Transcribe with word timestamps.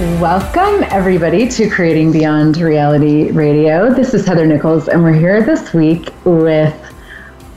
Welcome, 0.00 0.82
everybody, 0.90 1.46
to 1.50 1.70
Creating 1.70 2.10
Beyond 2.10 2.56
Reality 2.56 3.30
Radio. 3.30 3.94
This 3.94 4.12
is 4.12 4.26
Heather 4.26 4.44
Nichols, 4.44 4.88
and 4.88 5.04
we're 5.04 5.12
here 5.12 5.40
this 5.40 5.72
week 5.72 6.08
with 6.24 6.74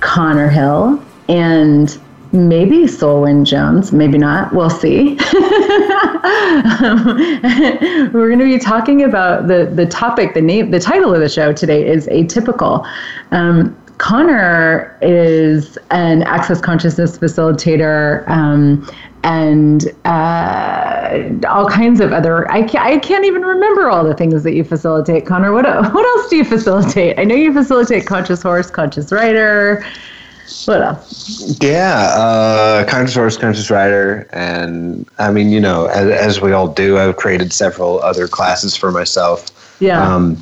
Connor 0.02 0.48
Hill 0.48 1.04
and 1.30 1.98
maybe 2.32 2.84
Solwyn 2.84 3.44
Jones, 3.44 3.92
maybe 3.92 4.20
not. 4.20 4.54
We'll 4.54 4.70
see. 4.70 5.18
um, 5.18 5.18
we're 8.14 8.28
going 8.28 8.38
to 8.38 8.46
be 8.46 8.60
talking 8.60 9.02
about 9.02 9.48
the 9.48 9.72
the 9.74 9.88
topic, 9.88 10.36
the 10.36 10.42
name, 10.42 10.70
the 10.70 10.80
title 10.80 11.16
of 11.16 11.20
the 11.20 11.30
show 11.30 11.54
today 11.54 11.88
is 11.88 12.06
atypical. 12.06 12.88
Um, 13.32 13.76
Connor 13.98 14.96
is 15.02 15.76
an 15.90 16.22
access 16.22 16.62
consciousness 16.62 17.18
facilitator 17.18 18.30
um, 18.30 18.88
and 19.28 19.94
uh, 20.06 21.28
all 21.50 21.68
kinds 21.68 22.00
of 22.00 22.14
other. 22.14 22.50
I 22.50 22.64
can't, 22.64 22.86
I 22.86 22.98
can't 22.98 23.26
even 23.26 23.42
remember 23.42 23.90
all 23.90 24.06
the 24.06 24.14
things 24.14 24.42
that 24.44 24.54
you 24.54 24.64
facilitate, 24.64 25.26
Connor. 25.26 25.52
What 25.52 25.66
what 25.66 26.06
else 26.18 26.30
do 26.30 26.38
you 26.38 26.46
facilitate? 26.46 27.20
I 27.20 27.26
know 27.26 27.36
you 27.36 27.54
facilitate 27.54 28.06
conscious 28.06 28.42
horse, 28.42 28.72
conscious 28.72 29.12
rider. 29.12 29.86
What 30.64 30.82
else? 30.82 31.62
Yeah, 31.62 32.10
uh, 32.16 32.86
conscious 32.86 33.16
horse, 33.16 33.36
conscious 33.36 33.70
rider, 33.70 34.30
and 34.32 35.06
I 35.20 35.30
mean, 35.30 35.50
you 35.50 35.60
know, 35.60 35.88
as, 35.88 36.10
as, 36.10 36.42
we 36.42 36.54
all 36.54 36.70
do, 36.70 36.98
I've 36.98 37.18
created 37.18 37.52
several 37.52 38.00
other 38.00 38.30
classes 38.30 38.78
for 38.78 38.90
myself. 38.90 39.76
Yeah. 39.82 40.02
Um, 40.02 40.38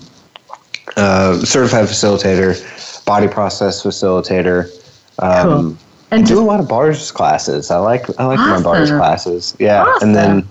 uh, 0.96 1.40
certified 1.40 1.88
facilitator 1.88 3.06
body 3.06 3.28
process 3.28 3.82
facilitator. 3.82 4.70
Um, 5.18 5.76
cool. 5.76 5.85
And 6.16 6.26
I 6.26 6.28
do 6.28 6.40
a 6.40 6.44
lot 6.44 6.60
of 6.60 6.68
bars 6.68 7.12
classes. 7.12 7.72
I 7.72 7.78
like 7.78 8.08
I 8.20 8.26
like 8.26 8.40
awesome. 8.40 8.52
my 8.52 8.62
bars 8.64 8.90
classes. 8.90 9.56
Yeah, 9.60 9.84
awesome. 9.84 10.10
and 10.10 10.16
then 10.16 10.48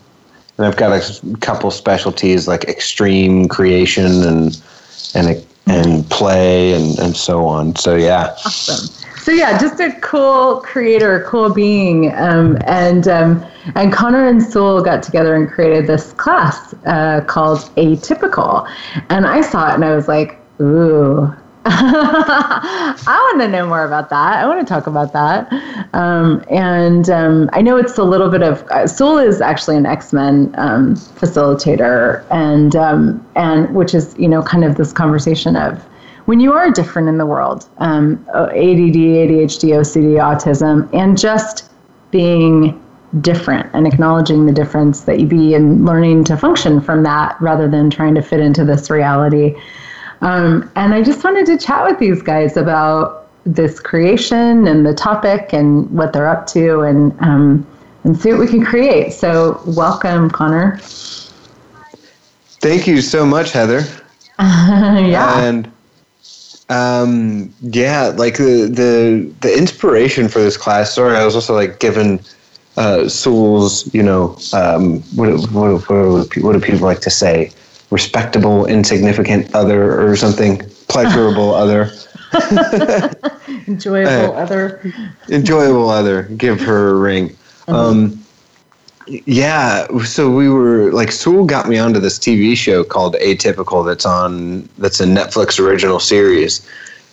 and 0.58 0.66
I've 0.66 0.76
got 0.76 0.92
a 0.92 1.36
couple 1.38 1.70
specialties 1.70 2.46
like 2.46 2.64
extreme 2.64 3.48
creation 3.48 4.22
and 4.24 4.62
and 5.14 5.44
and 5.66 6.08
play 6.10 6.72
and 6.74 6.98
and 6.98 7.16
so 7.16 7.46
on. 7.46 7.76
So 7.76 7.96
yeah. 7.96 8.34
Awesome. 8.44 9.04
So 9.24 9.32
yeah, 9.32 9.56
just 9.56 9.80
a 9.80 9.90
cool 10.02 10.60
creator, 10.60 11.24
cool 11.26 11.48
being, 11.48 12.14
um, 12.14 12.58
and 12.66 13.08
um, 13.08 13.42
and 13.74 13.90
Connor 13.90 14.28
and 14.28 14.42
Sewell 14.42 14.82
got 14.82 15.02
together 15.02 15.34
and 15.34 15.48
created 15.48 15.86
this 15.86 16.12
class 16.12 16.74
uh, 16.84 17.22
called 17.26 17.60
Atypical, 17.76 18.70
and 19.08 19.26
I 19.26 19.40
saw 19.40 19.70
it 19.70 19.76
and 19.76 19.84
I 19.84 19.94
was 19.94 20.08
like, 20.08 20.38
ooh, 20.60 21.34
I 21.66 23.30
want 23.32 23.40
to 23.40 23.48
know 23.48 23.66
more 23.66 23.84
about 23.84 24.10
that. 24.10 24.38
I 24.38 24.46
want 24.46 24.66
to 24.66 24.70
talk 24.70 24.86
about 24.86 25.14
that. 25.14 25.50
Um, 25.94 26.44
and 26.50 27.08
um, 27.08 27.48
I 27.54 27.62
know 27.62 27.78
it's 27.78 27.96
a 27.96 28.04
little 28.04 28.28
bit 28.28 28.42
of 28.42 28.64
uh, 28.70 28.82
is 29.18 29.40
actually 29.40 29.76
an 29.76 29.86
X 29.86 30.12
Men 30.12 30.54
um, 30.58 30.94
facilitator, 30.94 32.24
and 32.30 32.76
um, 32.76 33.26
and 33.34 33.74
which 33.74 33.94
is 33.94 34.14
you 34.18 34.28
know 34.28 34.42
kind 34.42 34.64
of 34.64 34.76
this 34.76 34.92
conversation 34.92 35.56
of 35.56 35.82
when 36.26 36.38
you 36.38 36.52
are 36.52 36.70
different 36.70 37.08
in 37.08 37.16
the 37.16 37.26
world, 37.26 37.68
um, 37.78 38.24
ADD, 38.34 38.96
ADHD, 38.96 39.70
OCD, 39.70 40.16
autism, 40.16 40.92
and 40.92 41.18
just 41.18 41.70
being 42.10 42.80
different 43.20 43.70
and 43.74 43.86
acknowledging 43.86 44.46
the 44.46 44.52
difference 44.52 45.02
that 45.02 45.20
you 45.20 45.26
be 45.26 45.54
and 45.54 45.84
learning 45.84 46.24
to 46.24 46.36
function 46.36 46.80
from 46.80 47.02
that 47.04 47.40
rather 47.40 47.68
than 47.68 47.88
trying 47.88 48.14
to 48.14 48.22
fit 48.22 48.40
into 48.40 48.64
this 48.64 48.90
reality. 48.90 49.54
Um, 50.20 50.70
and 50.76 50.94
I 50.94 51.02
just 51.02 51.22
wanted 51.24 51.46
to 51.46 51.58
chat 51.58 51.84
with 51.84 51.98
these 51.98 52.22
guys 52.22 52.56
about 52.56 53.28
this 53.44 53.78
creation 53.78 54.66
and 54.66 54.86
the 54.86 54.94
topic 54.94 55.52
and 55.52 55.90
what 55.90 56.12
they're 56.12 56.28
up 56.28 56.46
to 56.48 56.80
and 56.80 57.14
um, 57.20 57.66
and 58.04 58.18
see 58.18 58.30
what 58.30 58.40
we 58.40 58.46
can 58.46 58.64
create. 58.64 59.12
So 59.12 59.60
welcome, 59.66 60.30
Connor. 60.30 60.78
Thank 62.60 62.86
you 62.86 63.00
so 63.00 63.26
much, 63.26 63.52
Heather. 63.52 63.82
Yeah. 64.38 65.44
And 65.44 65.70
um, 66.68 67.54
yeah, 67.60 68.08
like 68.16 68.36
the 68.36 68.68
the 68.72 69.32
the 69.42 69.56
inspiration 69.56 70.28
for 70.28 70.40
this 70.40 70.56
class. 70.56 70.92
Sorry, 70.94 71.16
I 71.16 71.24
was 71.24 71.34
also 71.36 71.54
like 71.54 71.78
given 71.78 72.20
uh, 72.76 73.08
Sewell's, 73.08 73.92
you 73.94 74.02
know, 74.02 74.36
um, 74.52 75.00
what, 75.14 75.30
what, 75.50 75.88
what, 75.88 76.36
what 76.38 76.52
do 76.52 76.60
people 76.60 76.80
like 76.80 77.00
to 77.00 77.10
say? 77.10 77.50
Respectable, 77.94 78.66
insignificant 78.66 79.54
other 79.54 80.04
or 80.04 80.16
something, 80.16 80.58
pleasurable 80.88 81.54
other. 81.64 81.90
enjoyable 83.68 84.34
uh, 84.34 84.42
other. 84.42 84.92
Enjoyable 85.30 85.88
other. 85.88 86.24
Give 86.36 86.60
her 86.60 86.90
a 86.90 86.94
ring. 86.94 87.36
Uh-huh. 87.68 87.90
Um, 87.90 88.20
yeah, 89.06 89.86
so 89.98 90.30
we 90.30 90.48
were 90.48 90.90
like 90.90 91.12
Sewell 91.12 91.44
got 91.44 91.68
me 91.68 91.78
onto 91.78 92.00
this 92.00 92.18
TV 92.18 92.56
show 92.56 92.82
called 92.82 93.14
Atypical 93.16 93.86
that's 93.86 94.06
on 94.06 94.68
that's 94.78 94.98
a 94.98 95.04
Netflix 95.04 95.60
original 95.60 96.00
series, 96.00 96.66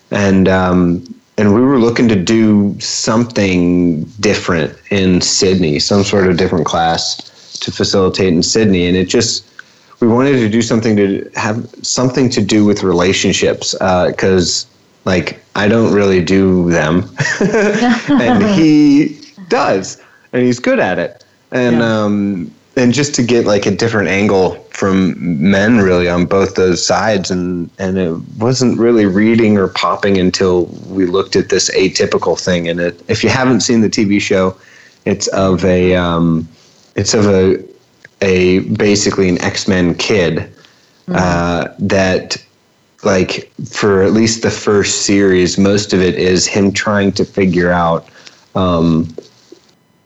and 0.10 0.48
um, 0.48 1.04
and 1.38 1.54
we 1.54 1.62
were 1.62 1.80
looking 1.80 2.08
to 2.08 2.16
do 2.16 2.80
something 2.80 4.04
different 4.22 4.74
in 4.90 5.20
Sydney, 5.20 5.80
some 5.80 6.04
sort 6.06 6.28
of 6.28 6.38
different 6.38 6.66
class 6.66 7.18
to 7.60 7.72
facilitate 7.72 8.34
in 8.34 8.42
Sydney, 8.42 8.88
and 8.88 8.96
it 8.96 9.10
just 9.10 9.46
we 10.02 10.08
wanted 10.08 10.38
to 10.38 10.50
do 10.50 10.62
something 10.62 10.98
to 10.98 11.30
have 11.36 11.70
something 11.84 12.28
to 12.32 12.42
do 12.42 12.66
with 12.66 12.84
relationships 12.84 13.74
because 13.74 14.66
uh, 14.66 14.68
like 15.06 15.40
I 15.56 15.68
don't 15.68 15.94
really 15.94 16.24
do 16.24 16.70
them, 16.70 17.10
and 17.40 18.44
he 18.44 19.20
does, 19.48 20.02
and 20.34 20.44
he's 20.44 20.60
good 20.60 20.80
at 20.80 21.00
it, 21.00 21.24
and 21.52 21.78
yeah. 21.78 22.04
um, 22.04 22.52
and 22.76 22.94
just 22.94 23.14
to 23.16 23.24
get 23.24 23.46
like 23.46 23.66
a 23.66 23.72
different 23.72 24.10
angle 24.10 24.56
from 24.70 25.16
men 25.18 25.78
really 25.78 26.10
on 26.10 26.26
both 26.26 26.56
those 26.56 26.84
sides, 26.86 27.30
and 27.30 27.70
and 27.78 27.98
it 27.98 28.16
wasn't 28.38 28.80
really 28.80 29.06
reading 29.06 29.58
or 29.58 29.68
popping 29.68 30.18
until 30.18 30.66
we 30.88 31.06
looked 31.06 31.36
at 31.36 31.50
this 31.50 31.70
atypical 31.72 32.40
thing, 32.40 32.68
and 32.68 32.80
it. 32.80 33.02
If 33.08 33.24
you 33.24 33.30
haven't 33.30 33.62
seen 33.62 33.82
the 33.82 33.90
TV 33.90 34.20
show, 34.20 34.56
it's 35.06 35.28
of 35.28 35.64
a 35.64 35.96
um, 35.96 36.48
it's 36.96 37.14
of 37.14 37.28
a 37.28 37.64
a 38.22 38.60
basically 38.60 39.30
an 39.30 39.42
X 39.42 39.68
Men 39.68 39.96
kid 39.96 40.38
mm-hmm. 40.38 41.16
uh, 41.16 41.68
that 41.80 42.38
like 43.04 43.52
for 43.66 44.04
at 44.04 44.14
least 44.14 44.44
the 44.44 44.52
first 44.52 45.06
series, 45.06 45.58
most 45.58 45.94
of 45.94 46.02
it 46.02 46.16
is 46.16 46.48
him 46.48 46.72
trying 46.72 47.12
to 47.14 47.26
figure 47.26 47.72
out 47.72 48.08
um, 48.56 49.16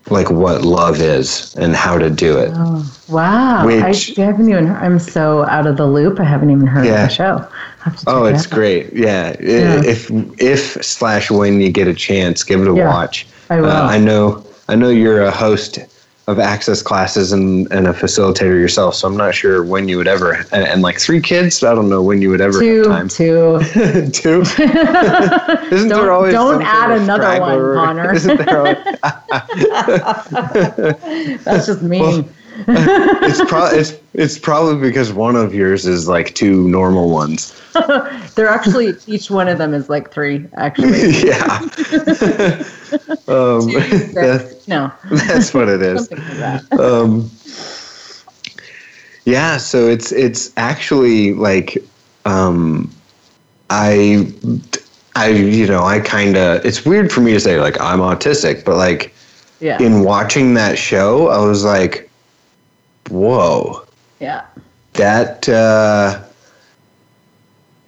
like 0.09 0.29
what 0.29 0.61
love 0.61 1.01
is 1.01 1.55
and 1.55 1.75
how 1.75 1.97
to 1.97 2.09
do 2.09 2.37
it. 2.37 2.51
Oh, 2.53 2.97
wow! 3.09 3.65
Which, 3.65 4.17
I 4.17 4.25
haven't 4.25 4.49
even. 4.49 4.69
I'm 4.71 4.99
so 4.99 5.43
out 5.47 5.67
of 5.67 5.77
the 5.77 5.87
loop. 5.87 6.19
I 6.19 6.23
haven't 6.23 6.51
even 6.51 6.67
heard 6.67 6.85
yeah. 6.85 7.03
of 7.03 7.09
the 7.09 7.15
show. 7.15 7.49
Oh, 8.07 8.25
it's 8.25 8.47
great. 8.47 8.91
Yeah. 8.93 9.35
yeah. 9.39 9.83
If 9.83 10.09
if 10.41 10.83
slash 10.83 11.29
when 11.29 11.61
you 11.61 11.71
get 11.71 11.87
a 11.87 11.93
chance, 11.93 12.43
give 12.43 12.61
it 12.61 12.67
a 12.67 12.75
yeah, 12.75 12.87
watch. 12.87 13.27
I 13.49 13.61
will. 13.61 13.69
Uh, 13.69 13.87
I 13.87 13.99
know. 13.99 14.45
I 14.67 14.75
know 14.75 14.89
you're 14.89 15.21
a 15.21 15.31
host 15.31 15.79
of 16.27 16.39
access 16.39 16.81
classes 16.81 17.31
and, 17.31 17.71
and 17.71 17.87
a 17.87 17.93
facilitator 17.93 18.59
yourself. 18.59 18.95
So 18.95 19.07
I'm 19.07 19.15
not 19.15 19.35
sure 19.35 19.63
when 19.63 19.87
you 19.87 19.97
would 19.97 20.07
ever 20.07 20.33
and, 20.51 20.67
and 20.67 20.81
like 20.81 20.99
three 20.99 21.21
kids. 21.21 21.63
I 21.63 21.75
don't 21.75 21.87
know 21.89 22.01
when 22.01 22.21
you 22.21 22.29
would 22.29 22.41
ever 22.41 22.59
two, 22.59 22.77
have 22.77 22.85
time. 22.87 23.09
Two, 23.09 23.59
two. 24.11 24.41
Isn't 24.41 24.59
don't, 24.59 25.89
there 25.89 26.11
always 26.11 26.33
don't 26.33 26.63
add 26.63 26.91
another 26.91 27.39
one, 27.39 27.75
Connor? 27.75 28.13
Isn't 28.15 28.37
there? 28.37 28.59
Always, 28.59 28.77
That's 31.43 31.67
just 31.67 31.83
mean. 31.83 32.01
Well, 32.01 32.29
it's, 32.67 33.43
pro- 33.49 33.67
it's 33.67 33.93
it's 34.13 34.39
probably 34.39 34.79
because 34.79 35.11
one 35.11 35.35
of 35.35 35.53
yours 35.53 35.85
is 35.85 36.07
like 36.07 36.33
two 36.35 36.67
normal 36.69 37.09
ones. 37.09 37.61
They're 38.35 38.47
actually 38.47 38.93
each 39.07 39.29
one 39.29 39.49
of 39.49 39.57
them 39.57 39.73
is 39.73 39.89
like 39.89 40.11
three. 40.11 40.47
Actually, 40.55 41.11
yeah. 41.27 41.59
Um, 43.27 43.71
that's, 44.13 44.67
no, 44.67 44.91
that's 45.09 45.53
what 45.53 45.69
it 45.69 45.81
is. 45.81 46.11
Like 46.11 46.73
um, 46.79 47.29
yeah, 49.25 49.57
so 49.57 49.87
it's 49.87 50.11
it's 50.11 50.53
actually 50.57 51.33
like 51.33 51.77
um, 52.25 52.91
I 53.69 54.31
I 55.15 55.29
you 55.29 55.67
know 55.67 55.83
I 55.83 55.99
kind 55.99 56.37
of 56.37 56.65
it's 56.65 56.85
weird 56.85 57.11
for 57.11 57.21
me 57.21 57.33
to 57.33 57.39
say 57.39 57.59
like 57.59 57.79
I'm 57.81 57.99
autistic, 57.99 58.65
but 58.65 58.77
like 58.77 59.13
yeah. 59.59 59.81
in 59.81 60.03
watching 60.03 60.53
that 60.55 60.77
show, 60.77 61.27
I 61.29 61.39
was 61.39 61.63
like 61.63 62.09
whoa. 63.09 63.85
Yeah. 64.19 64.45
That 64.93 65.47
uh, 65.49 66.21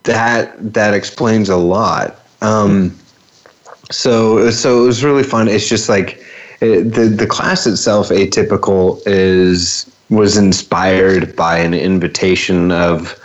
that 0.03 0.73
that 0.73 0.93
explains 0.93 1.49
a 1.49 1.55
lot. 1.55 2.19
Um, 2.41 2.97
so 3.91 4.49
so 4.51 4.83
it 4.83 4.85
was 4.85 5.03
really 5.03 5.23
fun. 5.23 5.47
It's 5.47 5.67
just 5.67 5.89
like 5.89 6.23
it, 6.61 6.93
the 6.93 7.05
the 7.05 7.27
class 7.27 7.65
itself, 7.67 8.09
atypical, 8.09 9.01
is 9.05 9.91
was 10.09 10.37
inspired 10.37 11.35
by 11.35 11.57
an 11.57 11.73
invitation 11.73 12.71
of 12.71 13.19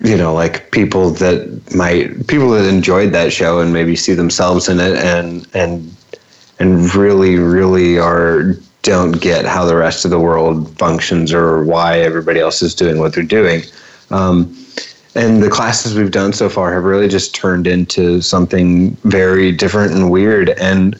you 0.00 0.16
know 0.16 0.34
like 0.34 0.70
people 0.70 1.10
that 1.10 1.74
might 1.74 2.26
people 2.26 2.50
that 2.50 2.68
enjoyed 2.68 3.12
that 3.12 3.32
show 3.32 3.60
and 3.60 3.72
maybe 3.72 3.96
see 3.96 4.14
themselves 4.14 4.68
in 4.68 4.80
it 4.80 4.96
and 4.96 5.46
and 5.54 5.94
and 6.58 6.94
really 6.94 7.36
really 7.36 7.98
are 7.98 8.54
don't 8.82 9.20
get 9.20 9.46
how 9.46 9.64
the 9.64 9.74
rest 9.74 10.04
of 10.04 10.10
the 10.10 10.18
world 10.18 10.76
functions 10.78 11.32
or 11.32 11.64
why 11.64 11.98
everybody 12.00 12.38
else 12.38 12.60
is 12.60 12.74
doing 12.74 12.98
what 12.98 13.14
they're 13.14 13.22
doing 13.24 13.62
um, 14.10 14.54
and 15.14 15.42
the 15.42 15.50
classes 15.50 15.94
we've 15.94 16.10
done 16.10 16.32
so 16.32 16.48
far 16.48 16.72
have 16.74 16.84
really 16.84 17.08
just 17.08 17.34
turned 17.34 17.66
into 17.66 18.20
something 18.20 18.90
very 19.04 19.52
different 19.52 19.92
and 19.92 20.10
weird 20.10 20.50
and 20.50 20.98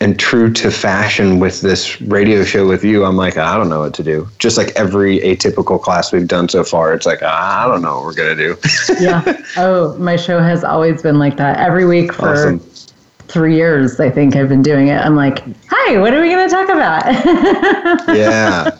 and 0.00 0.16
true 0.18 0.52
to 0.52 0.70
fashion 0.70 1.40
with 1.40 1.60
this 1.60 2.00
radio 2.02 2.44
show 2.44 2.68
with 2.68 2.84
you, 2.84 3.04
I'm 3.04 3.16
like, 3.16 3.36
I 3.36 3.56
don't 3.56 3.68
know 3.68 3.80
what 3.80 3.94
to 3.94 4.04
do. 4.04 4.28
Just 4.38 4.56
like 4.56 4.68
every 4.76 5.18
atypical 5.20 5.80
class 5.82 6.12
we've 6.12 6.28
done 6.28 6.48
so 6.48 6.62
far, 6.62 6.94
it's 6.94 7.04
like, 7.04 7.20
I 7.20 7.66
don't 7.66 7.82
know 7.82 7.96
what 7.96 8.04
we're 8.04 8.14
going 8.14 8.36
to 8.36 8.54
do. 8.54 8.56
yeah. 9.00 9.42
Oh, 9.56 9.96
my 9.98 10.14
show 10.14 10.40
has 10.40 10.62
always 10.62 11.02
been 11.02 11.18
like 11.18 11.36
that. 11.38 11.58
Every 11.58 11.84
week 11.84 12.12
for 12.12 12.32
awesome 12.32 12.60
three 13.28 13.54
years, 13.54 14.00
I 14.00 14.10
think 14.10 14.36
I've 14.36 14.48
been 14.48 14.62
doing 14.62 14.88
it. 14.88 14.96
I'm 14.96 15.14
like, 15.14 15.42
hi, 15.68 15.98
what 15.98 16.14
are 16.14 16.20
we 16.20 16.30
going 16.30 16.48
to 16.48 16.54
talk 16.54 16.68
about? 16.68 17.04
yeah. 18.16 18.70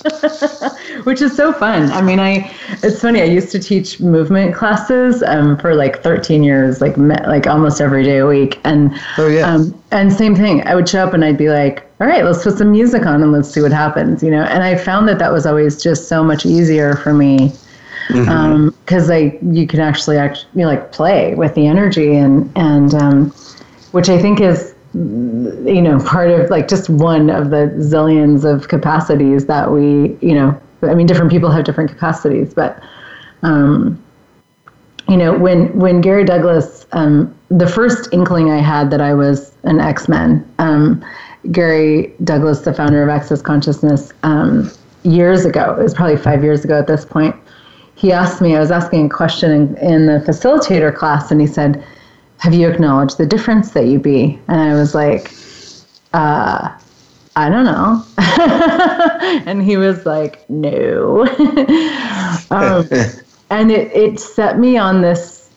Which 1.04 1.20
is 1.20 1.36
so 1.36 1.52
fun. 1.52 1.90
I 1.92 2.02
mean, 2.02 2.18
I, 2.18 2.52
it's 2.82 3.00
funny. 3.00 3.20
I 3.20 3.26
used 3.26 3.50
to 3.52 3.58
teach 3.58 4.00
movement 4.00 4.54
classes 4.54 5.22
um, 5.22 5.58
for 5.58 5.74
like 5.74 6.02
13 6.02 6.42
years, 6.42 6.80
like, 6.80 6.96
like 6.96 7.46
almost 7.46 7.80
every 7.80 8.04
day 8.04 8.18
a 8.18 8.26
week. 8.26 8.58
And, 8.64 8.90
oh, 9.18 9.28
yeah. 9.28 9.46
Um, 9.46 9.80
and 9.90 10.12
same 10.12 10.34
thing. 10.34 10.66
I 10.66 10.74
would 10.74 10.88
show 10.88 11.06
up 11.06 11.14
and 11.14 11.24
I'd 11.24 11.38
be 11.38 11.50
like, 11.50 11.88
all 12.00 12.06
right, 12.06 12.24
let's 12.24 12.42
put 12.42 12.58
some 12.58 12.72
music 12.72 13.06
on 13.06 13.22
and 13.22 13.32
let's 13.32 13.50
see 13.50 13.60
what 13.60 13.72
happens, 13.72 14.22
you 14.22 14.30
know? 14.30 14.42
And 14.44 14.62
I 14.62 14.76
found 14.76 15.08
that 15.08 15.18
that 15.18 15.32
was 15.32 15.46
always 15.46 15.82
just 15.82 16.08
so 16.08 16.24
much 16.24 16.46
easier 16.46 16.96
for 16.96 17.12
me 17.12 17.52
because 18.08 18.26
mm-hmm. 18.26 18.90
um, 18.90 19.10
I 19.10 19.38
you 19.52 19.66
can 19.66 19.80
actually 19.80 20.16
actually 20.16 20.48
you 20.54 20.62
know, 20.62 20.68
like 20.68 20.92
play 20.92 21.34
with 21.34 21.54
the 21.54 21.66
energy 21.66 22.16
and 22.16 22.50
and 22.56 22.94
um, 22.94 23.34
which 23.92 24.08
I 24.08 24.20
think 24.20 24.40
is 24.40 24.74
you 24.94 25.82
know 25.82 25.98
part 26.00 26.30
of 26.30 26.48
like 26.50 26.66
just 26.66 26.88
one 26.88 27.28
of 27.28 27.50
the 27.50 27.72
zillions 27.76 28.44
of 28.44 28.68
capacities 28.68 29.46
that 29.46 29.70
we 29.70 30.16
you 30.20 30.34
know 30.34 30.58
I 30.82 30.94
mean 30.94 31.06
different 31.06 31.30
people 31.30 31.50
have 31.50 31.64
different 31.64 31.90
capacities 31.90 32.54
but 32.54 32.82
um, 33.42 34.02
you 35.08 35.16
know 35.16 35.36
when 35.36 35.76
when 35.78 36.00
Gary 36.00 36.24
Douglas 36.24 36.86
um, 36.92 37.34
the 37.50 37.66
first 37.66 38.08
inkling 38.12 38.50
I 38.50 38.58
had 38.58 38.90
that 38.90 39.00
I 39.00 39.12
was 39.12 39.52
an 39.64 39.78
X 39.78 40.08
Men 40.08 40.48
um, 40.58 41.04
Gary 41.52 42.14
Douglas 42.24 42.60
the 42.60 42.72
founder 42.72 43.02
of 43.02 43.10
Access 43.10 43.42
Consciousness 43.42 44.10
um, 44.22 44.70
years 45.02 45.44
ago 45.44 45.76
it 45.78 45.82
was 45.82 45.92
probably 45.92 46.16
five 46.16 46.42
years 46.42 46.64
ago 46.64 46.78
at 46.78 46.86
this 46.86 47.04
point 47.04 47.36
he 47.94 48.10
asked 48.10 48.40
me 48.40 48.56
I 48.56 48.60
was 48.60 48.70
asking 48.70 49.06
a 49.06 49.08
question 49.10 49.50
in, 49.50 49.76
in 49.78 50.06
the 50.06 50.24
facilitator 50.26 50.94
class 50.94 51.30
and 51.30 51.42
he 51.42 51.46
said 51.46 51.84
have 52.38 52.54
you 52.54 52.68
acknowledged 52.68 53.18
the 53.18 53.26
difference 53.26 53.72
that 53.72 53.86
you 53.86 53.98
be? 53.98 54.38
And 54.48 54.60
I 54.60 54.74
was 54.74 54.94
like, 54.94 55.32
uh, 56.14 56.76
I 57.36 57.48
don't 57.50 57.64
know. 57.64 58.04
and 59.46 59.62
he 59.62 59.76
was 59.76 60.06
like, 60.06 60.48
no. 60.48 61.22
um, 62.50 62.88
and 63.50 63.70
it, 63.70 63.92
it 63.94 64.20
set 64.20 64.58
me 64.58 64.76
on 64.76 65.02
this 65.02 65.50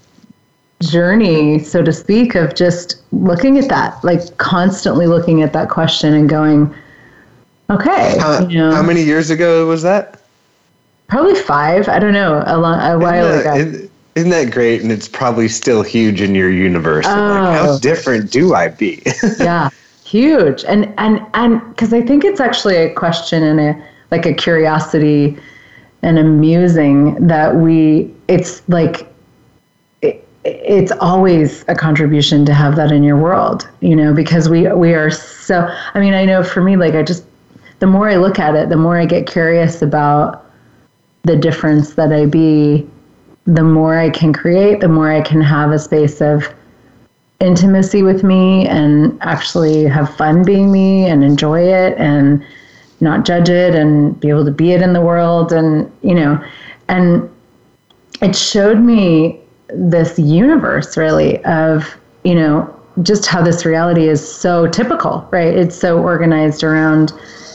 journey, 0.82 1.60
so 1.60 1.84
to 1.84 1.94
speak, 1.94 2.36
of 2.36 2.56
just 2.56 3.02
looking 3.12 3.58
at 3.58 3.70
that, 3.70 4.04
like 4.04 4.38
constantly 4.38 5.08
looking 5.08 5.42
at 5.42 5.54
that 5.54 5.70
question 5.70 6.14
and 6.14 6.30
going, 6.30 6.74
okay. 7.70 8.18
How, 8.20 8.48
you 8.48 8.58
know, 8.58 8.72
how 8.72 8.84
many 8.84 9.04
years 9.04 9.30
ago 9.30 9.68
was 9.68 9.84
that? 9.84 10.22
Probably 11.08 11.36
five. 11.36 11.90
I 11.90 12.00
don't 12.00 12.14
know. 12.14 12.44
A, 12.46 12.58
long, 12.58 12.80
a 12.80 12.98
while 12.98 13.40
ago. 13.40 13.90
Isn't 14.16 14.30
that 14.32 14.52
great? 14.52 14.82
And 14.82 14.92
it's 14.92 15.08
probably 15.08 15.48
still 15.48 15.84
huge 15.84 16.22
in 16.22 16.36
your 16.36 16.52
universe. 16.52 17.06
Oh. 17.08 17.12
Like, 17.12 17.58
how 17.58 17.70
oh. 17.72 17.80
different 17.80 18.32
do 18.32 18.54
I 18.54 18.68
be? 18.68 19.02
yeah, 19.40 19.70
huge. 20.04 20.64
And 20.66 20.94
and 20.98 21.26
and 21.34 21.62
because 21.70 21.94
I 21.94 22.02
think 22.02 22.26
it's 22.26 22.40
actually 22.40 22.76
a 22.76 22.94
question 22.94 23.44
and 23.44 23.60
a 23.60 23.88
like 24.12 24.26
a 24.26 24.34
curiosity 24.34 25.38
and 26.02 26.20
amusing 26.20 27.16
that 27.28 27.56
we. 27.56 28.14
It's 28.28 28.68
like 28.68 29.08
it, 30.02 30.28
it's 30.44 30.92
always 31.00 31.64
a 31.70 31.76
contribution 31.76 32.46
to 32.46 32.54
have 32.54 32.76
that 32.76 32.92
in 32.92 33.04
your 33.04 33.18
world, 33.18 33.70
you 33.80 33.96
know, 33.96 34.14
because 34.14 34.50
we 34.50 34.68
we 34.74 34.94
are 34.94 35.10
so. 35.10 35.70
I 35.94 36.00
mean, 36.02 36.14
I 36.14 36.26
know 36.26 36.44
for 36.44 36.62
me, 36.62 36.76
like 36.76 36.96
I 36.96 37.04
just 37.04 37.24
the 37.80 37.88
more 37.88 38.10
I 38.10 38.18
look 38.18 38.40
at 38.40 38.56
it, 38.56 38.68
the 38.68 38.78
more 38.78 38.98
I 38.98 39.06
get 39.06 39.26
curious 39.26 39.82
about 39.82 40.46
the 41.24 41.38
difference 41.38 41.94
that 41.94 42.12
I 42.12 42.26
be 42.26 42.88
the 43.46 43.64
more 43.64 43.98
I 43.98 44.10
can 44.10 44.34
create, 44.34 44.82
the 44.82 44.88
more 44.88 45.12
I 45.12 45.22
can 45.22 45.42
have 45.42 45.72
a 45.72 45.80
space 45.80 46.22
of 46.22 46.48
intimacy 47.40 48.04
with 48.04 48.24
me 48.24 48.68
and 48.68 49.18
actually 49.22 49.86
have 49.86 50.16
fun 50.16 50.44
being 50.44 50.72
me 50.72 51.06
and 51.06 51.24
enjoy 51.24 51.62
it 51.62 51.98
and 51.98 52.46
not 53.02 53.26
judge 53.26 53.50
it 53.50 53.74
and 53.74 54.20
be 54.20 54.30
able 54.30 54.46
to 54.46 54.52
be 54.52 54.74
it 54.74 54.82
in 54.82 54.94
the 54.94 55.02
world 55.02 55.52
and 55.52 55.92
you 56.04 56.14
know 56.14 56.42
and 56.88 57.28
it 58.22 58.36
showed 58.36 58.80
me 58.80 59.42
this 59.70 60.20
universe 60.20 60.96
really 60.96 61.44
of 61.46 61.98
you 62.24 62.36
know 62.36 62.80
just 63.02 63.26
how 63.26 63.42
this 63.42 63.66
reality 63.66 64.08
is 64.08 64.22
so 64.36 64.68
typical 64.68 65.28
right? 65.32 65.58
It's 65.58 65.76
so 65.76 66.00
organized 66.00 66.64
around 66.64 67.12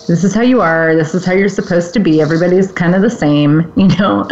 this 0.06 0.22
is 0.22 0.34
how 0.34 0.42
you 0.42 0.60
are 0.60 0.94
this 0.94 1.14
is 1.14 1.24
how 1.24 1.32
you're 1.32 1.48
supposed 1.48 1.92
to 1.92 1.98
be 1.98 2.20
everybody's 2.20 2.70
kind 2.72 2.94
of 2.94 3.02
the 3.02 3.10
same 3.10 3.72
you 3.76 3.88
know? 3.98 4.26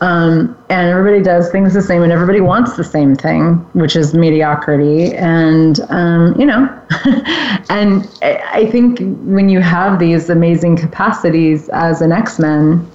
Um, 0.00 0.56
and 0.68 0.88
everybody 0.88 1.22
does 1.22 1.50
things 1.50 1.74
the 1.74 1.82
same 1.82 2.02
and 2.02 2.12
everybody 2.12 2.40
wants 2.40 2.76
the 2.76 2.84
same 2.84 3.14
thing 3.14 3.56
which 3.74 3.96
is 3.96 4.14
mediocrity 4.14 5.14
and 5.14 5.80
um, 5.90 6.38
you 6.38 6.46
know? 6.46 6.68
And 7.70 8.08
i 8.22 8.68
think 8.70 8.98
when 9.22 9.48
you 9.48 9.60
have 9.60 9.98
these 9.98 10.28
amazing 10.28 10.76
capacities 10.76 11.68
as 11.68 12.00
an 12.00 12.10
x-men 12.10 12.90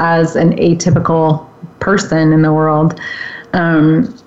as 0.00 0.34
an 0.34 0.56
atypical 0.56 1.48
person 1.78 2.32
in 2.32 2.42
the 2.42 2.52
world 2.52 2.98
um, 3.52 4.19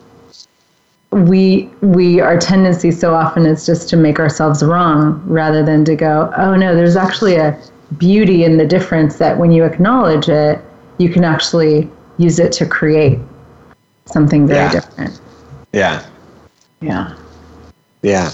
we 1.14 1.70
we 1.82 2.20
our 2.20 2.38
tendency 2.38 2.92
so 2.92 3.14
often 3.14 3.46
is 3.46 3.66
just 3.66 3.90
to 3.90 3.98
make 3.98 4.20
ourselves 4.20 4.64
wrong 4.64 5.22
rather 5.26 5.64
than 5.64 5.86
to 5.86 5.96
go 5.96 6.32
oh 6.38 6.56
no 6.56 6.76
there's 6.76 6.96
actually 6.96 7.36
a 7.36 7.60
beauty 7.98 8.44
in 8.44 8.58
the 8.58 8.66
difference 8.66 9.18
that 9.18 9.38
when 9.38 9.52
you 9.52 9.64
acknowledge 9.64 10.30
it 10.30 10.60
you 10.98 11.10
can 11.10 11.24
actually 11.24 11.90
use 12.18 12.40
it 12.40 12.52
to 12.54 12.66
create 12.66 13.20
something 14.06 14.48
very 14.48 14.60
yeah. 14.60 14.72
different. 14.72 15.22
Yeah. 15.72 16.06
Yeah. 16.82 17.16
Yeah. 18.02 18.32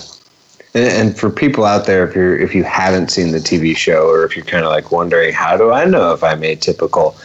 And, 0.74 0.86
and 0.86 1.18
for 1.18 1.30
people 1.30 1.66
out 1.66 1.86
there 1.86 2.08
if 2.08 2.16
you're 2.16 2.38
if 2.38 2.54
you 2.54 2.64
haven't 2.64 3.10
seen 3.10 3.32
the 3.32 3.40
tv 3.40 3.76
show 3.76 4.08
or 4.08 4.24
if 4.24 4.36
you're 4.36 4.46
kind 4.46 4.66
of 4.66 4.72
like 4.72 4.92
wondering 4.92 5.34
how 5.34 5.58
do 5.58 5.72
i 5.72 5.86
know 5.86 6.14
if 6.14 6.24
i'm 6.24 6.42
atypical? 6.42 7.16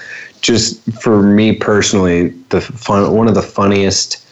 Just 0.40 0.80
for 1.00 1.22
me 1.22 1.54
personally 1.54 2.28
the 2.50 2.60
fun 2.60 3.12
one 3.12 3.28
of 3.28 3.34
the 3.34 3.42
funniest 3.42 4.23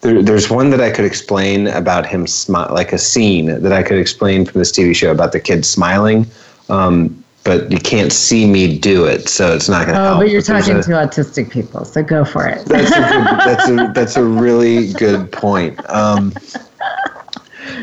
there, 0.00 0.22
there's 0.22 0.50
one 0.50 0.70
that 0.70 0.80
I 0.80 0.90
could 0.90 1.04
explain 1.04 1.66
about 1.68 2.06
him 2.06 2.26
smile, 2.26 2.68
like 2.72 2.92
a 2.92 2.98
scene 2.98 3.46
that 3.62 3.72
I 3.72 3.82
could 3.82 3.98
explain 3.98 4.44
from 4.46 4.58
this 4.58 4.72
TV 4.72 4.94
show 4.94 5.10
about 5.10 5.32
the 5.32 5.40
kid 5.40 5.64
smiling. 5.64 6.26
Um, 6.68 7.22
but 7.42 7.70
you 7.72 7.78
can't 7.78 8.12
see 8.12 8.46
me 8.46 8.78
do 8.78 9.06
it, 9.06 9.28
so 9.28 9.54
it's 9.54 9.68
not 9.68 9.86
going 9.86 9.96
to 9.96 10.00
oh, 10.00 10.04
help. 10.04 10.20
but 10.20 10.30
you're 10.30 10.42
talking 10.42 10.76
a, 10.76 10.82
to 10.82 10.90
autistic 10.90 11.50
people, 11.50 11.84
so 11.84 12.02
go 12.02 12.24
for 12.24 12.46
it. 12.46 12.64
That's 12.66 12.90
a, 12.90 13.00
that's 13.00 13.68
a, 13.68 13.92
that's 13.94 14.16
a 14.16 14.24
really 14.24 14.92
good 14.92 15.32
point. 15.32 15.78
Um, 15.88 16.34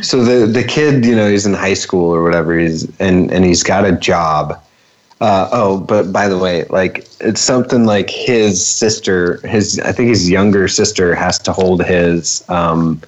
so 0.02 0.24
the 0.24 0.46
the 0.46 0.64
kid, 0.64 1.06
you 1.06 1.16
know, 1.16 1.30
he's 1.30 1.46
in 1.46 1.56
high 1.56 1.74
school 1.74 2.14
or 2.14 2.22
whatever, 2.24 2.58
he's 2.58 2.84
and 3.00 3.32
and 3.32 3.44
he's 3.44 3.64
got 3.64 3.84
a 3.84 3.94
job, 3.94 4.62
uh, 5.20 5.50
oh, 5.52 5.80
but 5.80 6.12
by 6.12 6.28
the 6.28 6.38
way, 6.38 6.66
like 6.66 7.08
it's 7.20 7.42
something 7.42 7.86
like 7.86 8.10
his 8.10 8.64
sister, 8.66 9.38
his 9.48 9.80
I 9.80 9.92
think 9.92 10.10
his 10.10 10.30
younger 10.30 10.68
sister 10.68 11.16
has 11.16 11.40
to 11.40 11.54
hold 11.54 11.84
his 11.84 12.48
um, 12.50 13.02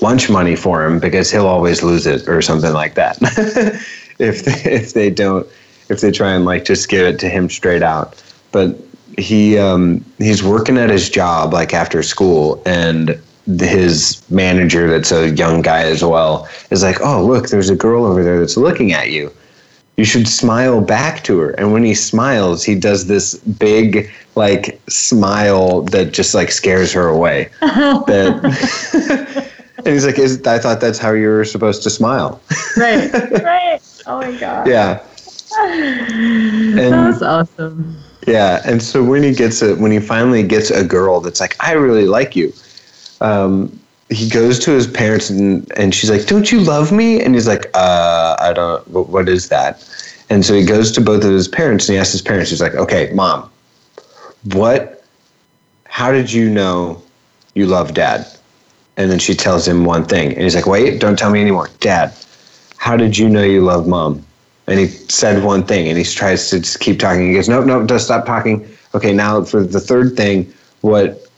lunch 0.00 0.30
money 0.30 0.54
for 0.54 0.84
him 0.84 1.00
because 1.00 1.30
he'll 1.30 1.46
always 1.46 1.82
lose 1.82 2.06
it 2.06 2.28
or 2.28 2.40
something 2.40 2.72
like 2.72 2.94
that. 2.94 3.18
if 4.18 4.44
they, 4.44 4.70
if 4.70 4.92
they 4.92 5.10
don't, 5.10 5.46
if 5.88 6.00
they 6.00 6.12
try 6.12 6.32
and 6.34 6.44
like 6.44 6.64
just 6.64 6.88
give 6.88 7.04
it 7.04 7.18
to 7.20 7.28
him 7.28 7.50
straight 7.50 7.82
out, 7.82 8.22
but 8.52 8.76
he 9.18 9.58
um, 9.58 10.04
he's 10.18 10.44
working 10.44 10.78
at 10.78 10.90
his 10.90 11.10
job 11.10 11.52
like 11.52 11.74
after 11.74 12.02
school 12.02 12.62
and 12.64 13.20
his 13.58 14.22
manager 14.30 14.90
that's 14.90 15.12
a 15.12 15.30
young 15.30 15.62
guy 15.62 15.82
as 15.82 16.02
well 16.02 16.48
is 16.70 16.82
like 16.82 17.00
oh 17.00 17.24
look 17.24 17.48
there's 17.48 17.70
a 17.70 17.76
girl 17.76 18.04
over 18.04 18.24
there 18.24 18.40
that's 18.40 18.56
looking 18.56 18.92
at 18.92 19.12
you 19.12 19.32
you 19.96 20.04
should 20.04 20.28
smile 20.28 20.80
back 20.80 21.24
to 21.24 21.38
her. 21.38 21.50
And 21.52 21.72
when 21.72 21.82
he 21.82 21.94
smiles, 21.94 22.62
he 22.62 22.74
does 22.74 23.06
this 23.06 23.34
big 23.36 24.10
like 24.34 24.80
smile 24.88 25.82
that 25.82 26.12
just 26.12 26.34
like 26.34 26.50
scares 26.50 26.92
her 26.92 27.08
away. 27.08 27.48
that 27.60 29.50
and 29.78 29.86
he's 29.86 30.04
like, 30.04 30.18
Is, 30.18 30.42
I 30.46 30.58
thought 30.58 30.80
that's 30.80 30.98
how 30.98 31.12
you 31.12 31.28
were 31.28 31.44
supposed 31.44 31.82
to 31.84 31.90
smile. 31.90 32.40
Right. 32.76 33.12
right. 33.42 33.80
Oh 34.06 34.20
my 34.20 34.36
god. 34.38 34.66
Yeah. 34.66 35.02
And, 35.58 36.92
that's 36.92 37.22
awesome. 37.22 37.96
Yeah, 38.26 38.60
and 38.66 38.82
so 38.82 39.04
when 39.04 39.22
he 39.22 39.32
gets 39.32 39.62
it, 39.62 39.78
when 39.78 39.92
he 39.92 40.00
finally 40.00 40.42
gets 40.42 40.70
a 40.70 40.84
girl 40.84 41.20
that's 41.20 41.40
like, 41.40 41.56
I 41.60 41.72
really 41.72 42.06
like 42.06 42.34
you, 42.34 42.52
um, 43.20 43.78
he 44.10 44.28
goes 44.28 44.58
to 44.60 44.70
his 44.70 44.86
parents 44.86 45.30
and, 45.30 45.70
and 45.76 45.94
she's 45.94 46.10
like, 46.10 46.26
"Don't 46.26 46.52
you 46.52 46.60
love 46.60 46.92
me?" 46.92 47.22
And 47.22 47.34
he's 47.34 47.48
like, 47.48 47.70
"Uh, 47.74 48.36
I 48.38 48.52
don't. 48.52 48.86
What, 48.88 49.08
what 49.08 49.28
is 49.28 49.48
that?" 49.48 49.84
And 50.30 50.44
so 50.44 50.54
he 50.54 50.64
goes 50.64 50.90
to 50.92 51.00
both 51.00 51.24
of 51.24 51.30
his 51.30 51.48
parents 51.48 51.88
and 51.88 51.94
he 51.94 52.00
asks 52.00 52.12
his 52.12 52.22
parents. 52.22 52.50
He's 52.50 52.60
like, 52.60 52.74
"Okay, 52.74 53.10
mom, 53.12 53.50
what? 54.52 55.04
How 55.84 56.12
did 56.12 56.32
you 56.32 56.48
know 56.48 57.02
you 57.54 57.66
love 57.66 57.94
dad?" 57.94 58.26
And 58.96 59.10
then 59.10 59.18
she 59.18 59.34
tells 59.34 59.66
him 59.66 59.84
one 59.84 60.04
thing, 60.04 60.32
and 60.32 60.42
he's 60.42 60.54
like, 60.54 60.66
"Wait, 60.66 61.00
don't 61.00 61.18
tell 61.18 61.30
me 61.30 61.40
anymore, 61.40 61.68
Dad. 61.80 62.14
How 62.78 62.96
did 62.96 63.18
you 63.18 63.28
know 63.28 63.42
you 63.42 63.60
love 63.62 63.86
mom?" 63.86 64.24
And 64.68 64.78
he 64.80 64.86
said 64.86 65.44
one 65.44 65.64
thing, 65.64 65.88
and 65.88 65.98
he 65.98 66.04
tries 66.04 66.48
to 66.50 66.60
just 66.60 66.80
keep 66.80 66.98
talking. 67.00 67.28
He 67.28 67.34
goes, 67.34 67.48
"Nope, 67.48 67.66
nope, 67.66 67.88
just 67.88 68.04
stop 68.06 68.24
talking." 68.24 68.66
Okay, 68.94 69.12
now 69.12 69.42
for 69.44 69.62
the 69.64 69.80
third 69.80 70.16
thing, 70.16 70.52
what? 70.80 71.28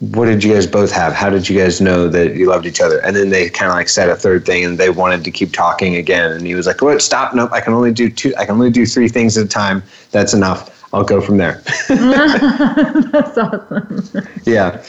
What 0.00 0.24
did 0.24 0.42
you 0.42 0.54
guys 0.54 0.66
both 0.66 0.90
have? 0.92 1.12
How 1.12 1.28
did 1.28 1.46
you 1.46 1.58
guys 1.58 1.78
know 1.78 2.08
that 2.08 2.34
you 2.34 2.46
loved 2.46 2.64
each 2.64 2.80
other? 2.80 2.98
And 3.04 3.14
then 3.14 3.28
they 3.28 3.50
kind 3.50 3.70
of 3.70 3.76
like 3.76 3.90
said 3.90 4.08
a 4.08 4.16
third 4.16 4.46
thing, 4.46 4.64
and 4.64 4.78
they 4.78 4.88
wanted 4.88 5.24
to 5.24 5.30
keep 5.30 5.52
talking 5.52 5.94
again. 5.94 6.32
And 6.32 6.46
he 6.46 6.54
was 6.54 6.66
like, 6.66 6.80
"What? 6.80 7.02
Stop! 7.02 7.34
Nope. 7.34 7.50
I 7.52 7.60
can 7.60 7.74
only 7.74 7.92
do 7.92 8.08
two. 8.08 8.34
I 8.36 8.46
can 8.46 8.54
only 8.54 8.70
do 8.70 8.86
three 8.86 9.08
things 9.08 9.36
at 9.36 9.44
a 9.44 9.48
time. 9.48 9.82
That's 10.10 10.32
enough. 10.32 10.88
I'll 10.94 11.04
go 11.04 11.20
from 11.20 11.36
there." 11.36 11.62
That's 11.88 13.36
awesome. 13.36 14.26
Yeah. 14.44 14.80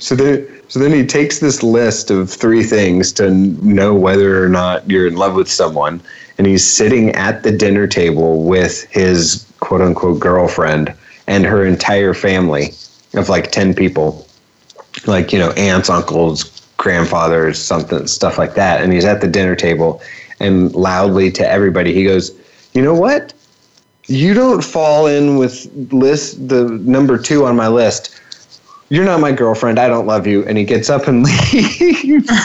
So 0.00 0.16
then, 0.16 0.62
so 0.66 0.80
then 0.80 0.92
he 0.92 1.06
takes 1.06 1.38
this 1.38 1.62
list 1.62 2.10
of 2.10 2.28
three 2.28 2.64
things 2.64 3.12
to 3.14 3.30
know 3.30 3.94
whether 3.94 4.44
or 4.44 4.48
not 4.48 4.88
you're 4.90 5.06
in 5.06 5.14
love 5.14 5.36
with 5.36 5.48
someone, 5.48 6.02
and 6.38 6.46
he's 6.48 6.68
sitting 6.68 7.10
at 7.10 7.44
the 7.44 7.52
dinner 7.52 7.86
table 7.86 8.42
with 8.42 8.82
his 8.90 9.46
quote 9.60 9.80
unquote 9.80 10.18
girlfriend 10.18 10.92
and 11.28 11.44
her 11.44 11.64
entire 11.64 12.14
family 12.14 12.74
of 13.14 13.28
like 13.28 13.52
ten 13.52 13.74
people 13.74 14.26
like 15.06 15.32
you 15.32 15.38
know 15.38 15.50
aunts 15.52 15.88
uncles 15.90 16.60
grandfathers 16.76 17.58
something 17.58 18.06
stuff 18.06 18.38
like 18.38 18.54
that. 18.54 18.82
And 18.82 18.92
he's 18.92 19.04
at 19.04 19.20
the 19.20 19.28
dinner 19.28 19.54
table 19.54 20.00
and 20.38 20.74
loudly 20.74 21.30
to 21.32 21.46
everybody 21.46 21.92
he 21.92 22.04
goes 22.04 22.32
you 22.72 22.82
know 22.82 22.94
what? 22.94 23.32
You 24.06 24.32
don't 24.32 24.62
fall 24.62 25.06
in 25.06 25.36
with 25.36 25.68
list 25.92 26.48
the 26.48 26.64
number 26.64 27.18
two 27.18 27.44
on 27.44 27.56
my 27.56 27.68
list. 27.68 28.20
You're 28.88 29.04
not 29.04 29.20
my 29.20 29.32
girlfriend. 29.32 29.78
I 29.78 29.88
don't 29.88 30.06
love 30.06 30.26
you. 30.26 30.44
And 30.46 30.56
he 30.58 30.64
gets 30.64 30.90
up 30.90 31.06
and 31.06 31.22
leaves. 31.52 32.30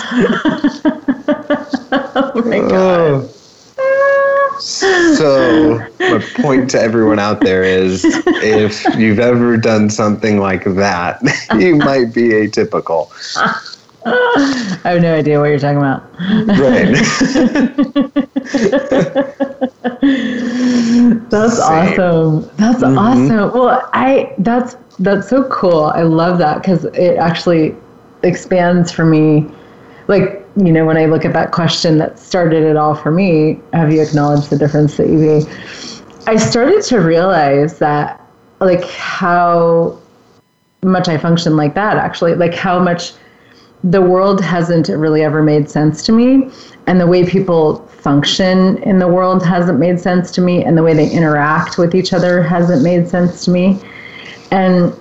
Oh 2.18 2.42
my 2.46 2.60
god 2.60 2.70
oh. 2.72 3.45
So 4.58 5.86
my 6.08 6.20
point 6.34 6.70
to 6.72 6.80
everyone 6.80 7.20
out 7.20 7.44
there 7.44 7.64
is 7.64 8.08
if 8.40 8.94
you've 8.94 9.20
ever 9.20 9.58
done 9.58 9.90
something 9.90 10.40
like 10.40 10.64
that 10.64 11.20
you 11.52 11.76
might 11.76 12.14
be 12.14 12.30
atypical 12.30 13.10
I 14.06 14.80
have 14.92 15.02
no 15.02 15.16
idea 15.16 15.40
what 15.40 15.50
you're 15.50 15.60
talking 15.60 15.78
about. 15.78 16.04
right 16.58 16.94
that's 21.30 21.58
Same. 21.58 21.60
awesome. 21.60 22.50
That's 22.58 22.82
Mhm. 22.82 22.84
awesome. 22.84 23.52
Well, 23.54 23.90
I 23.94 24.34
that's 24.40 24.76
that's 25.00 25.28
so 25.30 25.44
cool. 25.50 25.86
I 25.96 26.04
love 26.04 26.38
that 26.40 26.62
because 26.62 26.86
it 26.86 27.18
actually 27.18 27.76
expands 28.24 28.92
for 28.92 29.06
me. 29.06 29.48
Like 30.08 30.46
you 30.58 30.72
know, 30.72 30.86
when 30.86 30.98
I 30.98 31.06
look 31.06 31.26
at 31.26 31.34
that 31.34 31.52
question 31.52 31.98
that 31.98 32.18
started 32.18 32.64
it 32.64 32.78
all 32.78 32.96
for 32.96 33.12
me, 33.12 33.60
have 33.74 33.92
you 33.92 34.02
acknowledged 34.02 34.50
the 34.50 34.58
difference 34.58 34.98
that 34.98 35.08
you 35.08 35.18
made? 35.18 35.48
I 36.28 36.38
started 36.38 36.82
to 36.84 37.00
realize 37.00 37.78
that 37.80 38.22
like 38.60 38.86
how 38.86 40.00
much 40.84 41.08
I 41.08 41.18
function 41.18 41.58
like 41.58 41.76
that 41.76 41.98
actually, 41.98 42.36
like 42.36 42.54
how 42.54 42.80
much 42.80 43.14
the 43.84 44.02
world 44.02 44.42
hasn't 44.42 44.88
really 44.90 45.24
ever 45.24 45.44
made 45.44 45.70
sense 45.70 46.04
to 46.04 46.12
me 46.12 46.50
and 46.88 47.00
the 47.00 47.06
way 47.06 47.26
people 47.26 47.86
function 47.88 48.78
in 48.84 48.98
the 48.98 49.08
world 49.08 49.46
hasn't 49.46 49.80
made 49.80 50.00
sense 50.00 50.32
to 50.32 50.42
me 50.42 50.64
and 50.64 50.78
the 50.78 50.82
way 50.82 50.94
they 50.94 51.10
interact 51.12 51.78
with 51.78 51.94
each 51.94 52.14
other 52.14 52.42
hasn't 52.42 52.82
made 52.82 53.08
sense 53.08 53.46
to 53.46 53.52
me 53.52 53.80
and 54.52 55.00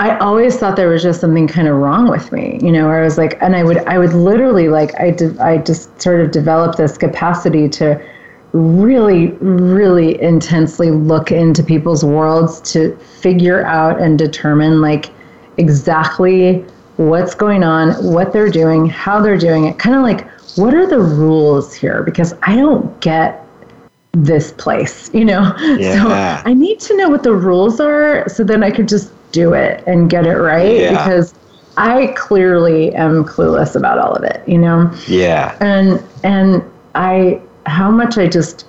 I 0.00 0.18
always 0.18 0.56
thought 0.56 0.74
there 0.76 0.88
was 0.88 1.02
just 1.02 1.20
something 1.20 1.46
kind 1.46 1.68
of 1.68 1.76
wrong 1.76 2.08
with 2.08 2.32
me, 2.32 2.58
you 2.60 2.72
know, 2.72 2.88
where 2.88 3.00
I 3.00 3.04
was 3.04 3.16
like, 3.16 3.40
and 3.40 3.54
I 3.54 3.62
would, 3.62 3.78
I 3.78 3.98
would 3.98 4.12
literally 4.12 4.68
like, 4.68 4.98
I 4.98 5.10
did, 5.12 5.38
I 5.38 5.58
just 5.58 6.00
sort 6.02 6.20
of 6.20 6.32
developed 6.32 6.78
this 6.78 6.98
capacity 6.98 7.68
to 7.70 8.00
really, 8.52 9.28
really 9.40 10.20
intensely 10.20 10.90
look 10.90 11.30
into 11.30 11.62
people's 11.62 12.04
worlds 12.04 12.60
to 12.72 12.96
figure 12.96 13.64
out 13.66 14.00
and 14.00 14.18
determine 14.18 14.80
like 14.80 15.10
exactly 15.58 16.64
what's 16.96 17.34
going 17.34 17.62
on, 17.62 17.92
what 18.04 18.32
they're 18.32 18.50
doing, 18.50 18.86
how 18.86 19.20
they're 19.20 19.38
doing 19.38 19.66
it, 19.66 19.78
kind 19.78 19.94
of 19.94 20.02
like, 20.02 20.28
what 20.56 20.74
are 20.74 20.86
the 20.86 21.00
rules 21.00 21.72
here? 21.72 22.02
Because 22.02 22.34
I 22.42 22.56
don't 22.56 23.00
get 23.00 23.44
this 24.12 24.52
place, 24.52 25.10
you 25.14 25.24
know? 25.24 25.54
Yeah. 25.78 26.42
So 26.42 26.50
I 26.50 26.54
need 26.54 26.80
to 26.80 26.96
know 26.96 27.08
what 27.08 27.22
the 27.22 27.34
rules 27.34 27.80
are 27.80 28.28
so 28.28 28.44
then 28.44 28.62
I 28.62 28.70
could 28.70 28.88
just 28.88 29.10
do 29.34 29.52
it 29.52 29.82
and 29.86 30.08
get 30.08 30.26
it 30.26 30.36
right 30.36 30.80
Yeah. 30.80 30.90
because 30.92 31.34
I 31.76 32.14
clearly 32.16 32.94
am 32.94 33.24
clueless 33.24 33.74
about 33.74 33.98
all 33.98 34.14
of 34.14 34.22
it, 34.22 34.42
you 34.48 34.58
know? 34.58 34.90
yeah 35.08 35.56
and 35.60 36.02
and 36.22 36.62
i 36.94 37.40
how 37.66 37.90
much 37.90 38.16
i 38.18 38.26
just 38.28 38.66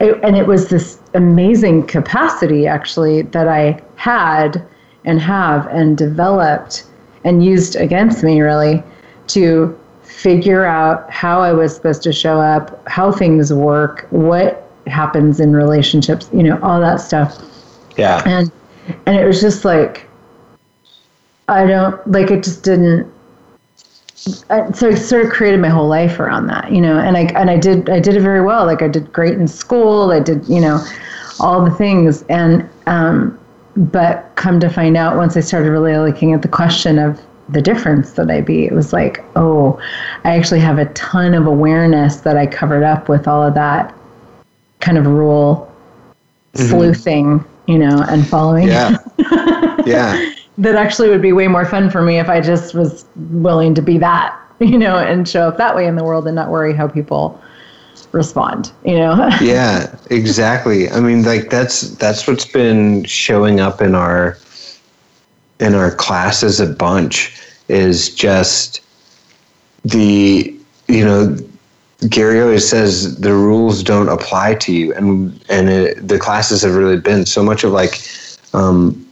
it, 0.00 0.18
and 0.22 0.36
it 0.36 0.46
was 0.46 0.68
this 0.68 0.98
amazing 1.14 1.86
capacity 1.86 2.66
actually 2.66 3.22
that 3.22 3.48
i 3.48 3.80
had 3.96 4.62
and 5.06 5.18
have 5.20 5.66
and 5.68 5.96
developed 5.96 6.84
and 7.24 7.42
used 7.44 7.76
against 7.76 8.22
me 8.22 8.40
really 8.42 8.82
to 9.28 9.74
figure 10.02 10.64
out 10.66 11.10
how 11.10 11.40
i 11.40 11.52
was 11.52 11.74
supposed 11.74 12.02
to 12.02 12.12
show 12.12 12.38
up 12.40 12.64
how 12.86 13.10
things 13.10 13.52
work 13.54 14.06
what 14.10 14.68
happens 14.86 15.40
in 15.40 15.54
relationships 15.54 16.28
you 16.32 16.42
know 16.42 16.58
all 16.62 16.78
that 16.80 17.00
stuff 17.00 17.38
yeah 17.96 18.22
and 18.26 18.52
and 19.06 19.16
it 19.16 19.26
was 19.26 19.40
just 19.40 19.64
like 19.64 20.08
i 21.48 21.66
don't 21.66 22.04
like 22.10 22.30
it 22.30 22.42
just 22.42 22.62
didn't 22.62 23.10
I, 24.50 24.70
so 24.72 24.88
I 24.88 24.94
sort 24.94 25.24
of 25.24 25.32
created 25.32 25.60
my 25.60 25.70
whole 25.70 25.88
life 25.88 26.20
around 26.20 26.46
that, 26.48 26.70
you 26.70 26.80
know, 26.82 26.98
and 26.98 27.16
I 27.16 27.22
and 27.34 27.48
I 27.48 27.56
did 27.56 27.88
I 27.88 28.00
did 28.00 28.16
it 28.16 28.20
very 28.20 28.42
well. 28.42 28.66
Like 28.66 28.82
I 28.82 28.88
did 28.88 29.10
great 29.14 29.32
in 29.32 29.48
school. 29.48 30.10
I 30.10 30.20
did 30.20 30.46
you 30.46 30.60
know 30.60 30.84
all 31.38 31.64
the 31.64 31.70
things, 31.70 32.22
and 32.28 32.68
um, 32.86 33.38
but 33.76 34.30
come 34.34 34.60
to 34.60 34.68
find 34.68 34.96
out 34.96 35.16
once 35.16 35.38
I 35.38 35.40
started 35.40 35.70
really 35.70 35.96
looking 35.96 36.34
at 36.34 36.42
the 36.42 36.48
question 36.48 36.98
of 36.98 37.18
the 37.48 37.62
difference 37.62 38.12
that 38.12 38.30
I 38.30 38.42
be, 38.42 38.64
it 38.64 38.72
was 38.72 38.92
like, 38.92 39.24
oh, 39.36 39.80
I 40.24 40.36
actually 40.36 40.60
have 40.60 40.78
a 40.78 40.86
ton 40.92 41.34
of 41.34 41.46
awareness 41.46 42.18
that 42.18 42.36
I 42.36 42.46
covered 42.46 42.84
up 42.84 43.08
with 43.08 43.26
all 43.26 43.42
of 43.42 43.54
that 43.54 43.94
kind 44.80 44.98
of 44.98 45.06
rule 45.06 45.72
sleuthing, 46.54 47.44
you 47.70 47.78
know, 47.78 48.04
and 48.08 48.26
following. 48.26 48.68
Yeah. 48.68 48.98
Yeah. 49.86 50.34
That 50.58 50.74
actually 50.74 51.08
would 51.08 51.22
be 51.22 51.32
way 51.32 51.48
more 51.48 51.64
fun 51.64 51.88
for 51.88 52.02
me 52.02 52.18
if 52.18 52.28
I 52.28 52.42
just 52.42 52.74
was 52.74 53.06
willing 53.16 53.74
to 53.74 53.80
be 53.80 53.96
that, 53.96 54.38
you 54.60 54.78
know, 54.78 54.98
and 54.98 55.26
show 55.26 55.48
up 55.48 55.56
that 55.56 55.74
way 55.74 55.86
in 55.86 55.96
the 55.96 56.04
world 56.04 56.26
and 56.26 56.36
not 56.36 56.50
worry 56.50 56.74
how 56.74 56.86
people 56.86 57.40
respond, 58.12 58.72
you 58.84 58.98
know. 58.98 59.30
yeah 59.40 59.96
exactly. 60.10 60.90
I 60.90 61.00
mean 61.00 61.22
like 61.22 61.48
that's 61.48 61.92
that's 61.92 62.26
what's 62.26 62.44
been 62.44 63.04
showing 63.04 63.58
up 63.58 63.80
in 63.80 63.94
our 63.94 64.36
in 65.60 65.74
our 65.74 65.94
classes 65.94 66.60
a 66.60 66.66
bunch 66.66 67.38
is 67.68 68.14
just 68.14 68.82
the 69.84 70.54
you 70.88 71.04
know 71.04 71.36
gary 72.08 72.40
always 72.40 72.68
says 72.68 73.18
the 73.20 73.32
rules 73.32 73.82
don't 73.82 74.08
apply 74.08 74.54
to 74.54 74.72
you 74.72 74.94
and 74.94 75.44
and 75.48 75.68
it, 75.68 76.08
the 76.08 76.18
classes 76.18 76.62
have 76.62 76.74
really 76.74 76.96
been 76.96 77.26
so 77.26 77.42
much 77.42 77.64
of 77.64 77.72
like 77.72 78.00
um 78.54 79.06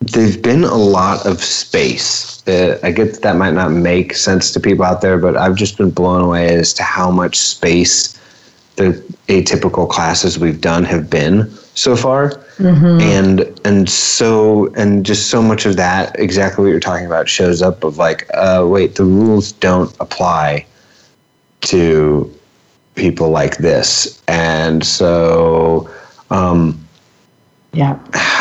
they've 0.00 0.40
been 0.42 0.62
a 0.62 0.76
lot 0.76 1.26
of 1.26 1.42
space. 1.42 2.46
Uh, 2.46 2.78
i 2.82 2.90
get 2.90 3.12
that, 3.12 3.22
that 3.22 3.36
might 3.36 3.54
not 3.54 3.70
make 3.70 4.14
sense 4.14 4.50
to 4.52 4.60
people 4.60 4.84
out 4.84 5.00
there 5.00 5.18
but 5.18 5.36
i've 5.36 5.54
just 5.54 5.76
been 5.76 5.90
blown 5.90 6.22
away 6.22 6.54
as 6.54 6.72
to 6.72 6.82
how 6.82 7.10
much 7.10 7.36
space 7.36 8.18
the 8.76 8.92
atypical 9.26 9.88
classes 9.88 10.38
we've 10.38 10.60
done 10.60 10.84
have 10.84 11.10
been 11.10 11.50
so 11.74 11.96
far. 11.96 12.40
And 13.00 13.60
and 13.64 13.88
so 13.88 14.72
and 14.74 15.04
just 15.04 15.30
so 15.30 15.42
much 15.42 15.66
of 15.66 15.76
that 15.76 16.18
exactly 16.18 16.64
what 16.64 16.70
you're 16.70 16.80
talking 16.80 17.06
about 17.06 17.28
shows 17.28 17.60
up 17.62 17.84
of 17.84 17.98
like 17.98 18.28
uh, 18.34 18.64
wait 18.66 18.96
the 18.96 19.04
rules 19.04 19.52
don't 19.52 19.94
apply 20.00 20.66
to 21.62 22.32
people 22.94 23.30
like 23.30 23.58
this. 23.58 24.22
And 24.28 24.84
so, 24.84 25.88
um, 26.30 26.78
yeah, 27.72 27.98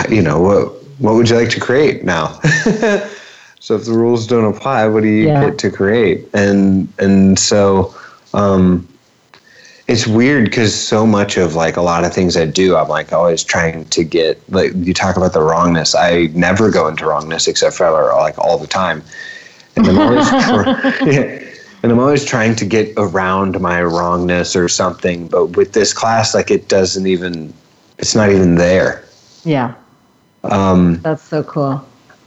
you 0.09 0.21
know, 0.21 0.39
what, 0.39 0.67
what 0.99 1.15
would 1.15 1.29
you 1.29 1.35
like 1.37 1.49
to 1.49 1.59
create 1.59 2.03
now? 2.03 2.39
so 3.59 3.75
if 3.75 3.85
the 3.85 3.93
rules 3.93 4.27
don't 4.27 4.45
apply, 4.45 4.87
what 4.87 5.03
do 5.03 5.09
you 5.09 5.27
Yeah. 5.27 5.39
get 5.39 5.57
to 5.59 5.69
create? 5.71 6.27
And, 6.33 6.91
and 6.99 7.37
so, 7.39 7.95
um, 8.33 8.87
it's 9.87 10.05
weird 10.05 10.45
because 10.45 10.73
so 10.75 11.05
much 11.05 11.37
of 11.37 11.55
like 11.55 11.77
a 11.77 11.81
lot 11.81 12.03
of 12.03 12.13
things 12.13 12.35
I 12.35 12.45
do, 12.45 12.75
I'm 12.75 12.89
like 12.89 13.13
always 13.13 13.43
trying 13.43 13.85
to 13.85 14.03
get 14.03 14.37
like 14.51 14.71
you 14.75 14.93
talk 14.93 15.15
about 15.15 15.33
the 15.33 15.41
wrongness. 15.41 15.95
I 15.95 16.29
never 16.33 16.69
go 16.69 16.87
into 16.87 17.05
wrongness 17.05 17.47
except 17.47 17.75
for 17.75 17.89
like 18.15 18.37
all 18.37 18.57
the 18.57 18.67
time, 18.67 19.01
and 19.75 19.87
I'm 19.87 19.97
always 19.97 20.31
yeah, 21.05 21.39
and 21.83 21.91
I'm 21.91 21.99
always 21.99 22.25
trying 22.25 22.55
to 22.55 22.65
get 22.65 22.93
around 22.97 23.59
my 23.61 23.81
wrongness 23.83 24.55
or 24.55 24.67
something. 24.67 25.27
But 25.27 25.55
with 25.57 25.73
this 25.73 25.93
class, 25.93 26.33
like 26.33 26.51
it 26.51 26.67
doesn't 26.69 27.07
even, 27.07 27.53
it's 27.97 28.15
not 28.15 28.29
even 28.29 28.55
there. 28.55 29.03
yeah, 29.43 29.75
Um, 30.43 31.01
that's 31.03 31.23
so 31.23 31.43
cool. 31.43 31.85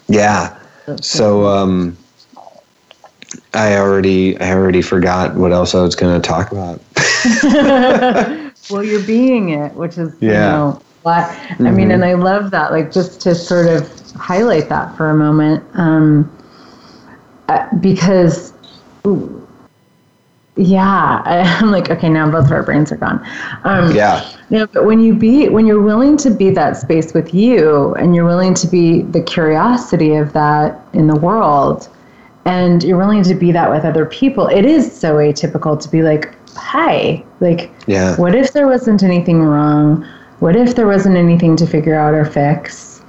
yeah. 0.09 0.57
That's 0.87 1.02
So 1.02 1.47
um, 1.47 1.97
I 3.54 3.76
already 3.76 4.38
I 4.40 4.52
already 4.52 4.83
forgot 4.83 5.35
what 5.37 5.52
else 5.52 5.75
I 5.75 5.83
was 5.83 5.95
going 5.95 6.21
to 6.21 6.26
talk 6.26 6.52
about. 6.52 6.80
well, 8.69 8.83
you're 8.83 9.00
being 9.00 9.50
it, 9.50 9.75
which 9.75 9.99
is 9.99 10.14
you 10.26 10.28
Yeah. 10.28 10.50
know 10.50 10.80
what 11.02 11.25
I 11.64 11.71
mean, 11.71 11.90
and 11.90 12.04
I 12.04 12.14
love 12.14 12.50
that. 12.50 12.73
Like 12.73 12.92
just 12.92 13.21
to 13.23 13.35
sort 13.35 13.66
of 13.69 13.90
highlight 14.14 14.69
that 14.69 14.97
for 14.97 15.11
a 15.11 15.14
moment, 15.14 15.64
um, 15.75 16.30
uh, 17.49 17.66
because. 17.80 18.52
ooh, 19.07 19.39
yeah, 20.57 21.23
I'm 21.61 21.71
like, 21.71 21.90
okay, 21.90 22.09
now 22.09 22.30
both 22.30 22.47
of 22.47 22.52
our 22.52 22.62
brains 22.62 22.92
are 22.92 22.97
gone. 22.97 23.25
Um, 23.64 23.95
Yeah. 23.95 24.28
No, 24.50 24.66
but 24.66 24.85
when 24.85 24.99
you 25.00 25.14
be 25.14 25.49
when 25.49 25.64
you're 25.64 25.80
willing 25.80 26.16
to 26.19 26.30
be 26.30 26.50
that 26.50 26.76
space 26.76 27.14
with 27.14 27.33
you 27.33 27.95
and 27.95 28.16
you're 28.16 28.25
willing 28.25 28.52
to 28.54 28.66
be 28.66 29.02
the 29.02 29.23
curiosity 29.23 30.16
of 30.16 30.33
that 30.33 30.80
in 30.92 31.07
the 31.07 31.14
world 31.14 31.88
and 32.47 32.83
you're 32.83 32.99
willing 32.99 33.23
to 33.23 33.35
be 33.35 33.52
that 33.52 33.71
with 33.71 33.85
other 33.85 34.04
people, 34.07 34.49
it 34.49 34.64
is 34.64 34.90
so 34.92 35.16
atypical 35.16 35.80
to 35.80 35.88
be 35.88 36.02
like, 36.02 36.35
hi, 36.57 37.23
like 37.38 37.71
Yeah. 37.87 38.16
what 38.16 38.35
if 38.35 38.52
there 38.52 38.66
wasn't 38.66 39.04
anything 39.04 39.40
wrong? 39.42 40.04
What 40.40 40.57
if 40.57 40.75
there 40.75 40.87
wasn't 40.88 41.16
anything 41.16 41.54
to 41.57 41.66
figure 41.66 41.95
out 41.95 42.12
or 42.14 42.25
fix? 42.25 43.02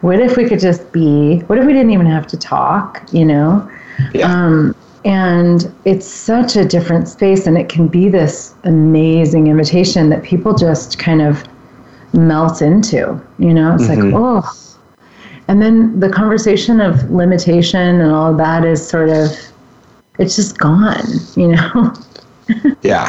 What 0.00 0.18
if 0.20 0.36
we 0.36 0.48
could 0.48 0.60
just 0.60 0.92
be? 0.92 1.40
What 1.40 1.58
if 1.58 1.66
we 1.66 1.72
didn't 1.72 1.90
even 1.90 2.06
have 2.06 2.26
to 2.28 2.36
talk, 2.38 3.02
you 3.12 3.24
know? 3.24 3.68
Yeah. 4.14 4.32
Um, 4.32 4.74
and 5.06 5.72
it's 5.84 6.06
such 6.06 6.56
a 6.56 6.64
different 6.64 7.08
space, 7.08 7.46
and 7.46 7.56
it 7.56 7.68
can 7.68 7.86
be 7.86 8.08
this 8.08 8.54
amazing 8.64 9.46
invitation 9.46 10.10
that 10.10 10.22
people 10.24 10.52
just 10.54 10.98
kind 10.98 11.22
of 11.22 11.44
melt 12.12 12.60
into. 12.60 13.20
You 13.38 13.54
know, 13.54 13.74
it's 13.74 13.84
Mhm. 13.86 14.12
like, 14.12 14.14
oh. 14.14 14.52
And 15.48 15.62
then 15.62 15.98
the 16.00 16.08
conversation 16.08 16.80
of 16.80 17.08
limitation 17.10 18.00
and 18.00 18.10
all 18.12 18.32
of 18.32 18.38
that 18.38 18.64
is 18.64 18.84
sort 18.86 19.08
of, 19.10 19.30
it's 20.18 20.34
just 20.34 20.58
gone, 20.58 21.06
you 21.36 21.48
know? 21.48 21.92
yeah. 22.82 23.06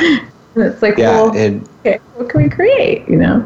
it's 0.56 0.82
like, 0.84 0.98
Yeah. 0.98 1.10
well, 1.12 1.36
It, 1.36 1.62
okay, 1.80 2.00
what 2.16 2.30
can 2.30 2.44
we 2.44 2.50
create, 2.50 3.10
you 3.10 3.18
know? 3.18 3.44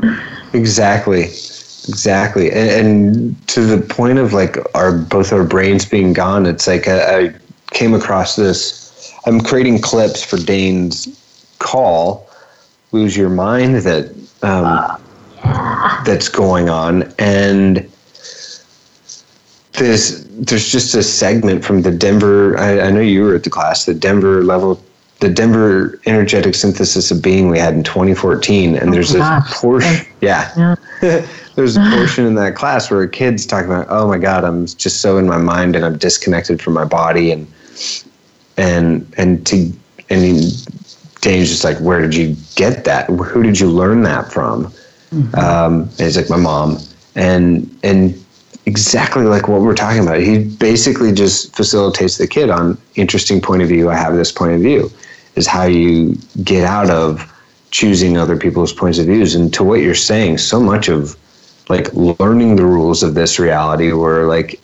Exactly. 0.53 1.24
Exactly. 1.24 2.51
And, 2.51 2.70
and 2.70 3.48
to 3.48 3.62
the 3.62 3.77
point 3.81 4.20
of 4.20 4.34
like 4.34 4.58
our 4.75 4.91
both 4.91 5.31
our 5.34 5.43
brains 5.43 5.86
being 5.86 6.12
gone, 6.13 6.46
it's 6.46 6.67
like 6.67 6.88
I, 6.88 7.17
I 7.20 7.34
came 7.71 7.93
across 7.93 8.35
this. 8.35 9.13
I'm 9.25 9.41
creating 9.41 9.81
clips 9.81 10.23
for 10.23 10.37
Dane's 10.37 11.07
call, 11.59 12.29
Lose 12.91 13.17
Your 13.17 13.29
Mind, 13.29 13.77
that 13.77 14.13
um, 14.43 15.01
that's 16.05 16.29
going 16.29 16.69
on. 16.69 17.13
And 17.19 17.89
there's, 19.73 20.25
there's 20.25 20.72
just 20.72 20.96
a 20.96 21.03
segment 21.03 21.63
from 21.63 21.81
the 21.81 21.91
Denver, 21.91 22.57
I, 22.57 22.81
I 22.81 22.91
know 22.91 23.01
you 23.01 23.24
were 23.24 23.35
at 23.35 23.43
the 23.43 23.50
class, 23.50 23.85
the 23.85 23.93
Denver 23.93 24.43
level, 24.43 24.83
the 25.19 25.29
Denver 25.29 26.00
energetic 26.05 26.55
synthesis 26.55 27.11
of 27.11 27.22
being 27.22 27.50
we 27.50 27.59
had 27.59 27.74
in 27.74 27.83
2014. 27.83 28.75
And 28.75 28.93
there's 28.93 29.11
this 29.11 29.22
gosh. 29.22 29.51
portion, 29.53 30.05
yeah. 30.22 30.75
Yeah. 31.01 31.27
There's 31.55 31.75
a 31.75 31.81
portion 31.81 32.25
in 32.25 32.35
that 32.35 32.55
class 32.55 32.89
where 32.89 33.01
a 33.01 33.09
kid's 33.09 33.46
talking 33.46 33.69
about, 33.69 33.87
oh 33.89 34.07
my 34.07 34.17
God, 34.17 34.46
I'm 34.46 34.65
just 34.65 35.01
so 35.01 35.17
in 35.17 35.27
my 35.27 35.37
mind 35.37 35.75
and 35.75 35.83
I'm 35.83 35.98
disconnected 35.98 36.61
from 36.61 36.74
my 36.74 36.85
body 36.85 37.29
and 37.29 37.46
and 38.57 39.11
and 39.17 39.46
to 39.48 39.72
and 40.09 40.22
he, 40.24 40.51
Dane's 41.22 41.50
just 41.50 41.63
like, 41.63 41.77
where 41.79 42.01
did 42.01 42.15
you 42.15 42.35
get 42.55 42.83
that? 42.85 43.09
Who 43.09 43.44
did 43.44 43.59
you 43.59 43.70
learn 43.70 44.03
that 44.03 44.31
from? 44.31 44.74
Um, 45.35 45.81
and 45.81 46.00
he's 46.00 46.17
like, 46.17 46.29
my 46.29 46.37
mom, 46.37 46.77
and 47.15 47.70
and 47.83 48.22
exactly 48.65 49.24
like 49.24 49.48
what 49.48 49.61
we're 49.61 49.75
talking 49.75 50.01
about. 50.01 50.20
He 50.20 50.46
basically 50.46 51.11
just 51.11 51.55
facilitates 51.55 52.17
the 52.17 52.27
kid 52.27 52.50
on 52.50 52.77
interesting 52.96 53.41
point 53.41 53.61
of 53.61 53.67
view. 53.67 53.89
I 53.89 53.96
have 53.96 54.15
this 54.15 54.31
point 54.31 54.53
of 54.53 54.61
view, 54.61 54.91
is 55.35 55.48
how 55.48 55.65
you 55.65 56.17
get 56.44 56.63
out 56.63 56.89
of 56.89 57.27
choosing 57.72 58.17
other 58.17 58.37
people's 58.37 58.74
points 58.74 59.00
of 59.00 59.07
views. 59.07 59.35
And 59.35 59.53
to 59.53 59.63
what 59.63 59.81
you're 59.81 59.96
saying, 59.96 60.37
so 60.37 60.59
much 60.59 60.89
of 60.89 61.17
like 61.70 61.91
learning 61.94 62.55
the 62.55 62.65
rules 62.65 63.01
of 63.03 63.13
this 63.13 63.39
reality 63.39 63.91
where 63.91 64.27
like 64.27 64.60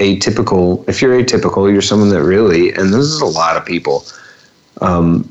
atypical 0.00 0.86
if 0.88 1.00
you're 1.00 1.22
atypical 1.22 1.70
you're 1.70 1.82
someone 1.82 2.08
that 2.08 2.22
really 2.22 2.72
and 2.72 2.92
this 2.92 3.04
is 3.04 3.20
a 3.20 3.26
lot 3.26 3.56
of 3.56 3.64
people 3.64 4.04
um, 4.80 5.30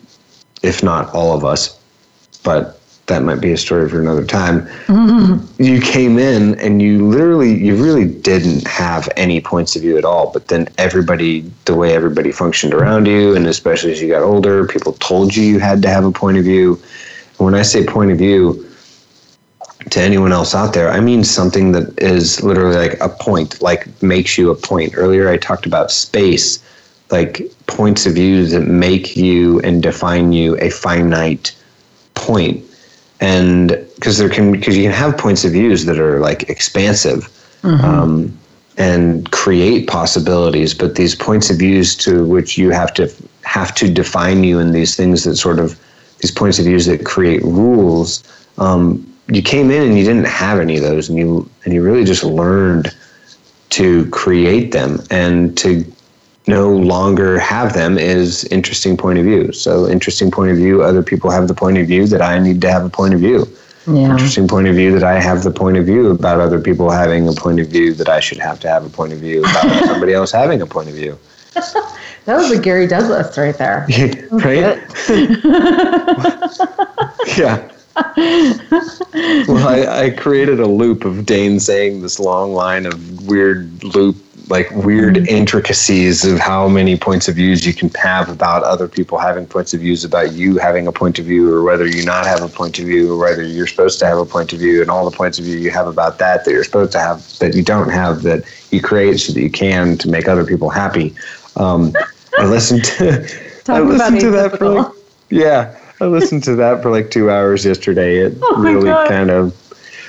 if 0.64 0.84
not 0.84 1.14
all 1.14 1.36
of 1.36 1.44
us 1.44 1.80
but 2.44 2.80
that 3.10 3.24
might 3.24 3.42
be 3.42 3.52
a 3.52 3.58
story 3.58 3.90
for 3.90 4.00
another 4.00 4.26
time. 4.26 4.68
You 5.60 5.82
came 5.82 6.18
in 6.18 6.58
and 6.62 6.82
you 6.82 7.06
literally 7.06 7.54
you 7.54 7.76
really 7.76 8.06
didn't 8.06 8.66
have 8.66 9.10
any 9.18 9.42
points 9.42 9.76
of 9.76 9.82
view 9.82 9.98
at 9.98 10.06
all 10.06 10.32
but 10.32 10.48
then 10.48 10.70
everybody 10.78 11.42
the 11.66 11.76
way 11.76 11.94
everybody 11.94 12.32
functioned 12.32 12.74
around 12.74 13.08
you 13.08 13.36
and 13.36 13.46
especially 13.46 13.92
as 13.92 14.02
you 14.02 14.08
got 14.08 14.22
older 14.22 14.66
people 14.66 14.94
told 14.94 15.36
you 15.36 15.44
you 15.44 15.60
had 15.60 15.82
to 15.82 15.90
have 15.90 16.06
a 16.06 16.12
point 16.12 16.38
of 16.38 16.46
view. 16.46 16.82
And 17.38 17.46
when 17.46 17.56
i 17.56 17.62
say 17.62 17.86
point 17.86 18.12
of 18.12 18.18
view 18.18 18.69
to 19.92 20.02
anyone 20.02 20.32
else 20.32 20.56
out 20.56 20.74
there, 20.74 20.90
I 20.90 21.00
mean 21.00 21.24
something 21.24 21.72
that 21.74 21.98
is 22.02 22.44
literally 22.44 22.76
like 22.76 23.00
a 23.00 23.10
point, 23.10 23.62
like 23.62 24.02
makes 24.02 24.38
you 24.38 24.52
a 24.52 24.56
point. 24.56 24.94
Earlier, 24.96 25.30
I 25.30 25.38
talked 25.38 25.66
about 25.66 25.92
space, 25.92 26.64
like 27.12 27.42
points 27.68 28.06
of 28.06 28.14
view 28.14 28.46
that 28.48 28.62
make 28.62 29.16
you 29.16 29.60
and 29.62 29.82
define 29.82 30.32
you 30.32 30.58
a 30.60 30.70
finite 30.70 31.56
point. 32.16 32.64
And 33.20 33.70
because 33.96 34.18
there 34.18 34.30
can, 34.30 34.52
because 34.52 34.78
you 34.78 34.84
can 34.84 34.94
have 34.94 35.18
points 35.18 35.44
of 35.44 35.52
views 35.52 35.86
that 35.86 36.00
are 36.00 36.20
like 36.20 36.50
expansive 36.50 37.28
um, 37.64 38.38
and 38.78 39.30
create 39.32 39.88
possibilities, 39.88 40.74
but 40.74 40.96
these 40.96 41.16
points 41.16 41.50
of 41.50 41.58
views 41.58 41.96
to 41.98 42.26
which 42.26 42.58
you 42.58 42.70
have 42.70 42.94
to 42.94 43.12
have 43.44 43.76
to 43.76 43.90
define 43.90 44.44
you 44.44 44.60
in 44.60 44.72
these 44.72 44.96
things 44.96 45.24
that 45.26 45.36
sort 45.36 45.60
of 45.60 45.78
these 46.20 46.32
points 46.32 46.60
of 46.60 46.66
views 46.66 46.86
that 46.86 47.06
create 47.06 47.44
rules. 47.44 48.24
Um, 48.58 49.06
you 49.32 49.42
came 49.42 49.70
in 49.72 49.84
and 49.84 49.98
you 49.98 50.04
didn't 50.04 50.26
have 50.26 50.60
any 50.60 50.78
of 50.78 50.84
those 50.84 51.10
and 51.10 51.18
you 51.18 51.50
and 51.64 51.74
you 51.74 51.84
really 51.84 52.04
just 52.04 52.24
learned 52.24 52.96
to 53.70 54.10
create 54.10 54.72
them. 54.72 55.00
And 55.12 55.58
to 55.60 55.86
no 56.48 56.72
longer 56.72 57.38
have 57.38 57.74
them 57.74 57.98
is 57.98 58.44
interesting 58.46 58.98
point 58.98 59.20
of 59.20 59.26
view. 59.26 59.52
So 59.52 59.88
interesting 59.88 60.32
point 60.32 60.52
of 60.52 60.58
view 60.58 60.82
other 60.82 61.04
people 61.04 61.30
have 61.30 61.48
the 61.48 61.54
point 61.54 61.78
of 61.78 61.88
view 61.88 62.08
that 62.08 62.22
i 62.22 62.40
need 62.40 62.62
to 62.62 62.72
have 62.72 62.84
a 62.84 62.90
point 62.90 63.14
of 63.14 63.20
view. 63.20 63.48
Yeah. 63.88 64.12
interesting 64.12 64.48
point 64.48 64.68
of 64.68 64.76
view 64.76 64.92
that 64.92 65.04
i 65.04 65.20
have 65.20 65.44
the 65.44 65.52
point 65.52 65.78
of 65.78 65.86
view 65.86 66.12
about 66.12 66.40
other 66.40 66.60
people 66.60 66.92
having 66.92 67.28
a 67.28 67.34
point 67.34 67.60
of 67.60 67.68
view 67.68 67.94
that 67.96 68.10
i 68.10 68.20
should 68.20 68.38
have 68.38 68.60
to 68.62 68.68
have 68.68 68.86
a 68.86 68.90
point 68.90 69.14
of 69.14 69.20
view 69.20 69.40
about 69.42 69.86
somebody 69.86 70.14
else 70.14 70.32
having 70.32 70.62
a 70.62 70.66
point 70.66 70.90
of 70.90 70.96
view. 70.96 71.18
That 72.26 72.36
was 72.36 72.52
a 72.52 72.62
Gary 72.62 72.86
Douglas 72.86 73.36
right 73.40 73.58
there. 73.58 73.88
right? 74.30 74.78
Yeah 77.36 77.72
well, 79.48 79.68
I, 79.68 80.06
I 80.06 80.10
created 80.12 80.60
a 80.60 80.68
loop 80.68 81.06
of 81.06 81.26
Dane 81.26 81.60
saying 81.60 82.02
this 82.02 82.20
long 82.20 82.54
line 82.54 82.86
of 82.86 83.28
weird 83.28 83.84
loop, 83.84 84.16
like 84.50 84.70
weird 84.72 85.18
intricacies 85.28 86.26
of 86.26 86.40
how 86.40 86.68
many 86.68 86.98
points 86.98 87.28
of 87.28 87.36
views 87.36 87.66
you 87.66 87.74
can 87.74 87.90
have 87.92 88.30
about 88.30 88.64
other 88.64 88.88
people 88.88 89.18
having 89.18 89.46
points 89.46 89.74
of 89.74 89.82
views 89.82 90.04
about 90.04 90.32
you 90.34 90.58
having 90.58 90.88
a 90.88 90.92
point 90.92 91.20
of 91.20 91.26
view, 91.26 91.54
or 91.54 91.64
whether 91.64 91.86
you 91.86 92.04
not 92.04 92.26
have 92.26 92.42
a 92.42 92.48
point 92.48 92.80
of 92.80 92.86
view, 92.86 93.14
or 93.14 93.18
whether 93.18 93.44
you're 93.44 93.68
supposed 93.68 94.00
to 94.00 94.06
have 94.06 94.18
a 94.18 94.26
point 94.26 94.54
of 94.54 94.60
view, 94.60 94.82
and 94.82 94.90
all 94.90 95.10
the 95.10 95.16
points 95.16 95.40
of 95.40 95.46
view 95.46 95.58
you 95.58 95.72
have 95.72 95.88
about 95.88 96.20
that 96.20 96.46
that 96.46 96.52
you're 96.52 96.64
supposed 96.64 96.92
to 96.94 97.00
have 97.00 97.38
that 97.40 97.54
you 97.56 97.64
don't 97.64 97.90
have 97.90 98.24
that 98.24 98.44
you 98.72 98.82
create 98.82 99.20
so 99.20 99.34
that 99.34 99.42
you 99.42 99.52
can 99.52 99.98
to 99.98 100.10
make 100.10 100.28
other 100.28 100.46
people 100.46 100.70
happy. 100.70 101.16
Um, 101.56 101.94
I 102.38 102.46
listened 102.46 102.86
to 102.86 103.28
I 103.68 103.80
listened 103.82 104.20
to 104.22 104.32
that 104.32 104.58
for 104.58 104.70
like 104.70 104.94
yeah, 105.30 105.79
I 106.02 106.06
listened 106.06 106.44
to 106.46 106.56
that 106.56 106.82
for 106.82 106.92
like 106.92 107.12
two 107.12 107.30
hours 107.30 107.66
yesterday. 107.66 108.18
It 108.20 108.34
Oh 108.42 108.56
really 108.58 108.92
God. 108.92 109.08
kind 109.08 109.30
of. 109.30 109.54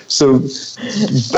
So 0.09 0.37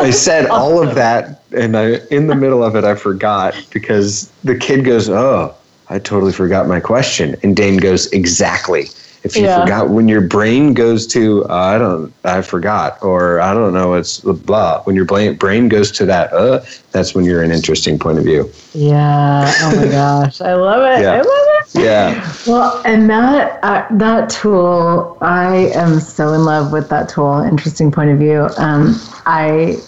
I 0.00 0.10
said 0.10 0.46
all 0.46 0.82
of 0.82 0.94
that, 0.94 1.42
and 1.56 1.76
I 1.76 2.00
in 2.10 2.26
the 2.26 2.34
middle 2.34 2.62
of 2.64 2.76
it 2.76 2.84
I 2.84 2.94
forgot 2.94 3.54
because 3.70 4.30
the 4.44 4.56
kid 4.56 4.84
goes, 4.84 5.08
"Oh, 5.08 5.54
I 5.88 5.98
totally 5.98 6.32
forgot 6.32 6.66
my 6.68 6.80
question," 6.80 7.36
and 7.42 7.56
Dane 7.56 7.76
goes, 7.78 8.06
"Exactly." 8.12 8.88
if 9.24 9.36
you 9.36 9.44
Yeah. 9.44 9.60
forgot 9.60 9.90
when 9.90 10.08
your 10.08 10.20
brain 10.20 10.74
goes 10.74 11.06
to 11.08 11.44
uh, 11.48 11.54
I 11.54 11.78
don't 11.78 12.12
I 12.24 12.42
forgot 12.42 12.98
or 13.02 13.40
I 13.40 13.54
don't 13.54 13.72
know 13.72 13.94
it's 13.94 14.20
blah 14.20 14.82
when 14.82 14.96
your 14.96 15.04
brain 15.04 15.36
brain 15.36 15.68
goes 15.68 15.92
to 15.92 16.06
that 16.06 16.32
uh 16.32 16.64
that's 16.90 17.14
when 17.14 17.24
you're 17.24 17.42
an 17.42 17.52
interesting 17.52 17.98
point 17.98 18.18
of 18.18 18.24
view. 18.24 18.50
Yeah. 18.74 19.54
Oh 19.60 19.72
my 19.76 19.86
gosh. 19.90 20.40
I 20.40 20.54
love 20.54 20.82
it. 20.82 21.02
Yeah. 21.02 21.12
I 21.12 21.18
love 21.18 21.26
it. 21.26 21.41
Yeah. 21.74 22.34
Well, 22.46 22.82
and 22.84 23.08
that 23.08 23.58
uh, 23.62 23.86
that 23.92 24.28
tool, 24.28 25.16
I 25.20 25.70
am 25.74 26.00
so 26.00 26.34
in 26.34 26.44
love 26.44 26.72
with 26.72 26.88
that 26.90 27.08
tool. 27.08 27.38
Interesting 27.40 27.90
point 27.90 28.10
of 28.10 28.18
view. 28.18 28.48
Um, 28.58 29.00
I 29.26 29.78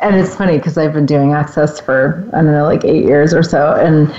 and 0.00 0.16
it's 0.16 0.34
funny 0.34 0.56
because 0.56 0.78
I've 0.78 0.92
been 0.92 1.06
doing 1.06 1.32
access 1.32 1.80
for 1.80 2.26
I 2.32 2.42
don't 2.42 2.52
know 2.52 2.64
like 2.64 2.84
eight 2.84 3.04
years 3.04 3.34
or 3.34 3.42
so, 3.42 3.74
and 3.74 4.14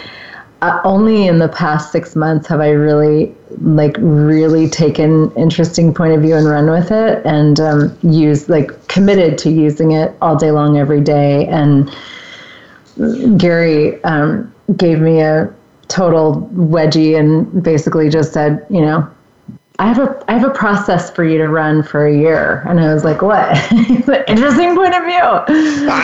uh, 0.62 0.82
only 0.84 1.28
in 1.28 1.38
the 1.38 1.50
past 1.50 1.92
six 1.92 2.16
months 2.16 2.48
have 2.48 2.60
I 2.60 2.70
really 2.70 3.36
like 3.62 3.96
really 4.00 4.70
taken 4.70 5.32
interesting 5.36 5.94
point 5.94 6.14
of 6.14 6.22
view 6.22 6.36
and 6.36 6.48
run 6.48 6.70
with 6.70 6.92
it 6.92 7.24
and 7.26 7.60
um, 7.60 7.98
used 8.02 8.50
like 8.50 8.88
committed 8.88 9.38
to 9.40 9.52
using 9.52 9.92
it 9.92 10.16
all 10.22 10.36
day 10.36 10.52
long 10.52 10.78
every 10.78 11.02
day 11.02 11.48
and 11.48 11.92
Gary 13.38 14.04
um, 14.04 14.54
gave 14.76 15.00
me 15.00 15.22
a 15.22 15.54
total 15.88 16.50
wedgie 16.54 17.18
and 17.18 17.64
basically 17.64 18.10
just 18.10 18.34
said, 18.34 18.66
you 18.70 18.82
know, 18.82 19.10
I 19.80 19.88
have 19.88 20.00
a 20.00 20.24
I 20.28 20.38
have 20.38 20.50
a 20.50 20.54
process 20.54 21.12
for 21.12 21.24
you 21.24 21.38
to 21.38 21.48
run 21.48 21.84
for 21.84 22.08
a 22.08 22.16
year, 22.16 22.64
and 22.68 22.80
I 22.80 22.94
was 22.94 23.04
like, 23.04 23.22
what? 23.22 23.48
Interesting 24.28 24.76
point 24.76 24.96
of 24.96 25.04
view. 25.04 25.88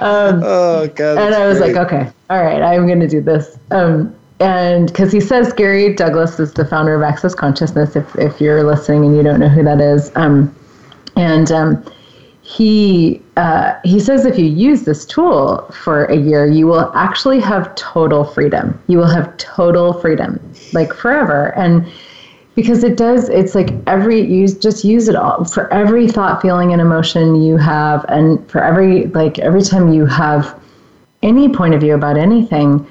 Um, 0.00 0.42
oh 0.44 0.88
god. 0.94 1.18
and 1.18 1.34
I 1.34 1.46
was 1.46 1.60
like, 1.60 1.76
okay, 1.76 2.10
all 2.28 2.42
right, 2.42 2.60
I'm 2.60 2.86
going 2.86 3.00
to 3.00 3.08
do 3.08 3.20
this. 3.20 3.58
Um, 3.70 4.14
and 4.40 4.88
because 4.88 5.12
he 5.12 5.20
says 5.20 5.52
Gary 5.52 5.94
Douglas 5.94 6.38
is 6.38 6.52
the 6.52 6.64
founder 6.64 6.94
of 6.94 7.02
Access 7.02 7.34
Consciousness, 7.34 7.96
if 7.96 8.14
if 8.16 8.40
you're 8.40 8.64
listening 8.64 9.04
and 9.04 9.16
you 9.16 9.22
don't 9.22 9.40
know 9.40 9.48
who 9.48 9.62
that 9.62 9.80
is, 9.80 10.14
um, 10.16 10.54
and 11.16 11.50
um, 11.52 11.82
he 12.44 13.22
uh, 13.38 13.74
he 13.84 13.98
says 13.98 14.26
if 14.26 14.38
you 14.38 14.44
use 14.44 14.82
this 14.82 15.06
tool 15.06 15.66
for 15.72 16.04
a 16.04 16.16
year, 16.16 16.46
you 16.46 16.66
will 16.66 16.92
actually 16.94 17.40
have 17.40 17.74
total 17.74 18.22
freedom. 18.22 18.78
You 18.86 18.98
will 18.98 19.08
have 19.08 19.34
total 19.38 19.94
freedom, 19.94 20.38
like 20.74 20.92
forever, 20.92 21.54
and 21.56 21.90
because 22.54 22.84
it 22.84 22.98
does 22.98 23.30
it's 23.30 23.54
like 23.54 23.70
every 23.86 24.20
you 24.20 24.46
just 24.46 24.84
use 24.84 25.08
it 25.08 25.16
all 25.16 25.44
for 25.46 25.72
every 25.72 26.06
thought 26.06 26.42
feeling 26.42 26.72
and 26.72 26.82
emotion 26.82 27.42
you 27.42 27.56
have 27.56 28.04
and 28.08 28.48
for 28.50 28.62
every 28.62 29.06
like 29.06 29.38
every 29.38 29.62
time 29.62 29.92
you 29.92 30.04
have 30.06 30.60
any 31.22 31.48
point 31.48 31.74
of 31.74 31.80
view 31.80 31.94
about 31.94 32.16
anything 32.16 32.86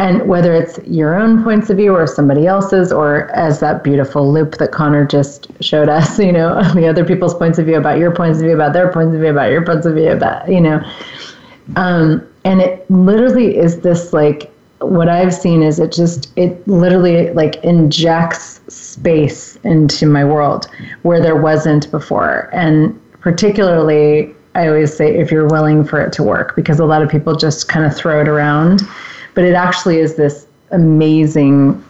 and 0.00 0.28
whether 0.28 0.54
it's 0.54 0.78
your 0.86 1.18
own 1.18 1.42
points 1.42 1.70
of 1.70 1.76
view 1.76 1.94
or 1.94 2.06
somebody 2.06 2.46
else's 2.46 2.92
or 2.92 3.30
as 3.32 3.58
that 3.60 3.82
beautiful 3.82 4.32
loop 4.32 4.56
that 4.58 4.70
connor 4.70 5.04
just 5.04 5.48
showed 5.62 5.88
us 5.88 6.18
you 6.28 6.32
know 6.32 6.62
the 6.74 6.86
other 6.86 7.04
people's 7.04 7.34
points 7.34 7.58
of 7.58 7.66
view 7.66 7.76
about 7.76 7.98
your 7.98 8.14
points 8.14 8.38
of 8.38 8.44
view 8.44 8.54
about 8.54 8.72
their 8.72 8.92
points 8.92 9.14
of 9.14 9.20
view 9.20 9.30
about 9.30 9.50
your 9.50 9.64
points 9.64 9.86
of 9.86 9.94
view 9.94 10.10
about 10.10 10.48
you 10.48 10.60
know 10.60 10.80
um, 11.76 12.26
and 12.44 12.60
it 12.60 12.90
literally 12.90 13.56
is 13.56 13.80
this 13.80 14.12
like 14.12 14.50
what 14.80 15.08
I've 15.08 15.34
seen 15.34 15.62
is 15.62 15.78
it 15.78 15.92
just 15.92 16.30
it 16.36 16.66
literally 16.68 17.30
like 17.32 17.56
injects 17.64 18.60
space 18.68 19.56
into 19.64 20.06
my 20.06 20.24
world 20.24 20.68
where 21.02 21.20
there 21.20 21.36
wasn't 21.36 21.90
before. 21.90 22.48
And 22.52 22.98
particularly 23.20 24.34
I 24.54 24.68
always 24.68 24.96
say 24.96 25.16
if 25.16 25.30
you're 25.30 25.48
willing 25.48 25.84
for 25.84 26.00
it 26.00 26.12
to 26.14 26.22
work 26.22 26.54
because 26.56 26.80
a 26.80 26.84
lot 26.84 27.02
of 27.02 27.08
people 27.08 27.34
just 27.36 27.68
kind 27.68 27.84
of 27.84 27.94
throw 27.94 28.20
it 28.20 28.28
around. 28.28 28.82
But 29.38 29.44
it 29.44 29.54
actually 29.54 29.98
is 29.98 30.16
this 30.16 30.48
amazing 30.72 31.80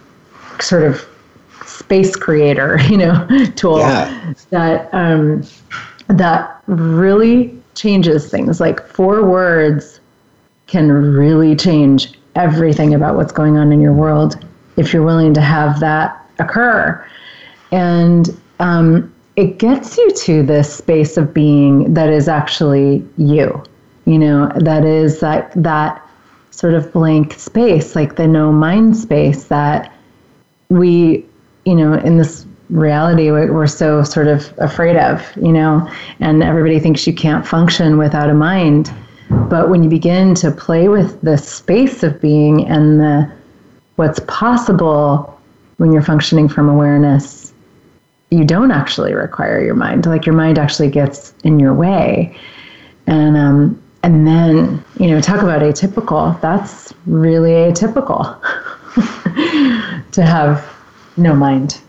sort 0.59 0.83
of 0.83 1.03
space 1.65 2.15
creator, 2.15 2.79
you 2.91 2.95
know, 2.95 3.25
tool 3.55 3.79
Yeah. 3.79 4.33
that 4.51 4.87
um, 4.93 5.41
that 6.09 6.61
really 6.67 7.59
changes 7.73 8.29
things. 8.29 8.59
Like 8.59 8.85
four 8.85 9.25
words 9.25 9.99
can 10.67 10.91
really 10.91 11.55
change 11.55 12.13
everything 12.35 12.93
about 12.93 13.15
what's 13.15 13.31
going 13.31 13.57
on 13.57 13.71
in 13.71 13.81
your 13.81 13.93
world 13.93 14.45
if 14.77 14.93
you're 14.93 15.03
willing 15.03 15.33
to 15.33 15.41
have 15.41 15.79
that 15.79 16.23
occur. 16.37 17.03
And 17.71 18.29
um, 18.59 19.11
it 19.37 19.57
gets 19.57 19.97
you 19.97 20.11
to 20.11 20.43
this 20.43 20.71
space 20.71 21.17
of 21.17 21.33
being 21.33 21.95
that 21.95 22.11
is 22.11 22.27
actually 22.27 23.03
you. 23.17 23.63
You 24.05 24.19
know, 24.19 24.51
that 24.55 24.85
is 24.85 25.19
that 25.21 25.51
that 25.55 26.05
sort 26.59 26.73
of 26.73 26.91
blank 26.91 27.31
space, 27.39 27.95
like 27.95 28.17
the 28.17 28.27
no 28.27 28.51
mind 28.51 28.97
space 28.97 29.45
that 29.45 29.93
we, 30.67 31.25
you 31.63 31.73
know, 31.73 31.93
in 31.93 32.17
this 32.17 32.45
reality 32.69 33.31
we- 33.31 33.49
we're 33.49 33.65
so 33.65 34.03
sort 34.03 34.27
of 34.27 34.53
afraid 34.57 34.97
of, 34.97 35.25
you 35.37 35.53
know, 35.53 35.89
and 36.19 36.43
everybody 36.43 36.77
thinks 36.77 37.07
you 37.07 37.13
can't 37.13 37.47
function 37.47 37.97
without 37.97 38.29
a 38.29 38.33
mind. 38.33 38.91
But 39.29 39.69
when 39.69 39.83
you 39.83 39.89
begin 39.89 40.35
to 40.35 40.51
play 40.51 40.89
with 40.89 41.21
the 41.21 41.37
space 41.37 42.03
of 42.03 42.19
being 42.19 42.67
and 42.67 42.99
the 42.99 43.25
what's 43.95 44.19
possible 44.27 45.39
when 45.77 45.93
you're 45.93 46.01
functioning 46.01 46.49
from 46.49 46.67
awareness, 46.67 47.53
you 48.31 48.43
don't 48.43 48.71
actually 48.71 49.13
require 49.13 49.63
your 49.63 49.75
mind. 49.75 50.05
Like 50.05 50.25
your 50.25 50.35
mind 50.35 50.59
actually 50.59 50.89
gets 50.89 51.33
in 51.45 51.57
your 51.57 51.73
way. 51.73 52.35
And 53.07 53.37
um, 53.37 53.81
and 54.03 54.25
then, 54.25 54.83
you 54.99 55.07
know, 55.07 55.21
talk 55.21 55.41
about 55.41 55.61
atypical. 55.61 56.39
That's 56.41 56.93
really 57.05 57.51
atypical 57.51 58.39
to 60.11 60.25
have 60.25 60.65
no 61.17 61.35
mind. 61.35 61.81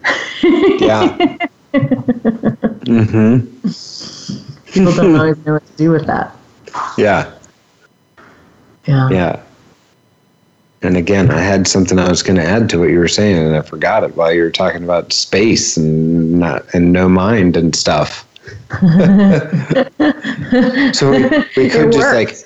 Yeah. 0.43 1.17
mm-hmm. 2.85 3.47
People 4.73 4.93
don't 4.95 5.17
always 5.17 5.37
know 5.47 5.55
what 5.55 5.67
to 5.67 5.73
do 5.77 5.91
with 5.91 6.07
that. 6.07 6.37
Yeah. 6.99 7.33
Yeah. 8.87 9.11
Yeah. 9.11 9.43
And 10.83 10.97
again, 10.97 11.31
I 11.31 11.41
had 11.41 11.69
something 11.69 11.99
I 11.99 12.09
was 12.09 12.23
going 12.23 12.37
to 12.37 12.45
add 12.45 12.71
to 12.71 12.79
what 12.79 12.89
you 12.89 12.99
were 12.99 13.09
saying, 13.09 13.37
and 13.37 13.55
I 13.55 13.61
forgot 13.61 14.03
it 14.03 14.17
while 14.17 14.33
you 14.33 14.43
were 14.43 14.51
talking 14.51 14.83
about 14.83 15.13
space 15.13 15.77
and 15.77 16.41
not 16.41 16.65
and 16.73 16.93
no 16.93 17.07
mind 17.09 17.57
and 17.57 17.77
stuff. 17.77 18.27
so 20.95 21.11
we, 21.11 21.23
we 21.57 21.69
could 21.69 21.93
just 21.93 22.15
like, 22.15 22.37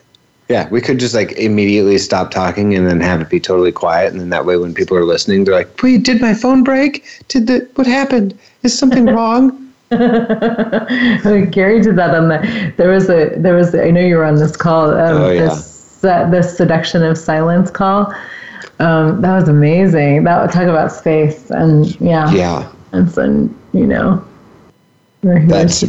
yeah, 0.48 0.68
we 0.68 0.80
could 0.80 0.98
just 0.98 1.14
like 1.14 1.32
immediately 1.32 1.98
stop 1.98 2.30
talking 2.30 2.74
and 2.74 2.86
then 2.86 3.00
have 3.00 3.20
it 3.20 3.30
be 3.30 3.40
totally 3.40 3.72
quiet, 3.72 4.12
and 4.12 4.20
then 4.20 4.30
that 4.30 4.44
way, 4.44 4.56
when 4.56 4.74
people 4.74 4.96
are 4.96 5.04
listening, 5.04 5.44
they're 5.44 5.54
like, 5.54 5.82
"Wait, 5.82 6.04
did 6.04 6.20
my 6.20 6.34
phone 6.34 6.62
break? 6.62 7.04
Did 7.28 7.46
the 7.46 7.68
what 7.76 7.86
happened? 7.86 8.38
Is 8.62 8.78
something 8.78 9.06
wrong?" 9.06 9.60
Gary 9.90 11.80
did 11.80 11.96
that 11.96 12.14
on 12.14 12.28
the. 12.28 12.72
There 12.76 12.90
was 12.90 13.08
a. 13.08 13.34
There 13.36 13.54
was. 13.54 13.74
I 13.74 13.90
know 13.90 14.00
you 14.00 14.16
were 14.16 14.24
on 14.24 14.36
this 14.36 14.56
call. 14.56 14.90
Um, 14.90 15.22
Oh, 15.22 15.30
yeah. 15.30 15.46
This 15.46 16.04
uh, 16.04 16.28
this 16.30 16.56
seduction 16.56 17.02
of 17.02 17.16
silence 17.16 17.70
call. 17.70 18.12
Um, 18.80 19.20
that 19.20 19.34
was 19.34 19.48
amazing. 19.48 20.24
That 20.24 20.42
would 20.42 20.52
talk 20.52 20.64
about 20.64 20.92
space 20.92 21.50
and 21.50 21.98
yeah. 22.00 22.30
Yeah. 22.32 22.72
And 22.92 23.10
so 23.10 23.48
you 23.72 23.86
know. 23.86 24.24
We're 25.24 25.44
That's 25.46 25.84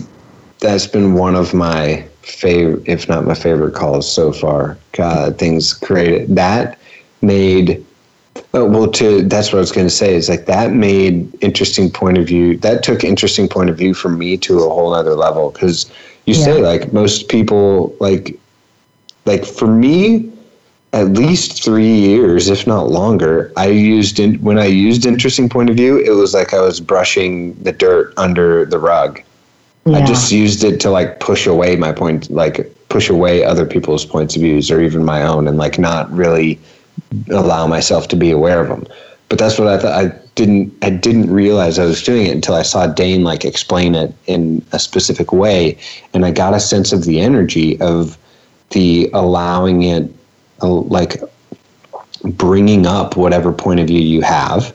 that's 0.60 0.88
been 0.88 1.14
one 1.14 1.36
of 1.36 1.54
my 1.54 2.08
favorite, 2.22 2.88
if 2.88 3.08
not 3.10 3.26
my 3.26 3.36
favorite 3.36 3.76
calls 3.76 4.12
so 4.12 4.32
far. 4.32 4.78
God, 4.94 5.38
things 5.38 5.74
created 5.74 6.36
that 6.36 6.80
made. 7.22 7.86
uh, 8.54 8.66
Well, 8.66 8.90
to 8.92 9.22
that's 9.24 9.52
what 9.52 9.58
I 9.58 9.62
was 9.62 9.72
going 9.72 9.88
to 9.88 9.94
say 9.94 10.16
is 10.16 10.30
like 10.30 10.46
that 10.46 10.72
made 10.72 11.32
interesting 11.44 11.92
point 11.92 12.18
of 12.18 12.26
view. 12.26 12.58
That 12.58 12.84
took 12.84 13.04
interesting 13.04 13.48
point 13.48 13.70
of 13.70 13.78
view 13.78 13.94
for 13.94 14.10
me 14.10 14.38
to 14.38 14.60
a 14.60 14.70
whole 14.70 14.94
other 14.94 15.16
level 15.16 15.52
because 15.52 15.92
you 16.26 16.34
say 16.34 16.62
like 16.62 16.94
most 16.94 17.28
people 17.28 17.96
like 18.00 18.40
like 19.26 19.46
for 19.46 19.68
me 19.68 20.32
at 20.96 21.10
least 21.10 21.62
three 21.62 21.94
years, 21.94 22.50
if 22.50 22.66
not 22.66 22.90
longer. 22.90 23.52
I 23.58 23.68
used 23.68 24.18
in, 24.18 24.36
when 24.36 24.58
I 24.58 24.66
used 24.66 25.06
interesting 25.06 25.50
point 25.50 25.70
of 25.70 25.76
view, 25.76 25.98
it 25.98 26.12
was 26.12 26.34
like 26.34 26.54
I 26.54 26.62
was 26.62 26.80
brushing 26.80 27.54
the 27.56 27.74
dirt 27.74 28.14
under 28.16 28.66
the 28.66 28.80
rug. 28.80 29.22
I 29.88 30.04
just 30.04 30.32
used 30.32 30.64
it 30.64 30.80
to 30.80 30.90
like 30.90 31.20
push 31.20 31.46
away 31.46 31.76
my 31.76 31.92
point, 31.92 32.32
like 32.32 32.74
push 32.90 33.08
away 33.08 33.44
other 33.44 33.68
people's 33.68 34.04
points 34.04 34.36
of 34.36 34.42
views 34.42 34.72
or 34.72 34.82
even 34.82 35.04
my 35.04 35.22
own, 35.22 35.48
and 35.48 35.58
like 35.58 35.78
not 35.78 36.12
really 36.12 36.60
allow 37.30 37.68
myself 37.68 38.08
to 38.08 38.16
be 38.16 38.32
aware 38.32 38.62
of 38.62 38.70
them. 38.70 38.88
But 39.30 39.38
that's 39.38 39.60
what 39.60 39.68
I 39.68 39.78
thought. 39.78 39.94
I 39.94 40.08
didn't. 40.34 40.74
I 40.82 40.90
didn't 40.90 41.30
realize 41.30 41.78
I 41.78 41.86
was 41.86 42.02
doing 42.02 42.26
it 42.26 42.32
until 42.32 42.56
I 42.56 42.64
saw 42.64 42.88
Dane 42.88 43.24
like 43.24 43.46
explain 43.46 43.94
it 43.94 44.12
in 44.26 44.66
a 44.72 44.80
specific 44.80 45.32
way, 45.32 45.78
and 46.16 46.26
I 46.26 46.32
got 46.32 46.56
a 46.56 46.60
sense 46.60 46.92
of 46.92 47.06
the 47.06 47.20
energy 47.20 47.80
of 47.80 48.18
the 48.72 49.08
allowing 49.14 49.84
it, 49.84 50.10
like 50.62 51.22
bringing 52.24 52.86
up 52.86 53.16
whatever 53.16 53.52
point 53.52 53.80
of 53.80 53.88
view 53.88 54.00
you 54.02 54.22
have 54.22 54.74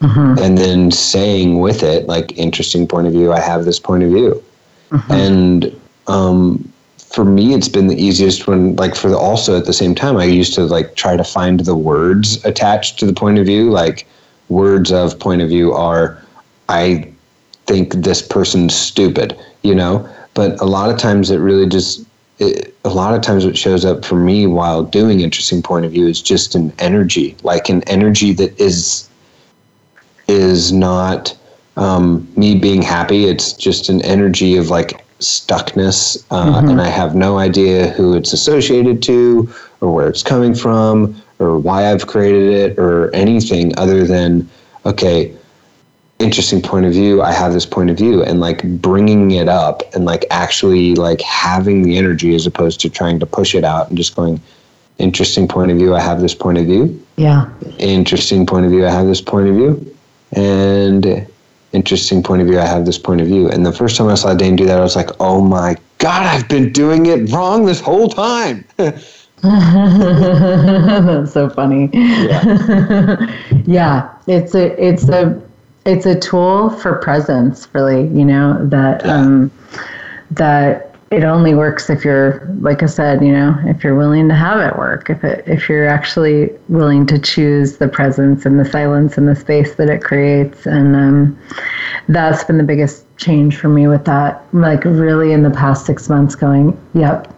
Mhm. 0.00 0.40
and 0.40 0.56
then 0.56 0.90
saying 0.90 1.60
with 1.60 1.82
it 1.82 2.06
like 2.06 2.36
interesting 2.38 2.86
point 2.86 3.06
of 3.06 3.12
view 3.12 3.32
i 3.32 3.38
have 3.40 3.64
this 3.66 3.78
point 3.78 4.02
of 4.02 4.10
view 4.10 4.42
and 5.10 5.74
um, 6.08 6.66
for 6.98 7.24
me 7.24 7.54
it's 7.54 7.68
been 7.68 7.86
the 7.86 8.02
easiest 8.02 8.46
when 8.46 8.74
like 8.76 8.94
for 8.94 9.08
the 9.08 9.16
also 9.18 9.56
at 9.56 9.66
the 9.66 9.72
same 9.72 9.94
time 9.94 10.16
i 10.16 10.24
used 10.24 10.54
to 10.54 10.62
like 10.64 10.94
try 10.96 11.16
to 11.16 11.24
find 11.24 11.60
the 11.60 11.74
words 11.76 12.42
attached 12.44 12.98
to 12.98 13.06
the 13.06 13.12
point 13.12 13.38
of 13.38 13.46
view 13.46 13.70
like 13.70 14.06
words 14.48 14.90
of 14.90 15.18
point 15.18 15.42
of 15.42 15.48
view 15.48 15.72
are 15.72 16.18
I 16.68 17.08
think 17.66 17.94
this 17.94 18.22
person's 18.22 18.74
stupid, 18.74 19.36
you 19.62 19.74
know. 19.74 20.08
But 20.34 20.60
a 20.60 20.64
lot 20.64 20.90
of 20.90 20.98
times 20.98 21.30
it 21.30 21.38
really 21.38 21.66
just 21.66 22.04
it, 22.40 22.74
a 22.84 22.88
lot 22.88 23.14
of 23.14 23.20
times 23.20 23.44
what 23.44 23.56
shows 23.56 23.84
up 23.84 24.04
for 24.04 24.16
me 24.16 24.46
while 24.46 24.82
doing 24.82 25.20
interesting 25.20 25.62
point 25.62 25.84
of 25.84 25.92
view 25.92 26.06
is 26.06 26.20
just 26.20 26.54
an 26.54 26.72
energy, 26.78 27.36
like 27.42 27.68
an 27.68 27.82
energy 27.84 28.32
that 28.32 28.58
is 28.58 29.08
is 30.26 30.72
not 30.72 31.36
um, 31.76 32.26
me 32.36 32.58
being 32.58 32.82
happy. 32.82 33.26
It's 33.26 33.52
just 33.52 33.88
an 33.88 34.02
energy 34.02 34.56
of 34.56 34.70
like 34.70 35.04
stuckness, 35.18 36.24
uh, 36.30 36.56
mm-hmm. 36.56 36.68
and 36.70 36.80
I 36.80 36.88
have 36.88 37.14
no 37.14 37.38
idea 37.38 37.90
who 37.90 38.14
it's 38.16 38.32
associated 38.32 39.02
to 39.04 39.52
or 39.80 39.92
where 39.94 40.08
it's 40.08 40.22
coming 40.22 40.54
from 40.54 41.20
or 41.38 41.58
why 41.58 41.90
I've 41.90 42.06
created 42.06 42.52
it 42.52 42.78
or 42.78 43.14
anything 43.14 43.76
other 43.78 44.06
than 44.06 44.48
okay 44.86 45.34
interesting 46.20 46.60
point 46.60 46.86
of 46.86 46.92
view. 46.92 47.22
I 47.22 47.32
have 47.32 47.52
this 47.52 47.66
point 47.66 47.90
of 47.90 47.96
view 47.96 48.22
and 48.22 48.40
like 48.40 48.62
bringing 48.80 49.32
it 49.32 49.48
up 49.48 49.82
and 49.94 50.04
like 50.04 50.26
actually 50.30 50.94
like 50.94 51.20
having 51.22 51.82
the 51.82 51.96
energy 51.96 52.34
as 52.34 52.46
opposed 52.46 52.80
to 52.80 52.90
trying 52.90 53.18
to 53.20 53.26
push 53.26 53.54
it 53.54 53.64
out 53.64 53.88
and 53.88 53.96
just 53.96 54.14
going 54.14 54.40
interesting 54.98 55.48
point 55.48 55.70
of 55.70 55.78
view 55.78 55.94
i 55.94 56.00
have 56.00 56.20
this 56.20 56.34
point 56.34 56.58
of 56.58 56.66
view. 56.66 57.02
Yeah. 57.16 57.48
Interesting 57.78 58.44
point 58.46 58.66
of 58.66 58.70
view 58.70 58.86
i 58.86 58.90
have 58.90 59.06
this 59.06 59.22
point 59.22 59.48
of 59.48 59.54
view. 59.54 59.96
And 60.32 61.26
interesting 61.72 62.22
point 62.22 62.42
of 62.42 62.48
view 62.48 62.60
i 62.60 62.66
have 62.66 62.84
this 62.84 62.98
point 62.98 63.22
of 63.22 63.26
view. 63.26 63.48
And 63.48 63.64
the 63.64 63.72
first 63.72 63.96
time 63.96 64.08
i 64.08 64.14
saw 64.14 64.34
dane 64.34 64.56
do 64.56 64.66
that 64.66 64.78
i 64.78 64.82
was 64.82 64.96
like 64.96 65.10
oh 65.18 65.40
my 65.40 65.76
god 65.98 66.26
i've 66.26 66.48
been 66.48 66.72
doing 66.72 67.06
it 67.06 67.32
wrong 67.32 67.64
this 67.64 67.80
whole 67.80 68.08
time. 68.08 68.64
That's 68.76 69.18
so 71.32 71.48
funny. 71.48 71.88
Yeah. 71.94 73.36
yeah, 73.64 74.14
it's 74.26 74.54
a 74.54 74.84
it's 74.84 75.08
a 75.08 75.40
it's 75.84 76.06
a 76.06 76.18
tool 76.18 76.70
for 76.70 76.96
presence, 76.96 77.68
really. 77.72 78.02
You 78.08 78.24
know 78.24 78.66
that 78.66 79.04
yeah. 79.04 79.14
um, 79.14 79.50
that 80.32 80.94
it 81.10 81.24
only 81.24 81.54
works 81.54 81.90
if 81.90 82.04
you're, 82.04 82.48
like 82.60 82.84
I 82.84 82.86
said, 82.86 83.20
you 83.20 83.32
know, 83.32 83.58
if 83.64 83.82
you're 83.82 83.96
willing 83.96 84.28
to 84.28 84.34
have 84.34 84.60
it 84.60 84.78
work. 84.78 85.10
If 85.10 85.24
it 85.24 85.42
if 85.46 85.68
you're 85.68 85.88
actually 85.88 86.50
willing 86.68 87.04
to 87.06 87.18
choose 87.18 87.78
the 87.78 87.88
presence 87.88 88.46
and 88.46 88.60
the 88.60 88.64
silence 88.64 89.18
and 89.18 89.26
the 89.26 89.34
space 89.34 89.74
that 89.74 89.90
it 89.90 90.02
creates, 90.02 90.66
and 90.66 90.94
um, 90.94 91.38
that's 92.08 92.44
been 92.44 92.58
the 92.58 92.64
biggest 92.64 93.04
change 93.16 93.56
for 93.56 93.68
me 93.68 93.88
with 93.88 94.04
that. 94.04 94.42
Like 94.52 94.84
really, 94.84 95.32
in 95.32 95.42
the 95.42 95.50
past 95.50 95.86
six 95.86 96.08
months, 96.08 96.34
going, 96.34 96.78
yep. 96.94 97.34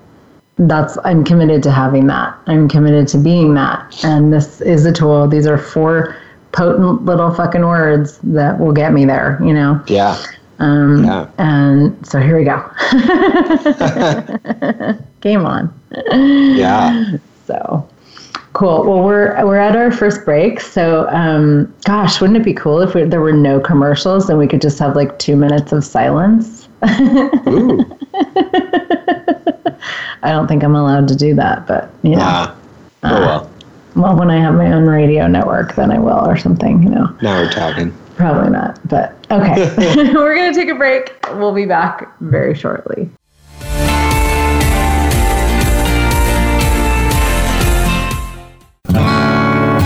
That's 0.59 0.99
I'm 1.05 1.25
committed 1.25 1.63
to 1.63 1.73
having 1.73 2.07
that. 2.09 2.39
I'm 2.47 2.69
committed 2.69 3.09
to 3.09 3.19
being 3.19 3.55
that. 3.55 4.05
And 4.05 4.31
this 4.31 4.61
is 4.61 4.85
a 4.85 4.93
tool. 4.93 5.27
These 5.27 5.47
are 5.47 5.57
four 5.57 6.15
potent 6.53 7.05
little 7.05 7.35
fucking 7.35 7.67
words 7.67 8.19
that 8.23 8.59
will 8.59 8.73
get 8.73 8.93
me 8.93 9.05
there, 9.05 9.38
you 9.43 9.53
know? 9.53 9.83
Yeah. 9.87 10.23
Um, 10.59 11.05
yeah. 11.05 11.29
And 11.38 12.07
so 12.07 12.21
here 12.21 12.38
we 12.38 12.45
go. 12.45 12.62
Game 15.21 15.45
on. 15.45 15.73
Yeah. 16.12 17.17
So 17.47 17.88
cool. 18.53 18.85
Well, 18.85 19.03
we're 19.03 19.45
we're 19.45 19.59
at 19.59 19.77
our 19.77 19.91
first 19.91 20.25
break. 20.25 20.61
So, 20.61 21.09
um, 21.09 21.73
gosh, 21.85 22.21
wouldn't 22.21 22.38
it 22.38 22.45
be 22.45 22.55
cool 22.55 22.81
if 22.81 22.95
we, 22.95 23.05
there 23.05 23.21
were 23.21 23.33
no 23.33 23.61
commercials 23.61 24.29
and 24.29 24.38
we 24.38 24.47
could 24.47 24.61
just 24.61 24.79
have 24.79 24.97
like 24.97 25.19
two 25.19 25.37
minutes 25.37 25.73
of 25.73 25.85
silence? 25.85 26.69
Ooh. 27.49 27.99
I 30.25 30.31
don't 30.31 30.47
think 30.47 30.62
I'm 30.62 30.77
allowed 30.77 31.09
to 31.09 31.17
do 31.17 31.35
that, 31.35 31.67
but 31.67 31.91
yeah. 32.03 32.19
Ah. 32.21 32.57
Oh 33.05 33.21
well. 33.21 33.52
Well, 33.95 34.17
when 34.17 34.31
I 34.31 34.39
have 34.39 34.55
my 34.55 34.73
own 34.73 34.85
radio 34.85 35.27
network, 35.27 35.75
then 35.75 35.91
I 35.91 35.99
will, 35.99 36.27
or 36.27 36.37
something, 36.37 36.83
you 36.83 36.89
know. 36.89 37.15
Now 37.23 37.41
we're 37.41 37.51
talking. 37.51 37.93
Probably 38.17 38.51
not, 38.51 38.79
but 38.89 39.15
okay. 39.31 39.75
we're 40.15 40.35
going 40.35 40.53
to 40.53 40.59
take 40.59 40.69
a 40.69 40.75
break. 40.75 41.15
We'll 41.35 41.55
be 41.55 41.67
back 41.67 42.19
very 42.21 42.55
shortly. 42.55 43.11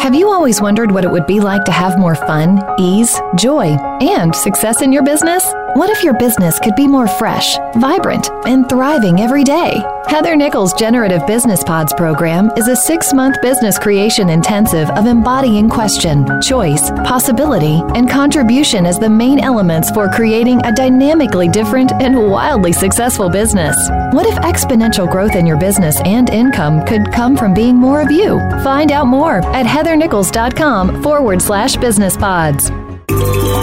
Have 0.00 0.14
you 0.14 0.30
always 0.30 0.60
wondered 0.60 0.90
what 0.90 1.04
it 1.04 1.10
would 1.10 1.26
be 1.26 1.40
like 1.40 1.64
to 1.64 1.72
have 1.72 1.98
more 1.98 2.14
fun, 2.14 2.60
ease, 2.78 3.20
joy, 3.36 3.76
and 4.00 4.34
success 4.34 4.82
in 4.82 4.92
your 4.92 5.02
business? 5.02 5.44
What 5.74 5.90
if 5.90 6.02
your 6.02 6.14
business 6.14 6.58
could 6.58 6.76
be 6.76 6.86
more 6.86 7.08
fresh, 7.08 7.56
vibrant, 7.76 8.28
and 8.46 8.68
thriving 8.68 9.20
every 9.20 9.42
day? 9.42 9.82
Heather 10.06 10.36
Nichols' 10.36 10.74
Generative 10.74 11.26
Business 11.26 11.64
Pods 11.64 11.94
program 11.94 12.50
is 12.58 12.68
a 12.68 12.76
six 12.76 13.14
month 13.14 13.40
business 13.40 13.78
creation 13.78 14.28
intensive 14.28 14.90
of 14.90 15.06
embodying 15.06 15.70
question, 15.70 16.26
choice, 16.42 16.90
possibility, 17.06 17.80
and 17.94 18.10
contribution 18.10 18.84
as 18.84 18.98
the 18.98 19.08
main 19.08 19.38
elements 19.38 19.90
for 19.90 20.10
creating 20.10 20.60
a 20.66 20.72
dynamically 20.74 21.48
different 21.48 21.92
and 21.92 22.30
wildly 22.30 22.72
successful 22.72 23.30
business. 23.30 23.74
What 24.12 24.26
if 24.26 24.34
exponential 24.40 25.10
growth 25.10 25.34
in 25.34 25.46
your 25.46 25.58
business 25.58 25.98
and 26.04 26.28
income 26.28 26.84
could 26.84 27.10
come 27.12 27.34
from 27.34 27.54
being 27.54 27.76
more 27.76 28.02
of 28.02 28.10
you? 28.10 28.38
Find 28.62 28.92
out 28.92 29.06
more 29.06 29.38
at 29.54 29.64
heathernichols.com 29.82 31.02
forward 31.02 31.42
slash 31.42 31.76
business 31.76 32.16
pods. 32.16 32.70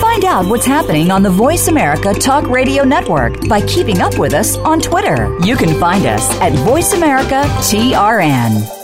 Find 0.02 0.26
out 0.26 0.46
what's 0.46 0.66
happening 0.66 1.12
on 1.12 1.24
the 1.24 1.30
Voice 1.30 1.68
America 1.68 2.14
Talk 2.14 2.48
Radio 2.50 2.84
Network 2.84 3.48
by 3.48 3.62
keeping 3.62 4.02
up 4.02 4.18
with 4.18 4.34
us 4.34 4.58
on 4.58 4.80
Twitter. 4.80 5.38
You 5.46 5.56
can 5.56 5.80
find 5.80 6.06
us 6.06 6.30
at 6.42 6.54
Voice 6.66 6.94
America 6.94 7.44
TRN. 7.62 8.79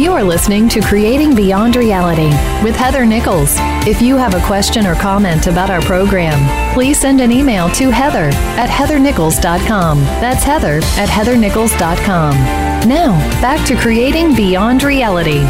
You're 0.00 0.22
listening 0.22 0.66
to 0.70 0.80
Creating 0.80 1.34
Beyond 1.34 1.76
Reality 1.76 2.30
with 2.64 2.74
Heather 2.74 3.04
Nichols. 3.04 3.56
If 3.86 4.00
you 4.00 4.16
have 4.16 4.32
a 4.32 4.40
question 4.46 4.86
or 4.86 4.94
comment 4.94 5.46
about 5.46 5.68
our 5.68 5.82
program, 5.82 6.72
please 6.72 6.98
send 6.98 7.20
an 7.20 7.30
email 7.30 7.68
to 7.72 7.90
heather 7.90 8.30
at 8.56 8.70
heathernichols.com. 8.70 9.98
That's 9.98 10.42
heather 10.42 10.78
at 10.96 11.10
heathernichols.com. 11.10 12.34
Now, 12.88 13.10
back 13.42 13.66
to 13.66 13.76
Creating 13.76 14.34
Beyond 14.34 14.84
Reality. 14.84 15.40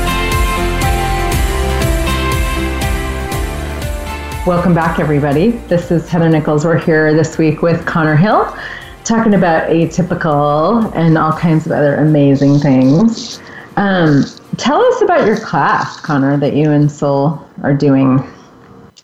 Welcome 4.44 4.74
back, 4.74 4.98
everybody. 4.98 5.50
This 5.68 5.92
is 5.92 6.08
Heather 6.08 6.28
Nichols. 6.28 6.64
We're 6.64 6.76
here 6.76 7.14
this 7.14 7.38
week 7.38 7.62
with 7.62 7.86
Connor 7.86 8.16
Hill 8.16 8.52
talking 9.04 9.34
about 9.34 9.70
atypical 9.70 10.92
and 10.96 11.16
all 11.16 11.32
kinds 11.32 11.66
of 11.66 11.72
other 11.72 11.94
amazing 11.98 12.58
things. 12.58 13.40
Um, 13.76 14.24
tell 14.61 14.81
us 14.81 15.03
about 15.03 15.27
your 15.27 15.38
class, 15.38 15.99
Connor, 16.01 16.37
that 16.37 16.55
you 16.55 16.70
and 16.70 16.90
Soul 16.90 17.44
are 17.62 17.75
doing. 17.75 18.18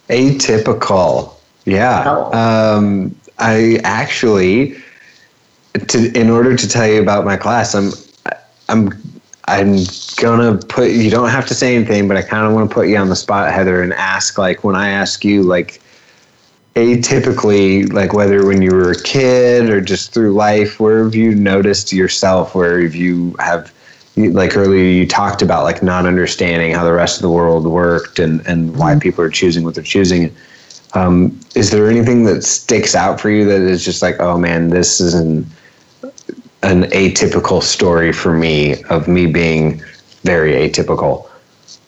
Atypical. 0.09 1.35
Yeah. 1.65 2.05
Oh. 2.07 2.33
Um, 2.33 3.17
I 3.39 3.81
actually, 3.83 4.77
to, 5.89 6.13
in 6.19 6.31
order 6.31 6.57
to 6.57 6.69
tell 6.69 6.87
you 6.87 7.03
about 7.03 7.25
my 7.25 7.37
class, 7.37 7.75
I'm, 7.75 7.91
I'm, 8.69 8.91
I'm 9.47 9.79
gonna 10.17 10.59
put. 10.59 10.91
You 10.91 11.11
don't 11.11 11.29
have 11.29 11.47
to 11.47 11.55
say 11.55 11.77
anything, 11.77 12.09
but 12.09 12.17
I 12.17 12.23
kind 12.23 12.47
of 12.47 12.53
want 12.53 12.69
to 12.69 12.75
put 12.75 12.89
you 12.89 12.97
on 12.97 13.09
the 13.09 13.17
spot, 13.17 13.53
Heather, 13.53 13.83
and 13.83 13.93
ask 13.93 14.39
like 14.39 14.65
when 14.65 14.75
I 14.75 14.89
ask 14.89 15.25
you 15.25 15.43
like 15.43 15.81
atypically, 16.75 17.91
like 17.93 18.13
whether 18.13 18.45
when 18.45 18.61
you 18.61 18.73
were 18.73 18.91
a 18.91 19.03
kid 19.03 19.71
or 19.71 19.81
just 19.81 20.13
through 20.13 20.33
life, 20.33 20.81
where 20.81 21.05
have 21.05 21.15
you 21.15 21.35
noticed 21.35 21.93
yourself? 21.93 22.55
Where 22.55 22.83
have 22.83 22.95
you 22.95 23.37
have 23.39 23.73
like 24.17 24.57
earlier 24.57 24.83
you 24.83 25.07
talked 25.07 25.43
about 25.43 25.65
like 25.65 25.83
not 25.83 26.07
understanding 26.07 26.73
how 26.73 26.85
the 26.85 26.93
rest 26.93 27.17
of 27.17 27.23
the 27.23 27.31
world 27.31 27.67
worked 27.67 28.19
and 28.19 28.47
and 28.47 28.77
why 28.77 28.99
people 28.99 29.23
are 29.23 29.31
choosing 29.31 29.65
what 29.65 29.75
they're 29.75 29.85
choosing. 29.85 30.35
Um, 30.95 31.39
is 31.55 31.71
there 31.71 31.91
anything 31.91 32.25
that 32.25 32.43
sticks 32.43 32.95
out 32.95 33.21
for 33.21 33.29
you 33.29 33.45
that 33.45 33.61
is 33.61 33.85
just 33.85 34.01
like, 34.01 34.19
oh 34.21 34.39
man, 34.39 34.71
this 34.71 35.01
is 35.01 35.15
an 35.15 35.47
an 36.63 36.85
atypical 36.85 37.63
story 37.63 38.13
for 38.13 38.33
me 38.33 38.83
of 38.85 39.07
me 39.07 39.27
being 39.27 39.83
very 40.23 40.53
atypical? 40.53 41.29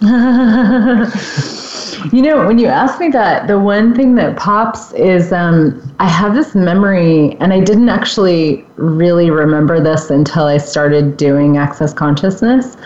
You 2.13 2.23
know, 2.23 2.47
when 2.47 2.59
you 2.59 2.67
ask 2.67 3.01
me 3.01 3.09
that, 3.09 3.49
the 3.49 3.59
one 3.59 3.95
thing 3.95 4.15
that 4.15 4.37
pops 4.37 4.93
is 4.93 5.33
um, 5.33 5.95
I 5.99 6.09
have 6.09 6.35
this 6.35 6.55
memory, 6.55 7.37
and 7.41 7.53
I 7.53 7.61
didn't 7.61 7.89
actually 7.89 8.65
really 8.77 9.31
remember 9.31 9.81
this 9.81 10.09
until 10.09 10.45
I 10.45 10.59
started 10.59 11.17
doing 11.17 11.57
Access 11.57 11.93
Consciousness. 11.93 12.77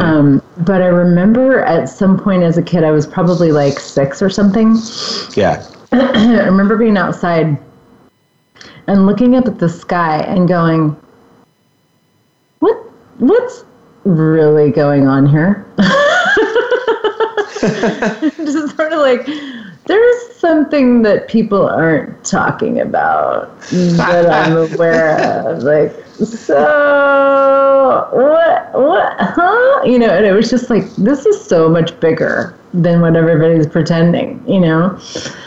Um, 0.00 0.42
but 0.58 0.80
I 0.80 0.86
remember 0.86 1.60
at 1.60 1.88
some 1.88 2.18
point 2.18 2.42
as 2.42 2.56
a 2.56 2.62
kid, 2.62 2.82
I 2.82 2.90
was 2.90 3.06
probably 3.06 3.52
like 3.52 3.78
six 3.78 4.22
or 4.22 4.30
something. 4.30 4.76
Yeah. 5.34 5.64
I 5.92 6.44
remember 6.46 6.76
being 6.76 6.96
outside 6.96 7.58
and 8.86 9.06
looking 9.06 9.36
up 9.36 9.46
at 9.46 9.58
the 9.58 9.68
sky 9.68 10.20
and 10.20 10.48
going, 10.48 10.96
"What? 12.60 12.76
What's 13.18 13.64
really 14.04 14.70
going 14.70 15.06
on 15.06 15.26
here?" 15.26 15.66
Just 18.36 18.76
sort 18.76 18.92
of 18.92 19.00
like 19.00 19.26
there's 19.86 20.36
something 20.36 21.02
that 21.02 21.28
people 21.28 21.68
aren't 21.68 22.24
talking 22.24 22.80
about 22.80 23.60
that 23.70 24.26
I'm 24.30 24.56
aware 24.56 25.18
of. 25.48 25.62
Like, 25.62 25.92
so 26.16 28.08
what? 28.12 28.72
What? 28.74 29.16
Huh? 29.18 29.82
You 29.84 29.98
know, 29.98 30.08
and 30.10 30.26
it 30.26 30.32
was 30.32 30.50
just 30.50 30.70
like 30.70 30.84
this 30.96 31.24
is 31.26 31.40
so 31.44 31.68
much 31.68 31.98
bigger 32.00 32.54
than 32.74 33.00
what 33.00 33.16
everybody's 33.16 33.66
pretending. 33.66 34.42
You 34.46 34.60
know 34.60 34.98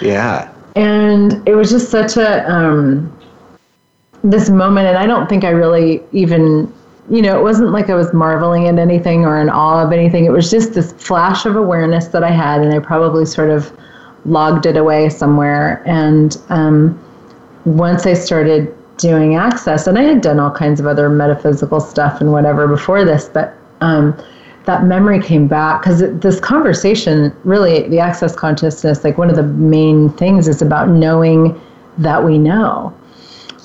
Yeah. 0.01 0.49
and 0.75 1.45
it 1.47 1.55
was 1.55 1.69
just 1.69 1.89
such 1.89 2.15
a 2.17 2.49
um, 2.49 3.11
this 4.23 4.49
moment 4.49 4.85
and 4.87 4.97
i 4.97 5.05
don't 5.07 5.27
think 5.29 5.43
i 5.45 5.49
really 5.49 6.01
even 6.11 6.71
you 7.09 7.21
know 7.21 7.37
it 7.37 7.41
wasn't 7.41 7.71
like 7.71 7.89
i 7.89 7.95
was 7.95 8.13
marveling 8.13 8.67
at 8.67 8.77
anything 8.77 9.25
or 9.25 9.39
in 9.41 9.49
awe 9.49 9.83
of 9.83 9.91
anything. 9.91 10.25
It 10.25 10.31
was 10.31 10.49
just 10.51 10.73
this 10.73 10.91
flash 10.93 11.45
of 11.45 11.55
awareness 11.55 12.07
that 12.07 12.23
i 12.23 12.31
had 12.31 12.61
and 12.61 12.73
i 12.73 12.79
probably 12.79 13.25
sort 13.25 13.49
of 13.49 13.71
logged 14.25 14.65
it 14.65 14.77
away 14.77 15.09
somewhere. 15.09 15.81
And 15.85 16.37
um, 16.49 16.99
once 17.65 18.05
i 18.05 18.13
started 18.13 18.75
doing 18.97 19.35
access 19.35 19.87
and 19.87 19.97
i 19.97 20.03
had 20.03 20.21
done 20.21 20.39
all 20.39 20.51
kinds 20.51 20.79
of 20.79 20.85
other 20.85 21.09
metaphysical 21.09 21.79
stuff 21.79 22.19
and 22.19 22.31
whatever 22.33 22.67
before 22.67 23.05
this 23.05 23.29
but 23.29 23.53
um, 23.79 24.17
that 24.65 24.83
memory 24.83 25.21
came 25.21 25.47
back 25.47 25.81
because 25.81 25.99
this 26.19 26.39
conversation 26.39 27.35
really 27.43 27.87
the 27.89 27.99
access 27.99 28.35
consciousness 28.35 29.03
like 29.03 29.17
one 29.17 29.29
of 29.29 29.35
the 29.35 29.43
main 29.43 30.09
things 30.13 30.47
is 30.47 30.61
about 30.61 30.89
knowing 30.89 31.59
that 31.99 32.23
we 32.23 32.37
know. 32.37 32.95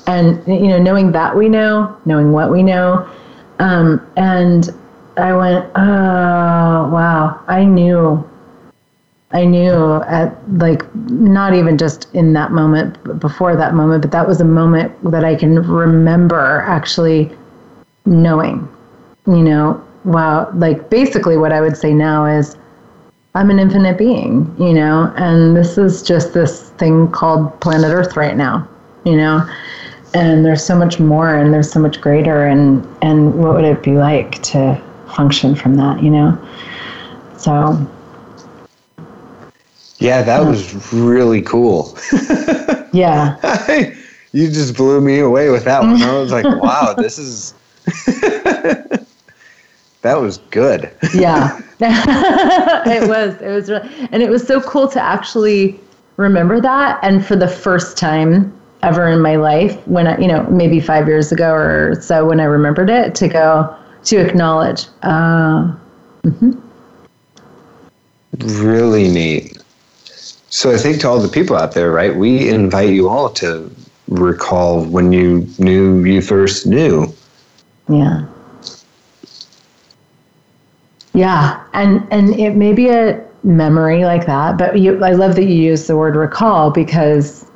And 0.07 0.47
you 0.47 0.69
know 0.69 0.79
knowing 0.79 1.13
that 1.13 1.35
we 1.35 1.49
know 1.49 1.97
knowing 2.05 2.33
what 2.33 2.51
we 2.51 2.63
know 2.63 3.09
um, 3.59 4.05
and 4.17 4.71
i 5.17 5.33
went 5.33 5.65
oh 5.77 6.89
wow. 6.91 7.41
I 7.47 7.65
knew 7.65 8.29
i 9.33 9.45
knew 9.45 10.03
at 10.03 10.37
like 10.59 10.83
not 10.95 11.55
even 11.55 11.77
just 11.79 12.13
in 12.15 12.33
that 12.35 12.53
moment 12.53 12.99
but 13.05 13.19
before 13.21 13.57
that 13.57 13.75
moment 13.75 14.03
but 14.03 14.11
that 14.13 14.27
was 14.27 14.41
a 14.41 14.45
moment 14.45 14.93
that 15.11 15.25
i 15.25 15.35
can 15.35 15.61
remember 15.67 16.63
actually 16.67 17.31
knowing 18.07 18.69
you 19.27 19.43
know? 19.43 19.83
Wow. 20.05 20.51
Like 20.55 20.91
basically 20.91 21.37
what 21.37 21.53
i 21.53 21.61
would 21.61 21.77
say 21.77 21.95
now 21.95 22.27
is 22.27 22.57
i'm 23.35 23.51
an 23.51 23.59
infinite 23.59 23.97
being 23.99 24.55
you 24.59 24.73
know? 24.73 25.13
And 25.17 25.57
this 25.57 25.79
is 25.79 26.03
just 26.03 26.35
this 26.35 26.71
thing 26.71 27.11
called 27.11 27.59
planet 27.61 27.91
earth 27.91 28.17
right 28.17 28.37
now 28.37 28.69
you 29.05 29.17
know 29.17 29.47
and 30.15 30.45
there's 30.45 30.65
so 30.65 30.77
much 30.77 30.99
more 31.01 31.35
and 31.35 31.53
there's 31.53 31.71
so 31.71 31.81
much 31.81 32.01
greater 32.01 32.47
and 32.47 32.87
and 33.03 33.35
what 33.35 33.55
would 33.55 33.65
it 33.65 33.83
be 33.83 33.93
like 33.93 34.41
to 34.43 34.81
function 35.15 35.55
from 35.55 35.75
that 35.75 36.03
you 36.03 36.11
know 36.11 36.39
so 37.37 37.77
Yeah, 39.99 40.23
that 40.23 40.41
was 40.47 40.93
really 40.93 41.43
cool. 41.43 41.97
yeah 42.93 43.37
you 44.33 44.49
just 44.49 44.77
blew 44.77 45.01
me 45.01 45.21
away 45.21 45.51
with 45.51 45.65
that 45.65 45.83
one. 45.83 46.03
I 46.03 46.19
was 46.19 46.33
like, 46.33 46.45
wow, 46.63 46.95
this 46.95 47.19
is 47.19 47.55
that 50.03 50.21
was 50.21 50.39
good. 50.51 50.91
yeah 51.15 51.61
it 51.81 53.09
was 53.09 53.41
it 53.41 53.51
was 53.51 53.71
really, 53.71 54.09
and 54.13 54.23
it 54.23 54.31
was 54.31 54.47
so 54.47 54.61
cool 54.61 54.89
to 54.89 55.01
actually 55.01 55.79
remember 56.17 56.61
that 56.61 56.99
and 57.03 57.25
for 57.25 57.37
the 57.37 57.49
first 57.49 57.97
time 57.99 58.53
ever 58.85 59.09
in 59.09 59.21
my 59.21 59.37
life 59.37 59.77
when 59.87 60.07
i 60.07 60.19
you 60.19 60.29
know 60.29 60.43
maybe 60.51 60.81
five 60.81 61.09
years 61.09 61.33
ago 61.33 61.53
or 61.53 61.95
so 62.01 62.25
when 62.25 62.41
i 62.41 62.45
remembered 62.45 62.91
it 62.91 63.15
to 63.15 63.29
go 63.29 63.75
to 64.05 64.17
acknowledge 64.17 64.87
uh, 65.03 65.73
Really 68.39 69.09
neat. 69.09 69.59
So 70.51 70.73
I 70.73 70.77
think 70.77 71.01
to 71.01 71.09
all 71.09 71.19
the 71.19 71.29
people 71.29 71.57
out 71.57 71.73
there, 71.73 71.91
right, 71.91 72.15
we 72.15 72.49
invite 72.49 72.91
you 72.91 73.09
all 73.09 73.29
to 73.31 73.71
recall 74.09 74.85
when 74.85 75.13
you 75.13 75.47
knew 75.59 76.05
you 76.05 76.21
first 76.21 76.67
knew. 76.67 77.13
Yeah. 77.89 78.27
Yeah, 81.13 81.63
and 81.75 82.07
and 82.11 82.35
it 82.35 82.57
may 82.57 82.73
be 82.73 82.89
a 82.89 83.25
memory 83.45 84.05
like 84.05 84.27
that, 84.27 84.59
but 84.59 84.79
you, 84.79 85.03
I 85.05 85.13
love 85.13 85.37
that 85.37 85.45
you 85.45 85.55
use 85.55 85.87
the 85.87 85.97
word 85.97 86.17
recall 86.17 86.71
because 86.71 87.47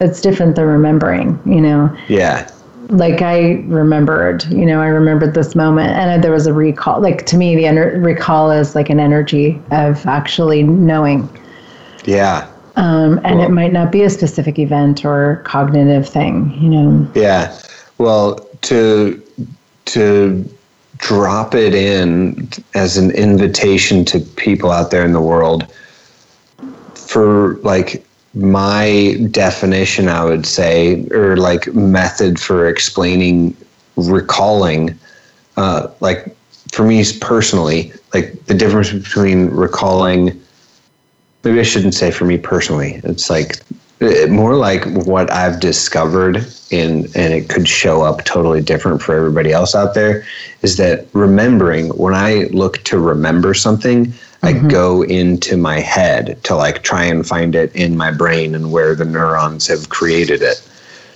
it's 0.00 0.20
different 0.20 0.56
than 0.56 0.66
remembering. 0.66 1.38
You 1.44 1.60
know, 1.60 1.96
Yeah. 2.08 2.46
like 2.90 3.22
I 3.22 3.62
remembered. 3.66 4.44
You 4.50 4.64
know, 4.66 4.80
I 4.80 4.86
remembered 4.86 5.34
this 5.34 5.54
moment, 5.54 5.90
and 5.90 6.22
there 6.22 6.32
was 6.32 6.46
a 6.46 6.52
recall. 6.52 7.00
Like 7.00 7.26
to 7.26 7.36
me, 7.36 7.56
the 7.56 7.64
ener- 7.64 8.02
recall 8.04 8.50
is 8.50 8.74
like 8.74 8.90
an 8.90 9.00
energy 9.00 9.60
of 9.70 10.04
actually 10.06 10.62
knowing, 10.62 11.28
Yeah. 12.04 12.46
um, 12.76 13.20
and 13.24 13.40
it 13.40 13.50
might 13.50 13.72
not 13.72 13.90
be 13.92 14.02
a 14.02 14.10
specific 14.10 14.58
event 14.58 15.04
or 15.04 15.42
cognitive 15.44 16.08
thing. 16.08 16.56
You 16.60 16.68
know. 16.68 17.06
Yeah. 17.14 17.52
Well, 17.98 18.46
to 18.62 19.20
to 19.86 20.44
drop 20.98 21.54
it 21.54 21.74
in 21.74 22.48
as 22.74 22.96
an 22.96 23.10
invitation 23.12 24.04
to 24.04 24.18
people 24.20 24.70
out 24.72 24.90
there 24.90 25.04
in 25.04 25.12
the 25.12 25.20
world 25.20 25.66
for 26.94 27.54
like 27.62 28.04
my 28.34 29.16
definition 29.30 30.08
I 30.08 30.24
would 30.24 30.46
say 30.46 31.06
or 31.10 31.36
like 31.36 31.72
method 31.74 32.38
for 32.38 32.68
explaining 32.68 33.56
recalling 33.96 34.98
uh, 35.56 35.88
like 36.00 36.36
for 36.70 36.84
me 36.84 37.02
personally 37.20 37.92
like 38.14 38.44
the 38.46 38.54
difference 38.54 38.92
between 38.92 39.46
recalling 39.48 40.40
maybe 41.42 41.60
I 41.60 41.64
shouldn't 41.64 41.94
say 41.94 42.10
for 42.10 42.26
me 42.26 42.38
personally 42.38 43.00
it's 43.04 43.30
like 43.30 43.62
more 44.28 44.54
like 44.54 44.84
what 45.06 45.30
I've 45.32 45.58
discovered 45.58 46.46
in 46.70 47.06
and 47.16 47.32
it 47.32 47.48
could 47.48 47.66
show 47.66 48.02
up 48.02 48.24
totally 48.24 48.60
different 48.60 49.02
for 49.02 49.16
everybody 49.16 49.52
else 49.52 49.74
out 49.74 49.94
there 49.94 50.24
is 50.62 50.76
that 50.76 51.06
remembering 51.14 51.88
when 51.90 52.14
I 52.14 52.44
look 52.52 52.84
to 52.84 52.98
remember 52.98 53.54
something 53.54 54.12
mm-hmm. 54.42 54.66
I 54.66 54.70
go 54.70 55.02
into 55.02 55.56
my 55.56 55.80
head 55.80 56.42
to 56.44 56.54
like 56.54 56.82
try 56.82 57.04
and 57.04 57.26
find 57.26 57.54
it 57.54 57.74
in 57.74 57.96
my 57.96 58.10
brain 58.10 58.54
and 58.54 58.72
where 58.72 58.94
the 58.94 59.04
neurons 59.04 59.66
have 59.66 59.88
created 59.88 60.42
it. 60.42 60.62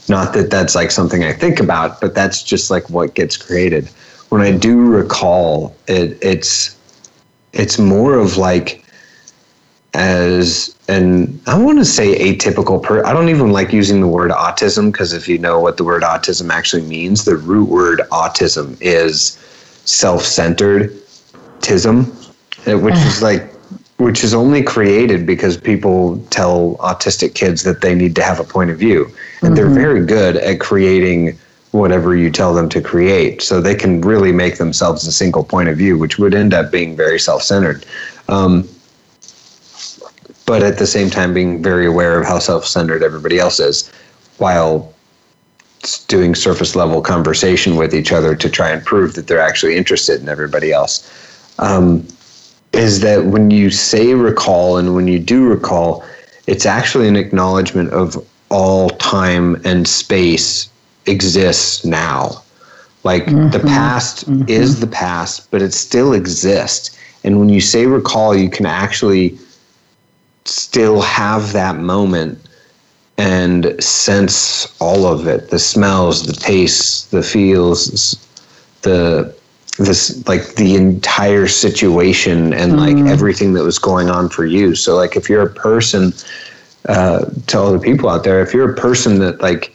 Not 0.08 0.34
that 0.34 0.50
that's 0.50 0.74
like 0.74 0.90
something 0.90 1.24
I 1.24 1.32
think 1.32 1.60
about 1.60 2.00
but 2.00 2.14
that's 2.14 2.42
just 2.42 2.70
like 2.70 2.88
what 2.90 3.14
gets 3.14 3.36
created. 3.36 3.88
When 4.30 4.40
I 4.40 4.52
do 4.52 4.80
recall 4.80 5.76
it 5.86 6.18
it's 6.22 6.76
it's 7.52 7.78
more 7.78 8.14
of 8.14 8.36
like 8.36 8.82
as 9.94 10.74
and 10.88 11.40
I 11.46 11.58
want 11.58 11.78
to 11.78 11.84
say 11.84 12.18
atypical 12.18 12.82
per 12.82 13.04
I 13.04 13.12
don't 13.12 13.28
even 13.28 13.52
like 13.52 13.72
using 13.72 14.00
the 14.00 14.08
word 14.08 14.30
autism 14.30 14.90
because 14.90 15.12
if 15.12 15.28
you 15.28 15.38
know 15.38 15.60
what 15.60 15.76
the 15.76 15.84
word 15.84 16.02
autism 16.02 16.50
actually 16.50 16.82
means, 16.82 17.24
the 17.24 17.36
root 17.36 17.68
word 17.68 18.00
autism 18.10 18.76
is 18.80 19.38
self-centered 19.84 20.92
tism, 21.60 22.21
which 22.66 22.94
is 22.94 23.22
like 23.22 23.52
which 23.98 24.24
is 24.24 24.34
only 24.34 24.62
created 24.62 25.24
because 25.24 25.56
people 25.56 26.18
tell 26.30 26.76
autistic 26.78 27.34
kids 27.34 27.62
that 27.62 27.82
they 27.82 27.94
need 27.94 28.16
to 28.16 28.22
have 28.22 28.40
a 28.40 28.44
point 28.44 28.70
of 28.70 28.78
view. 28.78 29.04
And 29.04 29.14
mm-hmm. 29.14 29.54
they're 29.54 29.70
very 29.70 30.04
good 30.04 30.36
at 30.36 30.58
creating 30.58 31.38
whatever 31.70 32.16
you 32.16 32.28
tell 32.28 32.52
them 32.52 32.68
to 32.70 32.80
create. 32.80 33.42
So 33.42 33.60
they 33.60 33.76
can 33.76 34.00
really 34.00 34.32
make 34.32 34.58
themselves 34.58 35.06
a 35.06 35.12
single 35.12 35.44
point 35.44 35.68
of 35.68 35.78
view, 35.78 35.96
which 35.96 36.18
would 36.18 36.34
end 36.34 36.52
up 36.52 36.72
being 36.72 36.96
very 36.96 37.20
self 37.20 37.42
centered. 37.42 37.86
Um, 38.28 38.68
but 40.46 40.62
at 40.62 40.78
the 40.78 40.86
same 40.86 41.08
time 41.08 41.32
being 41.32 41.62
very 41.62 41.86
aware 41.86 42.20
of 42.20 42.26
how 42.26 42.38
self-centered 42.38 43.02
everybody 43.02 43.38
else 43.38 43.60
is 43.60 43.90
while 44.38 44.92
doing 46.08 46.34
surface 46.34 46.76
level 46.76 47.00
conversation 47.00 47.76
with 47.76 47.94
each 47.94 48.12
other 48.12 48.34
to 48.36 48.50
try 48.50 48.70
and 48.70 48.84
prove 48.84 49.14
that 49.14 49.26
they're 49.26 49.40
actually 49.40 49.76
interested 49.76 50.20
in 50.20 50.28
everybody 50.28 50.72
else 50.72 51.08
um, 51.58 52.06
is 52.72 53.00
that 53.00 53.26
when 53.26 53.50
you 53.50 53.70
say 53.70 54.14
recall 54.14 54.78
and 54.78 54.94
when 54.94 55.06
you 55.06 55.18
do 55.18 55.46
recall 55.46 56.04
it's 56.46 56.66
actually 56.66 57.08
an 57.08 57.16
acknowledgement 57.16 57.90
of 57.90 58.24
all 58.48 58.90
time 58.90 59.60
and 59.64 59.86
space 59.86 60.68
exists 61.06 61.84
now 61.84 62.42
like 63.04 63.24
mm-hmm. 63.24 63.50
the 63.50 63.60
past 63.60 64.28
mm-hmm. 64.28 64.48
is 64.48 64.80
the 64.80 64.86
past 64.86 65.50
but 65.50 65.62
it 65.62 65.72
still 65.72 66.12
exists 66.12 66.98
and 67.24 67.38
when 67.38 67.48
you 67.48 67.60
say 67.60 67.86
recall 67.86 68.34
you 68.34 68.48
can 68.48 68.66
actually 68.66 69.38
still 70.44 71.00
have 71.00 71.52
that 71.52 71.76
moment 71.76 72.38
and 73.18 73.82
sense 73.82 74.74
all 74.80 75.06
of 75.06 75.26
it 75.26 75.50
the 75.50 75.58
smells 75.58 76.26
the 76.26 76.32
tastes 76.32 77.06
the 77.06 77.22
feels 77.22 78.16
the 78.82 79.34
this 79.78 80.26
like 80.28 80.54
the 80.56 80.74
entire 80.76 81.48
situation 81.48 82.52
and 82.52 82.76
like 82.76 82.96
mm. 82.96 83.08
everything 83.08 83.54
that 83.54 83.64
was 83.64 83.78
going 83.78 84.10
on 84.10 84.28
for 84.28 84.44
you 84.44 84.74
so 84.74 84.96
like 84.96 85.16
if 85.16 85.28
you're 85.28 85.42
a 85.42 85.54
person 85.54 86.12
uh, 86.88 87.24
to 87.46 87.58
all 87.58 87.72
the 87.72 87.78
people 87.78 88.08
out 88.08 88.22
there 88.22 88.42
if 88.42 88.52
you're 88.52 88.70
a 88.70 88.76
person 88.76 89.18
that 89.18 89.40
like 89.40 89.74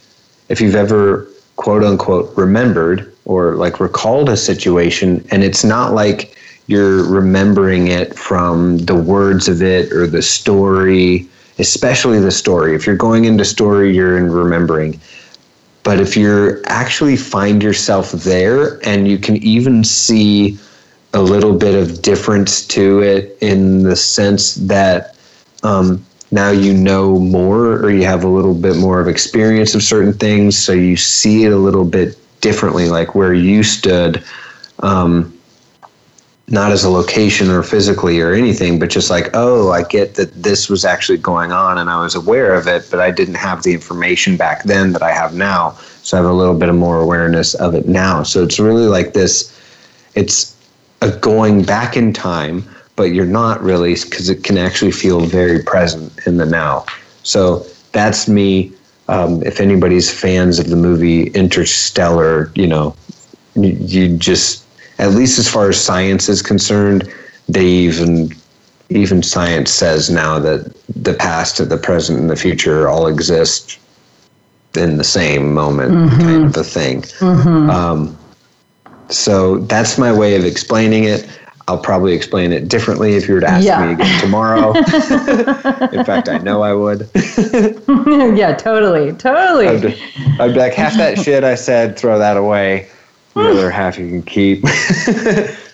if 0.50 0.62
you've 0.62 0.76
ever 0.76 1.28
quote 1.56 1.84
unquote 1.84 2.36
remembered 2.38 3.12
or 3.26 3.56
like 3.56 3.80
recalled 3.80 4.30
a 4.30 4.38
situation 4.38 5.26
and 5.32 5.44
it's 5.44 5.64
not 5.64 5.94
like 5.94 6.38
you're 6.68 7.04
remembering 7.10 7.88
it 7.88 8.18
from 8.18 8.78
the 8.80 8.96
words 8.96 9.48
of 9.48 9.62
it 9.62 9.92
or 9.92 10.06
the 10.06 10.22
story, 10.22 11.28
especially 11.60 12.20
the 12.20 12.32
story. 12.32 12.76
If 12.76 12.86
you're 12.86 12.98
going 12.98 13.26
into 13.26 13.46
story, 13.46 13.96
you're 13.96 14.18
in 14.18 14.30
remembering. 14.30 15.00
But 15.88 16.02
if 16.02 16.18
you 16.18 16.62
actually 16.66 17.16
find 17.16 17.64
yourself 17.64 18.12
there 18.12 18.86
and 18.86 19.08
you 19.08 19.18
can 19.18 19.38
even 19.38 19.86
see 19.86 20.60
a 21.14 21.22
little 21.22 21.58
bit 21.58 21.76
of 21.76 22.02
difference 22.02 22.68
to 22.68 23.02
it 23.04 23.38
in 23.40 23.84
the 23.84 23.96
sense 23.96 24.56
that 24.56 25.16
um, 25.64 26.06
now 26.30 26.52
you 26.52 26.74
know 26.74 27.18
more 27.20 27.78
or 27.78 27.90
you 27.90 28.04
have 28.04 28.26
a 28.26 28.28
little 28.28 28.54
bit 28.54 28.76
more 28.76 29.00
of 29.00 29.08
experience 29.08 29.76
of 29.76 29.82
certain 29.82 30.12
things, 30.12 30.58
so 30.58 30.74
you 30.74 30.98
see 30.98 31.46
it 31.46 31.54
a 31.54 31.58
little 31.58 31.86
bit 31.86 32.18
differently, 32.42 32.90
like 32.90 33.16
where 33.16 33.34
you 33.34 33.64
stood. 33.64 34.22
Um, 34.80 35.37
not 36.50 36.72
as 36.72 36.86
a 36.86 36.90
location 36.90 37.50
or 37.50 37.62
physically 37.62 38.22
or 38.22 38.34
anything, 38.34 38.80
but 38.80 38.90
just 38.90 39.10
like, 39.10 39.30
oh, 39.34 39.72
I 39.72 39.84
get 39.84 40.16
that 40.16 40.34
this 40.34 40.70
was 40.70 40.86
actually 40.86 41.18
going 41.18 41.52
on 41.52 41.78
and 41.78 41.90
I 41.90 42.02
was 42.02 42.16
aware 42.16 42.54
of 42.54 42.68
it, 42.68 42.88
but 42.90 43.02
I 43.02 43.12
didn't 43.12 43.36
have 43.36 43.64
the 43.64 43.74
information 43.74 44.38
back 44.38 44.64
then 44.64 44.94
that 44.94 45.04
I 45.04 45.12
have 45.12 45.34
now. 45.34 45.72
So 46.04 46.18
I 46.18 46.22
have 46.22 46.30
a 46.30 46.34
little 46.34 46.58
bit 46.58 46.70
of 46.70 46.76
more 46.76 47.02
awareness 47.02 47.54
of 47.56 47.76
it 47.76 47.88
now. 47.88 48.24
So 48.24 48.44
it's 48.44 48.60
really 48.60 48.88
like 48.88 49.14
this 49.14 49.54
it's 50.16 50.56
a 51.02 51.12
going 51.12 51.64
back 51.64 51.98
in 51.98 52.14
time, 52.14 52.64
but 52.96 53.12
you're 53.14 53.26
not 53.26 53.62
really 53.62 53.94
because 53.96 54.30
it 54.30 54.44
can 54.44 54.58
actually 54.58 54.92
feel 54.92 55.20
very 55.22 55.62
present 55.62 56.12
in 56.26 56.38
the 56.38 56.46
now. 56.46 56.86
So 57.24 57.66
that's 57.92 58.28
me. 58.28 58.72
Um, 59.10 59.44
if 59.44 59.60
anybody's 59.60 60.12
fans 60.12 60.60
of 60.60 60.70
the 60.70 60.76
movie 60.76 61.28
Interstellar, 61.28 62.52
you 62.56 62.68
know, 62.68 62.96
you, 63.56 63.70
you 63.70 64.18
just 64.18 64.67
at 65.00 65.12
least 65.12 65.38
as 65.40 65.48
far 65.48 65.70
as 65.70 65.80
science 65.80 66.30
is 66.30 66.42
concerned, 66.42 67.12
they 67.48 67.66
even 67.66 68.32
even 68.90 69.22
science 69.22 69.72
says 69.72 70.10
now 70.10 70.40
that 70.40 70.74
the 70.88 71.14
past, 71.14 71.68
the 71.68 71.78
present, 71.78 72.20
and 72.20 72.30
the 72.30 72.36
future 72.36 72.88
all 72.88 73.08
exist 73.08 73.80
in 74.76 74.98
the 74.98 75.04
same 75.04 75.54
moment, 75.54 75.92
mm-hmm. 75.92 76.22
kind 76.22 76.46
of 76.46 76.56
a 76.56 76.64
thing. 76.64 77.02
Mm-hmm. 77.02 77.70
Um, 77.70 78.18
so 79.10 79.58
that's 79.60 79.98
my 79.98 80.14
way 80.14 80.36
of 80.36 80.46
explaining 80.46 81.04
it. 81.04 81.28
I'll 81.68 81.78
probably 81.78 82.14
explain 82.14 82.54
it 82.54 82.70
differently 82.70 83.16
if 83.16 83.28
you 83.28 83.34
were 83.34 83.42
to 83.42 83.50
ask 83.50 83.66
yeah. 83.66 83.86
me 83.86 83.94
again 83.94 84.22
tomorrow. 84.22 84.72
in 84.78 86.06
fact, 86.06 86.30
I 86.30 86.38
know 86.38 86.62
I 86.62 86.74
would. 86.74 87.10
yeah, 88.38 88.56
totally, 88.56 89.12
totally. 89.14 89.68
I'd, 89.68 89.86
I'd 90.40 90.54
be 90.54 90.60
like, 90.60 90.74
half 90.74 90.94
that 90.94 91.20
shit 91.24 91.44
I 91.44 91.56
said, 91.56 91.98
throw 91.98 92.18
that 92.20 92.38
away 92.38 92.88
the 93.38 93.52
other 93.52 93.72
half 93.72 93.98
you 93.98 94.10
can 94.10 94.24
keep. 94.24 94.64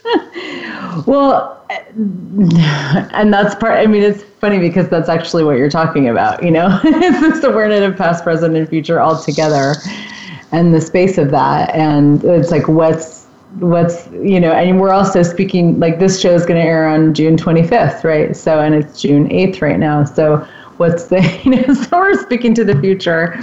well, 1.07 1.65
uh, 1.69 3.09
and 3.13 3.33
that's 3.33 3.55
part. 3.55 3.79
I 3.79 3.87
mean, 3.87 4.03
it's 4.03 4.23
funny 4.23 4.59
because 4.59 4.89
that's 4.89 5.09
actually 5.09 5.43
what 5.43 5.57
you're 5.57 5.69
talking 5.69 6.09
about. 6.09 6.43
You 6.43 6.51
know, 6.51 6.79
it's 6.83 7.21
this 7.21 7.43
awareness 7.43 7.81
of 7.81 7.97
past, 7.97 8.23
present, 8.23 8.55
and 8.55 8.67
future 8.67 8.99
all 8.99 9.21
together, 9.21 9.75
and 10.51 10.73
the 10.73 10.81
space 10.81 11.17
of 11.17 11.31
that. 11.31 11.73
And 11.73 12.23
it's 12.23 12.51
like 12.51 12.67
what's 12.67 13.25
what's 13.59 14.07
you 14.11 14.39
know, 14.39 14.51
and 14.51 14.79
we're 14.79 14.93
also 14.93 15.23
speaking 15.23 15.79
like 15.79 15.99
this 15.99 16.19
show 16.19 16.33
is 16.33 16.45
going 16.45 16.61
to 16.61 16.67
air 16.67 16.87
on 16.87 17.13
June 17.13 17.37
25th, 17.37 18.03
right? 18.03 18.35
So, 18.35 18.59
and 18.59 18.75
it's 18.75 19.01
June 19.01 19.27
8th 19.29 19.61
right 19.61 19.79
now. 19.79 20.03
So, 20.03 20.47
what's 20.77 21.05
the 21.05 21.21
you 21.43 21.51
know? 21.51 21.73
So 21.73 21.97
we're 21.97 22.21
speaking 22.21 22.53
to 22.55 22.63
the 22.63 22.79
future 22.79 23.39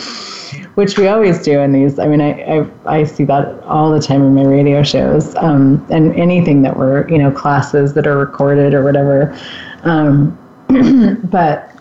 which 0.74 0.98
we 0.98 1.08
always 1.08 1.42
do 1.42 1.60
in 1.60 1.72
these. 1.72 1.98
I 1.98 2.06
mean, 2.06 2.20
I, 2.20 2.42
I, 2.42 2.66
I 2.86 3.04
see 3.04 3.24
that 3.24 3.62
all 3.64 3.90
the 3.90 4.00
time 4.00 4.22
in 4.22 4.34
my 4.34 4.44
radio 4.44 4.82
shows 4.82 5.34
um, 5.36 5.84
and 5.90 6.14
anything 6.14 6.62
that 6.62 6.76
we're, 6.76 7.08
you 7.08 7.18
know, 7.18 7.30
classes 7.30 7.94
that 7.94 8.06
are 8.06 8.16
recorded 8.16 8.74
or 8.74 8.82
whatever. 8.82 9.36
Um, 9.82 10.36
but 11.24 11.74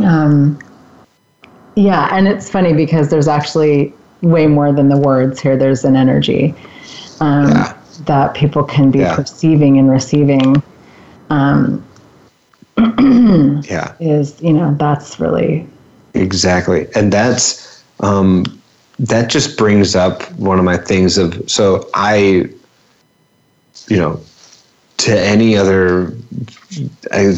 um, 0.00 0.58
yeah, 1.76 2.08
and 2.12 2.26
it's 2.26 2.50
funny 2.50 2.72
because 2.72 3.10
there's 3.10 3.28
actually 3.28 3.92
way 4.22 4.46
more 4.46 4.72
than 4.72 4.88
the 4.88 4.98
words 4.98 5.40
here. 5.40 5.56
There's 5.56 5.84
an 5.84 5.96
energy 5.96 6.54
um, 7.20 7.50
yeah. 7.50 7.76
that 8.06 8.34
people 8.34 8.64
can 8.64 8.90
be 8.90 9.00
yeah. 9.00 9.14
perceiving 9.14 9.78
and 9.78 9.90
receiving. 9.90 10.62
Um, 11.30 11.84
yeah. 12.78 13.94
Is, 14.00 14.40
you 14.42 14.52
know, 14.52 14.74
that's 14.78 15.20
really. 15.20 15.66
Exactly. 16.14 16.86
And 16.94 17.12
that's, 17.12 17.82
um, 18.00 18.44
that 18.98 19.28
just 19.30 19.56
brings 19.56 19.96
up 19.96 20.22
one 20.32 20.58
of 20.58 20.64
my 20.64 20.76
things 20.76 21.18
of 21.18 21.50
so 21.50 21.88
I, 21.94 22.48
you 23.88 23.96
know, 23.96 24.20
to 24.98 25.18
any 25.18 25.56
other, 25.56 26.14
I, 27.12 27.34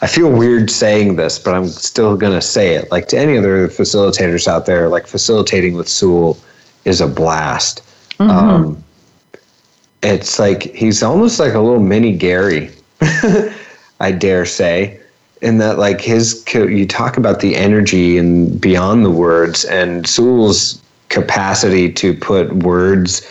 I 0.00 0.06
feel 0.06 0.30
weird 0.30 0.70
saying 0.70 1.16
this, 1.16 1.38
but 1.38 1.54
I'm 1.54 1.68
still 1.68 2.16
gonna 2.16 2.40
say 2.40 2.74
it. 2.74 2.90
Like 2.90 3.08
to 3.08 3.18
any 3.18 3.36
other 3.36 3.68
facilitators 3.68 4.46
out 4.46 4.66
there, 4.66 4.88
like 4.88 5.06
facilitating 5.06 5.74
with 5.74 5.88
Sewell 5.88 6.38
is 6.84 7.00
a 7.00 7.08
blast. 7.08 7.82
Mm-hmm. 8.18 8.30
Um, 8.30 8.84
it's 10.02 10.38
like 10.38 10.62
he's 10.74 11.02
almost 11.02 11.38
like 11.38 11.54
a 11.54 11.60
little 11.60 11.82
mini 11.82 12.16
Gary, 12.16 12.70
I 14.02 14.12
dare 14.12 14.44
say 14.44 15.00
in 15.40 15.58
that 15.58 15.78
like 15.78 16.00
his 16.00 16.44
you 16.52 16.86
talk 16.86 17.16
about 17.16 17.40
the 17.40 17.56
energy 17.56 18.18
and 18.18 18.60
beyond 18.60 19.04
the 19.04 19.10
words 19.10 19.64
and 19.64 20.06
Sewell's 20.06 20.82
capacity 21.08 21.92
to 21.92 22.14
put 22.14 22.52
words 22.56 23.22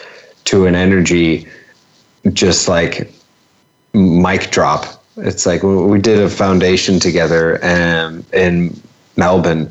to 0.45 0.65
an 0.65 0.75
energy 0.75 1.47
just 2.33 2.67
like 2.67 3.11
mic 3.93 4.51
drop 4.51 5.03
it's 5.17 5.45
like 5.45 5.63
we 5.63 5.99
did 5.99 6.19
a 6.19 6.29
foundation 6.29 6.99
together 6.99 7.59
um, 7.63 8.25
in 8.33 8.79
Melbourne 9.17 9.69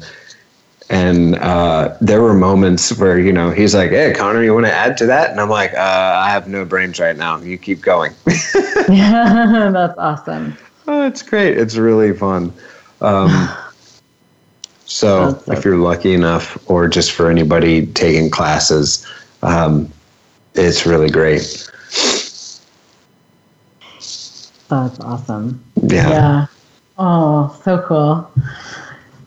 And 0.90 1.36
uh, 1.36 1.96
there 2.00 2.20
were 2.20 2.34
moments 2.34 2.98
where 2.98 3.18
you 3.18 3.32
know 3.32 3.50
he's 3.50 3.74
like, 3.76 3.90
"Hey, 3.90 4.12
Connor, 4.12 4.42
you 4.42 4.52
want 4.54 4.66
to 4.66 4.72
add 4.72 4.96
to 4.98 5.06
that?" 5.06 5.30
And 5.30 5.40
I'm 5.40 5.48
like, 5.48 5.72
uh, 5.74 6.20
"I 6.26 6.30
have 6.30 6.48
no 6.48 6.64
brains 6.64 6.98
right 6.98 7.16
now. 7.16 7.38
You 7.40 7.58
keep 7.58 7.80
going." 7.80 8.12
yeah, 8.88 9.70
that's 9.72 9.96
awesome. 9.98 10.58
Oh, 10.92 11.06
it's 11.06 11.22
great. 11.22 11.56
It's 11.56 11.76
really 11.76 12.12
fun. 12.12 12.52
Um, 13.00 13.48
so, 14.86 15.40
if 15.46 15.64
you're 15.64 15.76
lucky 15.76 16.14
enough, 16.14 16.58
or 16.68 16.88
just 16.88 17.12
for 17.12 17.30
anybody 17.30 17.86
taking 17.86 18.28
classes, 18.28 19.06
um, 19.44 19.88
it's 20.54 20.86
really 20.86 21.08
great. 21.08 21.70
That's 24.68 24.98
awesome. 24.98 25.62
Yeah. 25.80 26.08
Yeah. 26.08 26.46
Oh, 26.98 27.56
so 27.64 27.84
cool. 27.86 28.28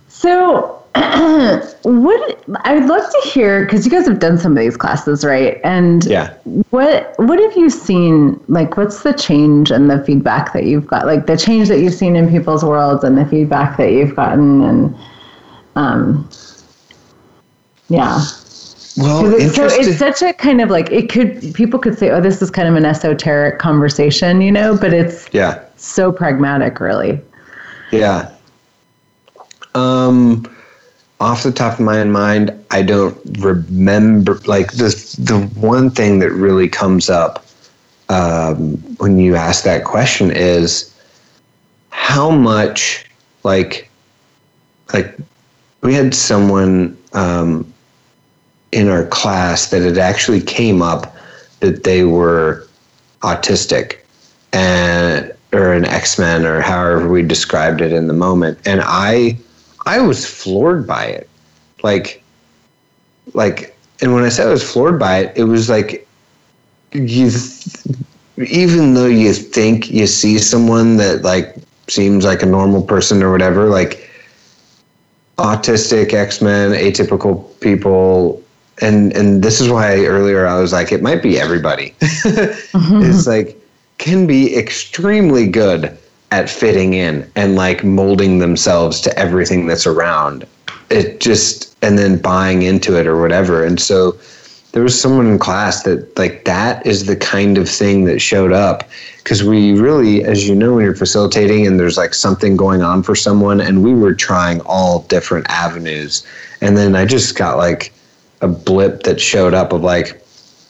So, 0.09 0.82
what 1.83 2.43
I 2.65 2.75
would 2.75 2.85
love 2.85 3.01
to 3.01 3.29
hear 3.29 3.65
because 3.65 3.83
you 3.83 3.91
guys 3.91 4.07
have 4.07 4.19
done 4.19 4.37
some 4.37 4.51
of 4.51 4.59
these 4.59 4.77
classes, 4.77 5.25
right? 5.25 5.59
And 5.63 6.05
Yeah. 6.05 6.33
what 6.69 7.15
what 7.17 7.39
have 7.39 7.57
you 7.57 7.71
seen? 7.71 8.39
Like, 8.47 8.77
what's 8.77 9.01
the 9.01 9.13
change 9.13 9.71
and 9.71 9.89
the 9.89 10.03
feedback 10.03 10.53
that 10.53 10.65
you've 10.65 10.85
got? 10.85 11.07
Like 11.07 11.25
the 11.25 11.35
change 11.35 11.67
that 11.69 11.79
you've 11.79 11.95
seen 11.95 12.15
in 12.15 12.29
people's 12.29 12.63
worlds 12.63 13.03
and 13.03 13.17
the 13.17 13.25
feedback 13.25 13.77
that 13.77 13.91
you've 13.91 14.15
gotten, 14.15 14.61
and 14.61 14.95
um, 15.75 16.29
yeah. 17.89 18.21
Well, 18.95 19.33
it's, 19.33 19.55
so 19.55 19.65
it's 19.65 19.97
such 19.97 20.21
a 20.21 20.33
kind 20.33 20.61
of 20.61 20.69
like 20.69 20.91
it 20.91 21.09
could 21.09 21.55
people 21.55 21.79
could 21.79 21.97
say, 21.97 22.11
oh, 22.11 22.21
this 22.21 22.39
is 22.43 22.51
kind 22.51 22.67
of 22.67 22.75
an 22.75 22.85
esoteric 22.85 23.57
conversation, 23.57 24.41
you 24.41 24.51
know, 24.51 24.77
but 24.77 24.93
it's 24.93 25.27
yeah. 25.31 25.65
so 25.75 26.11
pragmatic, 26.11 26.79
really. 26.79 27.19
Yeah. 27.91 28.29
Um, 29.73 30.52
off 31.23 31.43
the 31.43 31.53
top 31.53 31.79
of 31.79 31.79
my 31.79 32.03
mind, 32.03 32.51
I 32.69 32.81
don't 32.81 33.17
remember. 33.39 34.35
Like 34.45 34.73
the 34.73 34.89
the 35.17 35.39
one 35.57 35.89
thing 35.89 36.19
that 36.19 36.31
really 36.31 36.67
comes 36.67 37.09
up 37.09 37.45
um, 38.09 38.75
when 38.97 39.17
you 39.17 39.37
ask 39.37 39.63
that 39.63 39.85
question 39.85 40.31
is 40.31 40.93
how 41.91 42.29
much 42.29 43.05
like 43.43 43.89
like 44.93 45.15
we 45.81 45.93
had 45.93 46.13
someone 46.13 46.97
um, 47.13 47.73
in 48.73 48.89
our 48.89 49.05
class 49.05 49.69
that 49.69 49.81
it 49.81 49.97
actually 49.97 50.41
came 50.41 50.81
up 50.81 51.15
that 51.61 51.85
they 51.85 52.03
were 52.03 52.67
autistic 53.21 53.99
and 54.51 55.31
or 55.53 55.71
an 55.71 55.85
X-Men 55.85 56.45
or 56.45 56.59
however 56.59 57.07
we 57.07 57.21
described 57.21 57.79
it 57.79 57.93
in 57.93 58.07
the 58.07 58.13
moment 58.13 58.59
and 58.65 58.81
I 58.83 59.37
I 59.85 59.99
was 59.99 60.25
floored 60.25 60.87
by 60.87 61.05
it. 61.05 61.29
Like 61.81 62.23
like 63.33 63.75
and 64.01 64.13
when 64.13 64.23
I 64.23 64.29
said 64.29 64.47
I 64.47 64.51
was 64.51 64.69
floored 64.69 64.99
by 64.99 65.19
it 65.19 65.37
it 65.37 65.45
was 65.45 65.69
like 65.69 66.07
you 66.91 67.29
even 68.37 68.93
though 68.93 69.07
you 69.07 69.33
think 69.33 69.89
you 69.89 70.07
see 70.07 70.37
someone 70.37 70.97
that 70.97 71.23
like 71.23 71.55
seems 71.87 72.25
like 72.25 72.41
a 72.41 72.45
normal 72.45 72.81
person 72.81 73.21
or 73.23 73.31
whatever 73.31 73.67
like 73.67 74.09
autistic 75.37 76.13
x-men 76.13 76.71
atypical 76.71 77.59
people 77.59 78.41
and 78.81 79.13
and 79.13 79.43
this 79.43 79.59
is 79.59 79.69
why 79.69 80.05
earlier 80.05 80.45
i 80.45 80.59
was 80.59 80.71
like 80.71 80.91
it 80.91 81.01
might 81.01 81.21
be 81.21 81.39
everybody. 81.39 81.93
Mm-hmm. 82.73 83.03
It's 83.03 83.27
like 83.27 83.55
can 83.99 84.25
be 84.25 84.57
extremely 84.57 85.47
good 85.47 85.95
at 86.33 86.49
fitting 86.49 86.95
in 86.95 87.29
and 87.35 87.55
like 87.55 87.83
molding 87.83 88.39
themselves 88.39 88.99
to 88.99 89.15
everything 89.19 89.67
that's 89.67 89.85
around. 89.85 90.47
It 90.89 91.19
just 91.19 91.77
and 91.83 91.99
then 91.99 92.17
buying 92.17 92.63
into 92.63 92.99
it 92.99 93.05
or 93.05 93.21
whatever. 93.21 93.63
And 93.63 93.79
so 93.79 94.17
there 94.71 94.81
was 94.81 94.99
someone 94.99 95.27
in 95.27 95.37
class 95.37 95.83
that 95.83 96.17
like 96.17 96.45
that 96.45 96.83
is 96.87 97.05
the 97.05 97.15
kind 97.15 97.59
of 97.59 97.69
thing 97.69 98.05
that 98.05 98.19
showed 98.19 98.51
up. 98.51 98.89
Because 99.17 99.43
we 99.43 99.79
really 99.79 100.23
as 100.23 100.47
you 100.47 100.55
know 100.55 100.73
when 100.73 100.83
you're 100.83 100.95
facilitating 100.95 101.67
and 101.67 101.79
there's 101.79 101.97
like 101.97 102.15
something 102.15 102.57
going 102.57 102.81
on 102.81 103.03
for 103.03 103.15
someone 103.15 103.61
and 103.61 103.83
we 103.83 103.93
were 103.93 104.15
trying 104.15 104.59
all 104.61 105.03
different 105.03 105.45
avenues. 105.49 106.25
And 106.61 106.75
then 106.75 106.95
i 106.95 107.05
just 107.05 107.37
got 107.37 107.57
like 107.57 107.93
a 108.41 108.47
blip 108.47 109.03
that 109.03 109.21
showed 109.21 109.53
up 109.53 109.71
of 109.71 109.81
like 109.81 110.19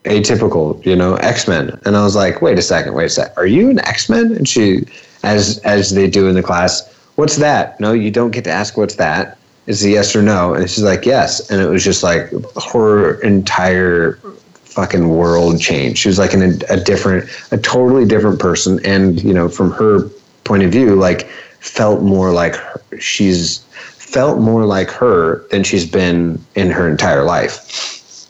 atypical 0.04 0.86
you 0.86 0.98
know 0.98 1.16
x-men. 1.16 1.80
And 1.86 1.96
i 1.96 2.04
was 2.04 2.18
like 2.18 2.42
wait 2.42 2.60
a 2.60 2.62
second 2.62 2.96
wait 2.96 3.06
a 3.06 3.10
sec. 3.10 3.32
Are 3.38 3.48
you 3.48 3.70
an 3.70 3.80
x-men? 3.80 4.34
And 4.34 4.46
she 4.46 4.84
as 5.24 5.58
as 5.60 5.92
they 5.92 6.10
do 6.10 6.28
in 6.28 6.36
the 6.36 6.44
class 6.44 6.90
what's 7.16 7.38
that? 7.38 7.80
No 7.80 7.94
you 7.94 8.12
don't 8.12 8.32
get 8.32 8.44
to 8.46 8.52
ask 8.52 8.78
what's 8.78 8.96
that. 8.96 9.38
It's 9.66 9.84
a 9.84 9.90
yes 9.90 10.16
or 10.16 10.22
no? 10.22 10.54
And 10.54 10.70
she's 10.70 10.84
like 10.84 11.06
yes. 11.06 11.50
And 11.50 11.62
it 11.62 11.70
was 11.70 11.84
just 11.84 12.04
like 12.04 12.32
her 12.74 13.20
entire 13.22 14.20
fucking 14.66 15.10
world 15.10 15.62
changed. 15.62 16.00
She 16.00 16.10
was 16.10 16.20
like 16.20 16.34
in 16.34 16.42
a, 16.42 16.74
a 16.74 16.80
different 16.80 17.30
a 17.52 17.58
totally 17.58 18.06
different 18.06 18.40
person. 18.40 18.84
And 18.86 19.22
you 19.24 19.34
know 19.34 19.50
from 19.50 19.72
her 19.72 20.10
point 20.44 20.64
of 20.64 20.72
view 20.72 20.96
like 20.96 21.30
felt 21.60 22.02
more 22.02 22.32
like 22.32 22.56
her, 22.56 22.82
she's 23.00 23.60
felt 23.70 24.40
more 24.40 24.66
like 24.66 24.90
her 24.92 25.48
than 25.50 25.64
she's 25.64 25.90
been 25.90 26.44
in 26.56 26.70
her 26.70 26.90
entire 26.90 27.24
life 27.24 28.28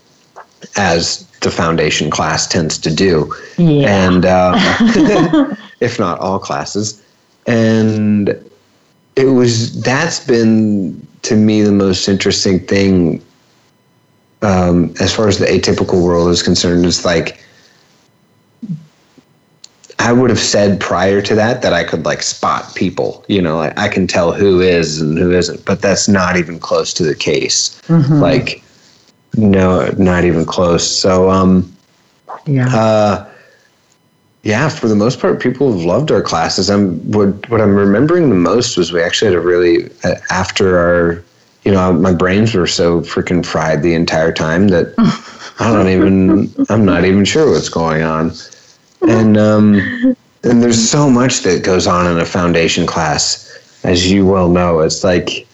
as 0.78 1.28
the 1.41 1.52
foundation 1.52 2.10
class 2.10 2.48
tends 2.48 2.78
to 2.78 2.94
do. 2.94 3.34
Yeah. 3.58 4.08
and 4.08 4.26
uh, 4.26 5.56
if 5.84 6.00
not 6.00 6.20
all 6.20 6.40
classes 6.40 7.02
and 7.46 8.30
it 9.16 9.26
was 9.26 9.82
that's 9.82 10.26
been 10.26 11.06
to 11.22 11.36
me 11.36 11.62
the 11.62 11.72
most 11.72 12.08
interesting 12.08 12.60
thing 12.60 13.22
um, 14.42 14.94
as 15.00 15.14
far 15.14 15.28
as 15.28 15.40
the 15.40 15.46
atypical 15.46 16.04
world 16.04 16.30
is 16.30 16.42
concerned 16.44 16.86
is 16.86 17.06
like 17.06 17.40
I 20.00 20.12
would 20.12 20.30
have 20.30 20.40
said 20.40 20.82
prior 20.82 21.22
to 21.22 21.36
that 21.36 21.62
that 21.62 21.72
I 21.72 21.86
could 21.86 22.04
like 22.04 22.22
spot 22.24 22.76
people, 22.76 23.24
you 23.30 23.42
know, 23.42 23.58
like 23.58 23.78
I 23.80 23.88
can 23.88 24.06
tell 24.06 24.34
who 24.34 24.60
is 24.60 25.00
and 25.00 25.18
who 25.18 25.32
isn't, 25.32 25.64
but 25.64 25.82
that's 25.82 26.10
not 26.10 26.36
even 26.36 26.60
close 26.60 26.94
to 26.96 27.04
the 27.04 27.16
case. 27.16 27.80
Like, 28.20 28.62
no, 29.38 29.90
not 29.98 30.26
even 30.26 30.44
close. 30.46 30.86
So, 30.86 31.30
um, 31.30 31.74
Yeah. 32.46 32.68
uh, 32.76 33.26
yeah, 34.44 34.68
for 34.68 34.89
the 34.89 34.96
most 34.96 35.22
part, 35.22 35.41
people 35.41 35.72
have 35.72 35.86
loved 35.86 36.12
our 36.12 36.22
classes. 36.22 36.70
I'm 36.70 37.00
what 37.12 37.50
what 37.50 37.62
I'm 37.62 37.76
remembering 37.76 38.28
the 38.28 38.36
most 38.36 38.78
was 38.78 38.91
we 38.91 39.02
actually 39.02 39.32
had 39.32 39.38
a 39.38 39.41
really 39.41 39.89
uh, 40.04 40.16
after 40.30 40.78
our, 40.78 41.24
you 41.64 41.72
know, 41.72 41.94
my 41.94 42.14
brains 42.14 42.54
were 42.54 42.68
so 42.68 43.00
freaking 43.02 43.46
fried 43.46 43.82
the 43.82 43.94
entire 43.94 44.34
time 44.34 44.68
that 44.68 44.94
I 45.60 45.72
don't 45.72 45.88
even 45.88 46.54
I'm 46.70 46.84
not 46.84 47.06
even 47.06 47.24
sure 47.24 47.50
what's 47.52 47.70
going 47.70 48.04
on, 48.04 48.34
and 49.08 49.38
um, 49.38 49.76
and 50.44 50.62
there's 50.62 50.89
so 50.89 51.10
much 51.10 51.39
that 51.44 51.64
goes 51.64 51.88
on 51.88 52.12
in 52.12 52.20
a 52.20 52.26
foundation 52.26 52.86
class, 52.86 53.80
as 53.86 54.12
you 54.12 54.26
well 54.26 54.50
know. 54.50 54.82
It's 54.82 55.06
like 55.06 55.48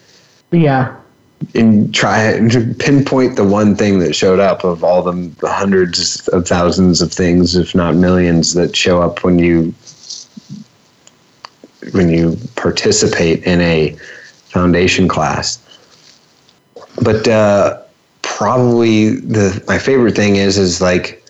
yeah. 0.52 0.99
And 1.56 1.94
try 1.94 2.22
and 2.22 2.78
pinpoint 2.80 3.36
the 3.36 3.44
one 3.44 3.76
thing 3.76 4.00
that 4.00 4.14
showed 4.14 4.40
up 4.40 4.64
of 4.64 4.84
all 4.84 5.02
the 5.02 5.34
hundreds 5.48 6.28
of 6.30 6.48
thousands 6.48 7.02
of 7.02 7.12
things, 7.12 7.56
if 7.56 7.74
not 7.74 7.96
millions, 7.96 8.54
that 8.54 8.76
show 8.76 9.02
up 9.02 9.24
when 9.24 9.40
you 9.40 9.74
when 11.94 12.10
you 12.10 12.38
participate 12.56 13.44
in 13.44 13.62
a 13.62 13.96
foundation 14.46 15.08
class. 15.08 15.60
But 17.02 17.28
uh, 17.28 17.82
probably 18.22 19.16
the 19.16 19.64
my 19.68 19.80
favorite 19.80 20.16
thing 20.16 20.36
is 20.36 20.58
is 20.58 20.82
like 20.82 21.24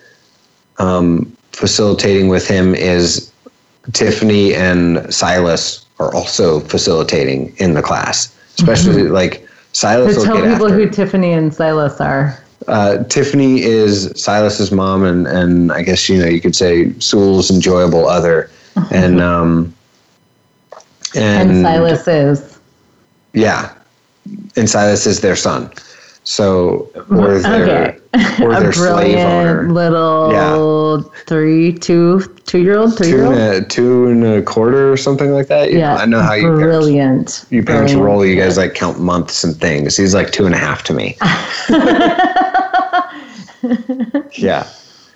um, 0.79 1.35
facilitating 1.51 2.29
with 2.29 2.47
him 2.47 2.73
is 2.73 3.31
Tiffany 3.93 4.55
and 4.55 5.13
Silas 5.13 5.85
are 5.99 6.13
also 6.13 6.61
facilitating 6.61 7.53
in 7.57 7.73
the 7.73 7.81
class, 7.81 8.35
especially 8.57 9.03
like 9.03 9.48
Silas. 9.79 10.15
So 10.15 10.23
tell 10.25 10.41
people 10.43 10.69
who 10.71 10.89
Tiffany 10.89 11.31
and 11.31 11.53
Silas 11.53 12.01
are. 12.01 12.37
uh, 12.67 13.03
Tiffany 13.05 13.61
is 13.63 14.11
Silas's 14.15 14.71
mom, 14.71 15.03
and 15.03 15.27
and 15.27 15.71
I 15.71 15.81
guess 15.83 16.09
you 16.09 16.17
know 16.19 16.27
you 16.27 16.41
could 16.41 16.55
say 16.55 16.91
Sewell's 16.99 17.49
enjoyable 17.49 18.07
other, 18.07 18.49
and 18.91 19.21
um, 19.21 19.73
and, 21.15 21.51
And, 21.51 21.61
Silas 21.65 22.07
is. 22.07 22.59
yeah, 23.33 23.73
and 24.55 24.69
Silas 24.69 25.05
is 25.07 25.21
their 25.21 25.35
son, 25.35 25.71
so 26.23 26.89
or 27.09 27.39
their 27.39 27.95
Okay. 27.95 27.99
or 28.43 28.55
their 28.61 28.73
slave 28.73 29.19
owner. 29.19 29.71
little 29.71 31.01
three, 31.25 31.73
two, 31.73 32.19
two 32.49 32.59
year 32.63 32.77
old, 32.77 32.97
three 32.97 33.11
Two 33.11 33.15
year 33.17 33.25
and, 33.27 33.35
old. 33.55 33.63
a, 33.63 33.67
two 33.67 34.07
and 34.07 34.23
a 34.25 34.41
quarter 34.41 34.91
or 34.91 34.97
something 34.97 35.31
like 35.31 35.47
that. 35.47 35.71
You 35.71 35.77
Yeah. 35.77 35.93
know, 35.93 36.01
I 36.01 36.05
know 36.05 36.21
how 36.21 36.33
you 36.33 36.41
parents, 36.47 36.63
brilliant. 36.63 37.45
you 37.51 37.63
parents 37.63 37.93
brilliant. 37.93 38.13
roll. 38.15 38.25
You 38.25 38.35
guys 38.35 38.57
like 38.57 38.73
count 38.73 38.99
months 38.99 39.43
and 39.43 39.55
things. 39.55 39.95
He's 39.95 40.15
like 40.15 40.31
two 40.31 40.47
and 40.47 40.55
a 40.55 40.57
half 40.57 40.81
to 40.85 40.93
me. 40.93 41.15
yeah. 44.33 44.67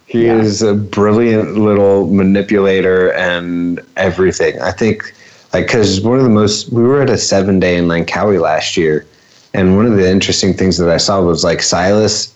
He 0.06 0.28
is 0.28 0.62
a 0.62 0.76
brilliant 0.76 1.58
little 1.58 2.06
manipulator 2.08 3.12
and 3.14 3.80
everything. 3.98 4.62
I 4.62 4.72
think, 4.72 5.12
like, 5.54 5.66
because 5.66 6.02
one 6.02 6.20
of 6.20 6.24
the 6.24 6.30
most, 6.30 6.72
we 6.72 6.84
were 6.84 7.02
at 7.02 7.10
a 7.10 7.18
seven 7.18 7.60
day 7.60 7.78
in 7.78 7.86
Langkawi 7.88 8.40
last 8.40 8.78
year, 8.78 9.08
And 9.56 9.76
one 9.76 9.86
of 9.88 9.98
the 9.98 10.08
interesting 10.10 10.54
things 10.54 10.78
that 10.78 10.90
I 10.90 10.98
saw 10.98 11.22
was 11.22 11.44
like 11.44 11.62
Silas, 11.64 12.34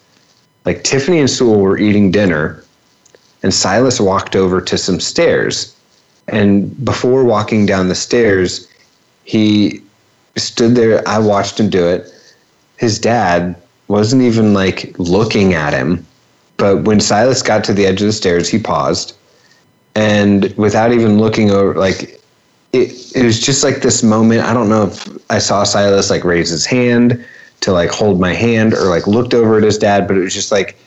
like 0.65 0.83
Tiffany 0.83 1.19
and 1.19 1.29
Sewell 1.29 1.59
were 1.59 1.77
eating 1.77 2.09
dinner, 2.11 2.63
and 3.43 3.53
Silas 3.53 3.99
walked 3.99 4.35
over 4.35 4.61
to 4.61 4.77
some 4.77 4.99
stairs. 4.99 5.75
And 6.27 6.83
before 6.83 7.23
walking 7.23 7.65
down 7.65 7.87
the 7.87 7.95
stairs, 7.95 8.67
he 9.23 9.81
stood 10.35 10.75
there. 10.75 11.07
I 11.07 11.19
watched 11.19 11.59
him 11.59 11.69
do 11.69 11.87
it. 11.87 12.11
His 12.77 12.99
dad 12.99 13.55
wasn't 13.87 14.21
even 14.21 14.53
like 14.53 14.93
looking 14.97 15.53
at 15.53 15.73
him. 15.73 16.05
But 16.57 16.83
when 16.83 16.99
Silas 16.99 17.41
got 17.41 17.63
to 17.65 17.73
the 17.73 17.85
edge 17.85 18.01
of 18.01 18.07
the 18.07 18.13
stairs, 18.13 18.49
he 18.49 18.59
paused. 18.59 19.15
And 19.95 20.53
without 20.57 20.91
even 20.91 21.19
looking 21.19 21.51
over, 21.51 21.75
like, 21.75 22.19
it, 22.73 23.15
it 23.15 23.23
was 23.23 23.39
just 23.39 23.63
like 23.63 23.81
this 23.81 24.03
moment. 24.03 24.43
I 24.43 24.53
don't 24.53 24.69
know 24.69 24.87
if 24.87 25.07
I 25.29 25.39
saw 25.39 25.63
Silas 25.63 26.09
like 26.09 26.23
raise 26.23 26.49
his 26.49 26.65
hand 26.65 27.23
to 27.61 27.71
like 27.71 27.89
hold 27.89 28.19
my 28.19 28.33
hand 28.33 28.73
or 28.73 28.85
like 28.85 29.07
looked 29.07 29.33
over 29.33 29.57
at 29.57 29.63
his 29.63 29.77
dad, 29.77 30.07
but 30.07 30.17
it 30.17 30.21
was 30.21 30.33
just 30.33 30.51
like 30.51 30.77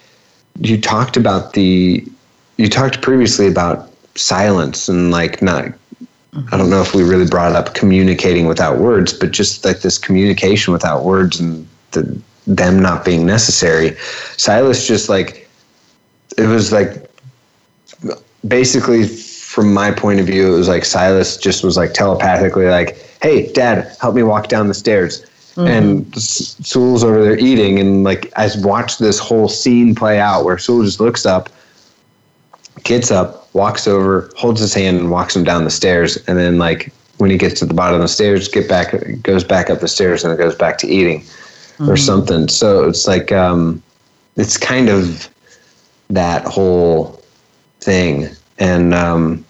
you 0.60 0.80
talked 0.80 1.16
about 1.16 1.54
the 1.54 2.04
you 2.60 2.68
talked 2.68 3.00
previously 3.00 3.46
about 3.46 3.90
silence 4.16 4.86
and 4.88 5.10
like 5.10 5.40
not 5.40 5.72
I 6.52 6.56
don't 6.56 6.70
know 6.70 6.82
if 6.82 6.94
we 6.94 7.02
really 7.02 7.26
brought 7.26 7.56
up 7.56 7.74
communicating 7.74 8.46
without 8.46 8.78
words, 8.78 9.12
but 9.12 9.32
just 9.32 9.64
like 9.64 9.80
this 9.80 9.98
communication 9.98 10.72
without 10.72 11.04
words 11.04 11.40
and 11.40 11.66
the, 11.90 12.20
them 12.46 12.78
not 12.78 13.04
being 13.04 13.26
necessary. 13.26 13.96
Silas 14.36 14.86
just 14.86 15.08
like 15.08 15.48
it 16.38 16.46
was 16.46 16.70
like 16.70 17.10
basically 18.46 19.08
from 19.08 19.74
my 19.74 19.90
point 19.90 20.20
of 20.20 20.26
view, 20.26 20.54
it 20.54 20.58
was 20.58 20.68
like 20.68 20.84
Silas 20.84 21.36
just 21.36 21.64
was 21.64 21.76
like 21.76 21.94
telepathically 21.94 22.66
like, 22.66 22.96
"Hey, 23.22 23.50
Dad, 23.52 23.96
help 24.00 24.14
me 24.14 24.22
walk 24.22 24.48
down 24.48 24.68
the 24.68 24.74
stairs." 24.74 25.22
Mm-hmm. 25.56 25.66
And 25.66 26.14
Sewell's 26.14 27.02
over 27.02 27.24
there 27.24 27.38
eating, 27.38 27.80
and 27.80 28.04
like 28.04 28.32
I 28.36 28.48
watched 28.58 29.00
this 29.00 29.18
whole 29.18 29.48
scene 29.48 29.96
play 29.96 30.20
out 30.20 30.44
where 30.44 30.58
Sewell 30.58 30.84
just 30.84 31.00
looks 31.00 31.26
up, 31.26 31.48
gets 32.84 33.10
up, 33.10 33.52
walks 33.54 33.86
over, 33.86 34.30
holds 34.36 34.60
his 34.60 34.74
hand, 34.74 34.98
and 34.98 35.10
walks 35.10 35.34
him 35.34 35.44
down 35.44 35.64
the 35.64 35.70
stairs. 35.70 36.16
And 36.26 36.38
then 36.38 36.58
like 36.58 36.92
when 37.18 37.30
he 37.30 37.36
gets 37.36 37.58
to 37.60 37.66
the 37.66 37.74
bottom 37.74 37.96
of 37.96 38.00
the 38.02 38.08
stairs, 38.08 38.48
get 38.48 38.68
back, 38.68 38.94
goes 39.22 39.44
back 39.44 39.70
up 39.70 39.80
the 39.80 39.88
stairs, 39.88 40.24
and 40.24 40.32
it 40.32 40.36
goes 40.36 40.54
back 40.54 40.78
to 40.78 40.86
eating 40.86 41.20
mm-hmm. 41.20 41.90
or 41.90 41.96
something. 41.96 42.48
So 42.48 42.88
it's 42.88 43.06
like 43.06 43.32
um, 43.32 43.82
it's 44.36 44.56
kind 44.56 44.88
of 44.88 45.28
that 46.08 46.44
whole 46.44 47.22
thing 47.80 48.28
and 48.60 48.94
um, 48.94 49.44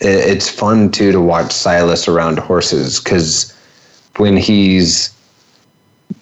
it, 0.00 0.06
it's 0.06 0.48
fun 0.48 0.90
too 0.90 1.10
to 1.10 1.20
watch 1.20 1.50
Silas 1.50 2.06
around 2.06 2.38
horses 2.38 3.00
because 3.00 3.50
when 4.18 4.36
he's 4.36 5.12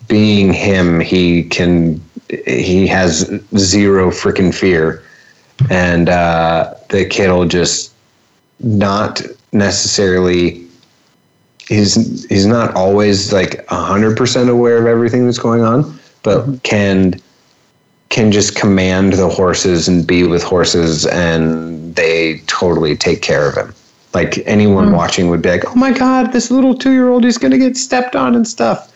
being 0.09 0.53
him, 0.53 1.01
he 1.01 1.45
can 1.45 2.01
he 2.47 2.87
has 2.87 3.31
zero 3.59 4.11
freaking 4.11 4.55
fear, 4.55 5.03
and 5.71 6.09
uh, 6.09 6.75
the 6.89 7.05
kid 7.05 7.31
will 7.31 7.47
just 7.47 7.93
not 8.61 9.23
necessarily. 9.53 10.67
He's 11.69 12.25
he's 12.27 12.47
not 12.47 12.75
always 12.75 13.33
like 13.33 13.67
hundred 13.69 14.17
percent 14.17 14.51
aware 14.51 14.79
of 14.79 14.87
everything 14.87 15.27
that's 15.27 15.39
going 15.39 15.63
on, 15.63 15.99
but 16.23 16.41
mm-hmm. 16.41 16.57
can 16.57 17.21
can 18.09 18.31
just 18.31 18.57
command 18.57 19.15
the 19.15 19.29
horses 19.29 19.89
and 19.89 20.07
be 20.07 20.25
with 20.25 20.43
horses 20.43 21.07
and 21.07 21.95
they 21.97 22.43
totally 22.47 22.95
take 22.95 23.23
care 23.23 23.49
of 23.49 23.57
him. 23.57 23.75
Like 24.13 24.37
anyone 24.45 24.89
mm. 24.89 24.97
watching 24.97 25.31
would 25.31 25.41
be 25.41 25.49
like, 25.49 25.65
"Oh 25.71 25.75
my 25.75 25.93
god, 25.93 26.33
this 26.33 26.51
little 26.51 26.75
2-year-old 26.75 27.25
is 27.25 27.39
going 27.39 27.53
to 27.53 27.59
get 27.59 27.77
stepped 27.77 28.15
on 28.15 28.35
and 28.35 28.47
stuff." 28.47 28.92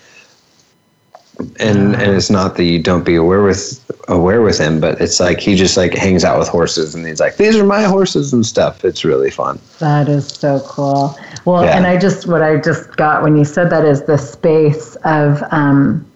And 1.59 1.95
and 1.95 2.17
it's 2.17 2.31
not 2.31 2.57
that 2.57 2.65
you 2.65 2.79
don't 2.79 3.05
be 3.05 3.15
aware 3.15 3.43
with 3.43 3.83
aware 4.09 4.41
with 4.41 4.59
him, 4.59 4.81
but 4.81 5.01
it's 5.01 5.21
like 5.21 5.39
he 5.41 5.55
just 5.55 5.77
like 5.77 5.93
hangs 5.93 6.25
out 6.25 6.39
with 6.39 6.49
horses 6.49 6.95
and 6.95 7.07
he's 7.07 7.21
like, 7.21 7.37
"These 7.37 7.57
are 7.57 7.65
my 7.65 7.83
horses 7.83 8.33
and 8.33 8.45
stuff." 8.45 8.85
It's 8.85 9.05
really 9.05 9.31
fun. 9.31 9.59
That 9.79 10.09
is 10.09 10.27
so 10.29 10.61
cool. 10.61 11.19
Well, 11.45 11.65
yeah. 11.65 11.77
and 11.77 11.87
I 11.87 11.99
just 11.99 12.27
what 12.27 12.43
I 12.43 12.57
just 12.57 12.97
got 12.97 13.23
when 13.23 13.37
you 13.37 13.45
said 13.45 13.69
that 13.71 13.85
is 13.85 14.03
the 14.05 14.17
space 14.17 14.97
of 15.05 15.43
um 15.51 16.07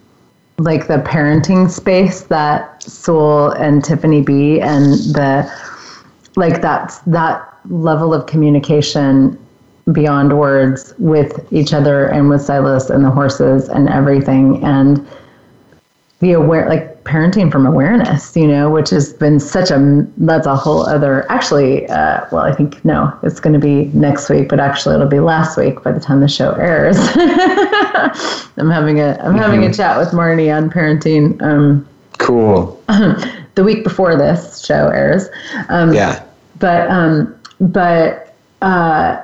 like 0.59 0.89
the 0.89 0.99
parenting 0.99 1.71
space 1.71 2.23
that 2.23 2.83
Sewell 2.83 3.51
and 3.53 3.85
Tiffany 3.85 4.23
B 4.23 4.61
and 4.61 4.93
the 5.15 5.51
like 6.37 6.61
that's 6.61 6.99
that 7.01 7.47
level 7.69 8.15
of 8.15 8.27
communication 8.27 9.39
beyond 9.93 10.39
words 10.39 10.95
with 10.99 11.53
each 11.53 11.73
other 11.73 12.07
and 12.07 12.29
with 12.29 12.43
Silas 12.43 12.91
and 12.91 13.05
the 13.05 13.11
horses 13.11 13.69
and 13.69 13.89
everything 13.89 14.63
and 14.65 15.07
the 16.21 16.33
aware 16.33 16.69
like 16.69 17.03
parenting 17.05 17.51
from 17.51 17.67
awareness 17.67 18.37
you 18.37 18.47
know 18.47 18.71
which 18.71 18.91
has 18.91 19.13
been 19.15 19.41
such 19.41 19.71
a 19.71 20.07
that's 20.19 20.47
a 20.47 20.55
whole 20.55 20.87
other 20.87 21.31
actually 21.33 21.89
uh, 21.89 22.25
well 22.31 22.43
i 22.43 22.55
think 22.55 22.85
no 22.85 23.11
it's 23.23 23.41
going 23.41 23.55
to 23.55 23.59
be 23.59 23.87
next 23.97 24.29
week 24.29 24.49
but 24.49 24.61
actually 24.61 24.95
it'll 24.95 25.09
be 25.09 25.19
last 25.19 25.57
week 25.57 25.83
by 25.83 25.91
the 25.91 25.99
time 25.99 26.21
the 26.21 26.29
show 26.29 26.53
airs 26.53 26.97
i'm 28.59 28.71
having 28.71 29.01
a 29.01 29.13
i'm 29.13 29.33
mm-hmm. 29.33 29.39
having 29.39 29.65
a 29.65 29.67
mm-hmm. 29.67 29.73
chat 29.73 29.97
with 29.97 30.09
marnie 30.11 30.55
on 30.55 30.69
parenting 30.71 31.41
um, 31.43 31.89
cool 32.19 32.83
the 33.55 33.65
week 33.65 33.83
before 33.83 34.15
this 34.15 34.63
show 34.63 34.89
airs 34.89 35.27
um, 35.71 35.95
yeah 35.95 36.23
but 36.59 36.89
um, 36.91 37.35
but 37.61 38.37
uh, 38.63 39.21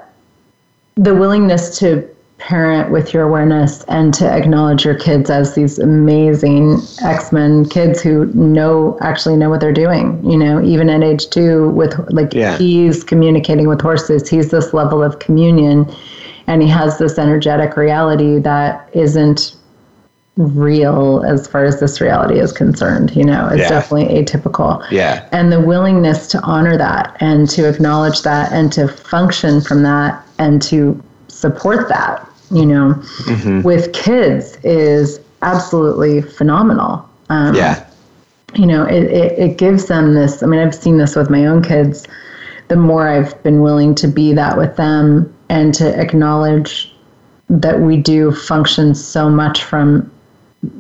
the 0.97 1.15
willingness 1.15 1.79
to 1.79 2.09
parent 2.39 2.91
with 2.91 3.15
your 3.15 3.23
awareness 3.23 3.83
and 3.85 4.13
to 4.13 4.31
acknowledge 4.31 4.85
your 4.85 4.95
kids 4.95 5.31
as 5.31 5.55
these 5.55 5.79
amazing 5.79 6.79
X-Men 7.03 7.67
kids 7.69 8.03
who 8.03 8.27
know 8.35 8.99
actually 9.01 9.37
know 9.37 9.49
what 9.49 9.61
they're 9.61 9.73
doing, 9.73 10.23
you 10.29 10.37
know, 10.37 10.63
even 10.63 10.91
at 10.91 11.03
age 11.03 11.31
2 11.31 11.71
with 11.71 11.99
like 12.11 12.35
yeah. 12.35 12.59
he's 12.59 13.03
communicating 13.03 13.69
with 13.69 13.81
horses, 13.81 14.29
he's 14.29 14.51
this 14.51 14.75
level 14.75 15.03
of 15.03 15.19
communion 15.19 15.91
and 16.47 16.63
he 16.63 16.69
has 16.69 16.99
this 16.99 17.19
energetic 17.19 17.77
reality 17.77 18.39
that 18.39 18.89
isn't 18.93 19.57
real 20.37 21.25
as 21.27 21.47
far 21.47 21.65
as 21.65 21.81
this 21.81 21.99
reality 21.99 22.39
is 22.39 22.53
concerned 22.53 23.17
you 23.17 23.25
know 23.25 23.49
it's 23.49 23.61
yeah. 23.61 23.69
definitely 23.71 24.23
atypical 24.23 24.85
yeah 24.91 25.27
and 25.33 25.51
the 25.51 25.59
willingness 25.59 26.27
to 26.27 26.39
honor 26.43 26.77
that 26.77 27.17
and 27.21 27.49
to 27.49 27.67
acknowledge 27.67 28.21
that 28.21 28.53
and 28.53 28.71
to 28.71 28.87
function 28.87 29.63
from 29.63 29.83
that 29.83 30.26
and 30.39 30.61
to 30.63 31.03
support 31.29 31.89
that, 31.89 32.29
you 32.51 32.67
know, 32.67 32.95
mm-hmm. 32.95 33.63
with 33.63 33.93
kids 33.93 34.57
is 34.63 35.21
absolutely 35.43 36.23
phenomenal. 36.23 37.09
Um, 37.29 37.55
yeah. 37.55 37.87
You 38.55 38.67
know, 38.67 38.85
it, 38.85 39.05
it, 39.05 39.39
it 39.39 39.59
gives 39.59 39.87
them 39.87 40.15
this. 40.15 40.43
I 40.43 40.47
mean, 40.47 40.61
I've 40.61 40.75
seen 40.75 40.99
this 40.99 41.17
with 41.17 41.31
my 41.31 41.47
own 41.47 41.63
kids. 41.63 42.07
The 42.69 42.77
more 42.77 43.09
I've 43.09 43.41
been 43.43 43.61
willing 43.61 43.95
to 43.97 44.09
be 44.09 44.33
that 44.33 44.57
with 44.57 44.77
them 44.77 45.33
and 45.49 45.75
to 45.75 46.01
acknowledge 46.01 46.93
that 47.49 47.81
we 47.81 47.97
do 47.97 48.33
function 48.33 48.95
so 48.95 49.29
much 49.29 49.63
from 49.63 50.11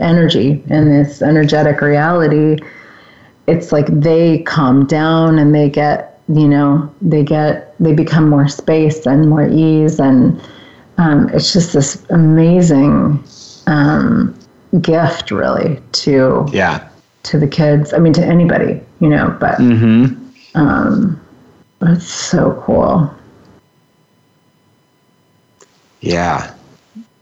energy 0.00 0.62
and 0.68 0.88
this 0.88 1.22
energetic 1.22 1.80
reality, 1.80 2.58
it's 3.46 3.72
like 3.72 3.86
they 3.86 4.40
calm 4.40 4.86
down 4.86 5.38
and 5.38 5.54
they 5.54 5.68
get 5.68 6.15
you 6.28 6.48
know 6.48 6.92
they 7.00 7.22
get 7.22 7.74
they 7.78 7.92
become 7.92 8.28
more 8.28 8.48
space 8.48 9.06
and 9.06 9.28
more 9.28 9.46
ease 9.46 10.00
and 10.00 10.40
um, 10.98 11.28
it's 11.30 11.52
just 11.52 11.72
this 11.72 12.04
amazing 12.10 13.22
um, 13.66 14.36
gift 14.80 15.30
really 15.30 15.80
to 15.92 16.46
yeah. 16.52 16.88
to 17.24 17.38
the 17.38 17.46
kids. 17.46 17.92
I 17.92 17.98
mean 17.98 18.12
to 18.14 18.24
anybody 18.24 18.80
you 19.00 19.08
know 19.08 19.36
but 19.38 19.58
mm-hmm. 19.58 20.14
um, 20.58 21.20
it's 21.82 22.06
so 22.06 22.60
cool. 22.64 23.12
Yeah. 26.00 26.54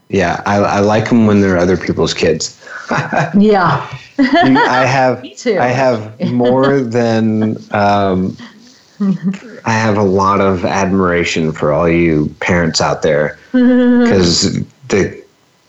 Yeah. 0.09 0.41
I, 0.45 0.57
I 0.57 0.79
like 0.79 1.09
them 1.09 1.25
when 1.25 1.41
they're 1.41 1.57
other 1.57 1.77
people's 1.77 2.13
kids. 2.13 2.61
Yeah. 3.37 3.87
I 4.17 4.85
have 4.85 5.21
Me 5.23 5.33
too. 5.33 5.57
i 5.59 5.67
have 5.67 6.21
more 6.31 6.79
than 6.81 7.57
um, 7.71 8.37
I 8.99 9.71
have 9.71 9.97
a 9.97 10.03
lot 10.03 10.41
of 10.41 10.65
admiration 10.65 11.51
for 11.51 11.73
all 11.73 11.89
you 11.89 12.33
parents 12.39 12.81
out 12.81 13.01
there 13.01 13.37
because 13.51 14.63
the 14.87 15.23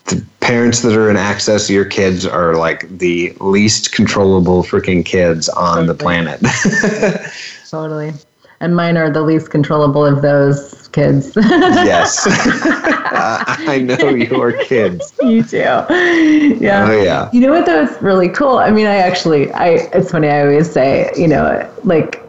the 0.06 0.24
parents 0.40 0.82
that 0.82 0.96
are 0.96 1.10
in 1.10 1.16
access 1.16 1.66
to 1.66 1.72
your 1.72 1.84
kids 1.84 2.24
are 2.24 2.54
like 2.54 2.88
the 2.98 3.32
least 3.40 3.92
controllable 3.92 4.62
freaking 4.62 5.04
kids 5.04 5.48
on 5.48 5.86
totally. 5.86 5.86
the 5.86 5.94
planet. 5.94 7.32
totally. 7.68 8.12
And 8.60 8.74
mine 8.74 8.96
are 8.96 9.10
the 9.10 9.22
least 9.22 9.50
controllable 9.50 10.06
of 10.06 10.22
those 10.22 10.88
kids. 10.88 11.32
yes. 11.36 12.26
uh, 12.26 13.44
I 13.68 13.80
know 13.80 14.10
your 14.10 14.52
kids. 14.64 15.12
You 15.22 15.42
too. 15.42 15.58
Yeah. 15.58 15.86
Oh, 15.90 17.02
yeah. 17.02 17.28
You 17.32 17.40
know 17.40 17.50
what 17.50 17.66
though? 17.66 17.82
It's 17.82 18.00
really 18.00 18.28
cool. 18.28 18.58
I 18.58 18.70
mean, 18.70 18.86
I 18.86 18.96
actually, 18.96 19.52
I, 19.52 19.88
it's 19.92 20.12
funny. 20.12 20.28
I 20.28 20.42
always 20.42 20.70
say, 20.70 21.10
you 21.16 21.28
know, 21.28 21.70
like 21.84 22.25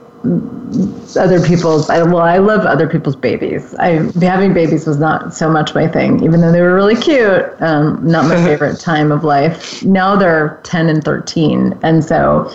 other 1.16 1.42
people's 1.46 1.90
I, 1.90 2.02
well 2.02 2.24
i 2.24 2.38
love 2.38 2.66
other 2.66 2.88
people's 2.88 3.16
babies. 3.16 3.74
I 3.76 4.12
having 4.20 4.54
babies 4.54 4.86
was 4.86 4.98
not 4.98 5.34
so 5.34 5.50
much 5.50 5.74
my 5.76 5.88
thing 5.88 6.24
even 6.24 6.42
though 6.42 6.52
they 6.52 6.62
were 6.62 6.74
really 6.74 6.96
cute 6.96 7.46
um, 7.62 8.00
not 8.06 8.26
my 8.26 8.36
favorite 8.46 8.80
time 8.80 9.12
of 9.12 9.24
life. 9.24 9.84
Now 9.84 10.16
they're 10.16 10.60
10 10.64 10.90
and 10.90 11.04
13 11.04 11.80
and 11.84 12.04
so 12.04 12.52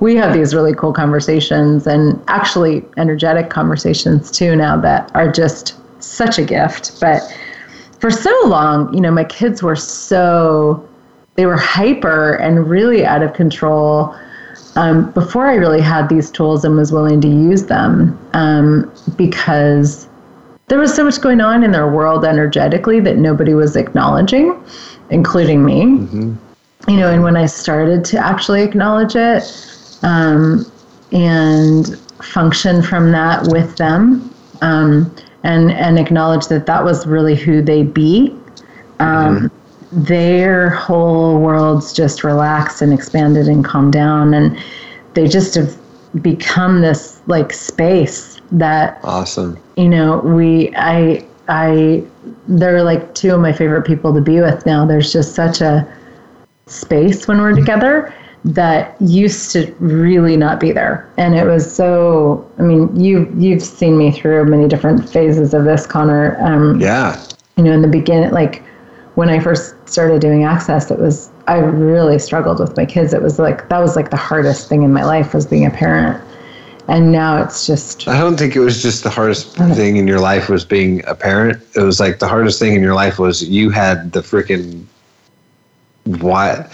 we 0.00 0.16
have 0.16 0.34
these 0.34 0.54
really 0.54 0.74
cool 0.74 0.92
conversations 0.92 1.86
and 1.86 2.22
actually 2.28 2.84
energetic 2.96 3.48
conversations 3.48 4.30
too 4.30 4.56
now 4.56 4.76
that 4.80 5.10
are 5.14 5.30
just 5.30 5.76
such 6.02 6.38
a 6.38 6.44
gift. 6.44 7.00
But 7.00 7.22
for 8.00 8.10
so 8.10 8.36
long 8.46 8.92
you 8.92 9.00
know 9.00 9.12
my 9.12 9.24
kids 9.24 9.62
were 9.62 9.76
so 9.76 10.86
they 11.36 11.46
were 11.46 11.56
hyper 11.56 12.34
and 12.34 12.68
really 12.68 13.06
out 13.06 13.22
of 13.22 13.32
control 13.34 14.14
um, 14.76 15.10
before 15.12 15.46
I 15.46 15.54
really 15.54 15.80
had 15.80 16.08
these 16.08 16.30
tools 16.30 16.64
and 16.64 16.76
was 16.76 16.92
willing 16.92 17.20
to 17.20 17.28
use 17.28 17.64
them 17.64 18.18
um, 18.32 18.92
because 19.16 20.08
there 20.68 20.78
was 20.78 20.94
so 20.94 21.04
much 21.04 21.20
going 21.20 21.40
on 21.40 21.62
in 21.62 21.72
their 21.72 21.88
world 21.88 22.24
energetically 22.24 23.00
that 23.00 23.16
nobody 23.16 23.54
was 23.54 23.76
acknowledging, 23.76 24.60
including 25.10 25.64
me. 25.64 25.84
Mm-hmm. 25.84 26.34
You 26.90 26.96
know, 26.96 27.10
and 27.10 27.22
when 27.22 27.36
I 27.36 27.46
started 27.46 28.04
to 28.06 28.18
actually 28.18 28.62
acknowledge 28.62 29.14
it 29.16 29.42
um, 30.02 30.70
and 31.12 31.98
function 32.22 32.82
from 32.82 33.12
that 33.12 33.46
with 33.48 33.76
them 33.76 34.34
um, 34.60 35.14
and, 35.44 35.70
and 35.72 35.98
acknowledge 35.98 36.48
that 36.48 36.66
that 36.66 36.84
was 36.84 37.06
really 37.06 37.36
who 37.36 37.62
they 37.62 37.82
be. 37.82 38.30
Um, 38.98 39.36
mm-hmm 39.36 39.63
their 39.94 40.70
whole 40.70 41.40
worlds 41.40 41.92
just 41.92 42.24
relaxed 42.24 42.82
and 42.82 42.92
expanded 42.92 43.46
and 43.46 43.64
calmed 43.64 43.92
down. 43.92 44.34
And 44.34 44.58
they 45.14 45.28
just 45.28 45.54
have 45.54 45.76
become 46.22 46.80
this 46.80 47.20
like 47.26 47.52
space 47.52 48.40
that 48.52 49.00
awesome. 49.02 49.58
you 49.76 49.88
know 49.88 50.18
we 50.18 50.72
i 50.76 51.24
i 51.48 52.04
they're 52.46 52.84
like 52.84 53.14
two 53.14 53.34
of 53.34 53.40
my 53.40 53.52
favorite 53.52 53.82
people 53.82 54.14
to 54.14 54.20
be 54.20 54.40
with 54.40 54.64
now. 54.66 54.86
There's 54.86 55.12
just 55.12 55.34
such 55.34 55.60
a 55.60 55.86
space 56.66 57.26
when 57.26 57.38
we're 57.40 57.54
together 57.54 58.14
that 58.44 59.00
used 59.00 59.50
to 59.52 59.74
really 59.78 60.36
not 60.36 60.60
be 60.60 60.70
there. 60.72 61.10
And 61.16 61.34
it 61.34 61.44
was 61.44 61.74
so 61.74 62.48
i 62.58 62.62
mean 62.62 62.94
you 62.98 63.32
you've 63.36 63.62
seen 63.62 63.98
me 63.98 64.12
through 64.12 64.44
many 64.46 64.68
different 64.68 65.08
phases 65.08 65.54
of 65.54 65.64
this 65.64 65.86
connor. 65.86 66.36
Um 66.40 66.80
yeah. 66.80 67.20
you 67.56 67.64
know 67.64 67.72
in 67.72 67.82
the 67.82 67.88
beginning 67.88 68.30
like 68.30 68.62
when 69.14 69.28
I 69.28 69.38
first 69.38 69.74
started 69.88 70.20
doing 70.20 70.44
access, 70.44 70.90
it 70.90 70.98
was 70.98 71.30
I 71.46 71.58
really 71.58 72.18
struggled 72.18 72.58
with 72.58 72.76
my 72.76 72.86
kids. 72.86 73.12
It 73.12 73.22
was 73.22 73.38
like 73.38 73.68
that 73.68 73.78
was 73.78 73.96
like 73.96 74.10
the 74.10 74.16
hardest 74.16 74.68
thing 74.68 74.82
in 74.82 74.92
my 74.92 75.04
life 75.04 75.34
was 75.34 75.46
being 75.46 75.66
a 75.66 75.70
parent. 75.70 76.22
And 76.86 77.12
now 77.12 77.42
it's 77.42 77.66
just 77.66 78.06
I 78.08 78.18
don't 78.18 78.36
think 78.36 78.56
it 78.56 78.60
was 78.60 78.82
just 78.82 79.04
the 79.04 79.10
hardest 79.10 79.56
thing 79.56 79.96
in 79.96 80.06
your 80.06 80.20
life 80.20 80.48
was 80.48 80.64
being 80.64 81.04
a 81.06 81.14
parent. 81.14 81.62
It 81.74 81.80
was 81.80 82.00
like 82.00 82.18
the 82.18 82.28
hardest 82.28 82.58
thing 82.58 82.74
in 82.74 82.82
your 82.82 82.94
life 82.94 83.18
was 83.18 83.42
you 83.42 83.70
had 83.70 84.12
the 84.12 84.20
freaking 84.20 84.84
what 86.04 86.70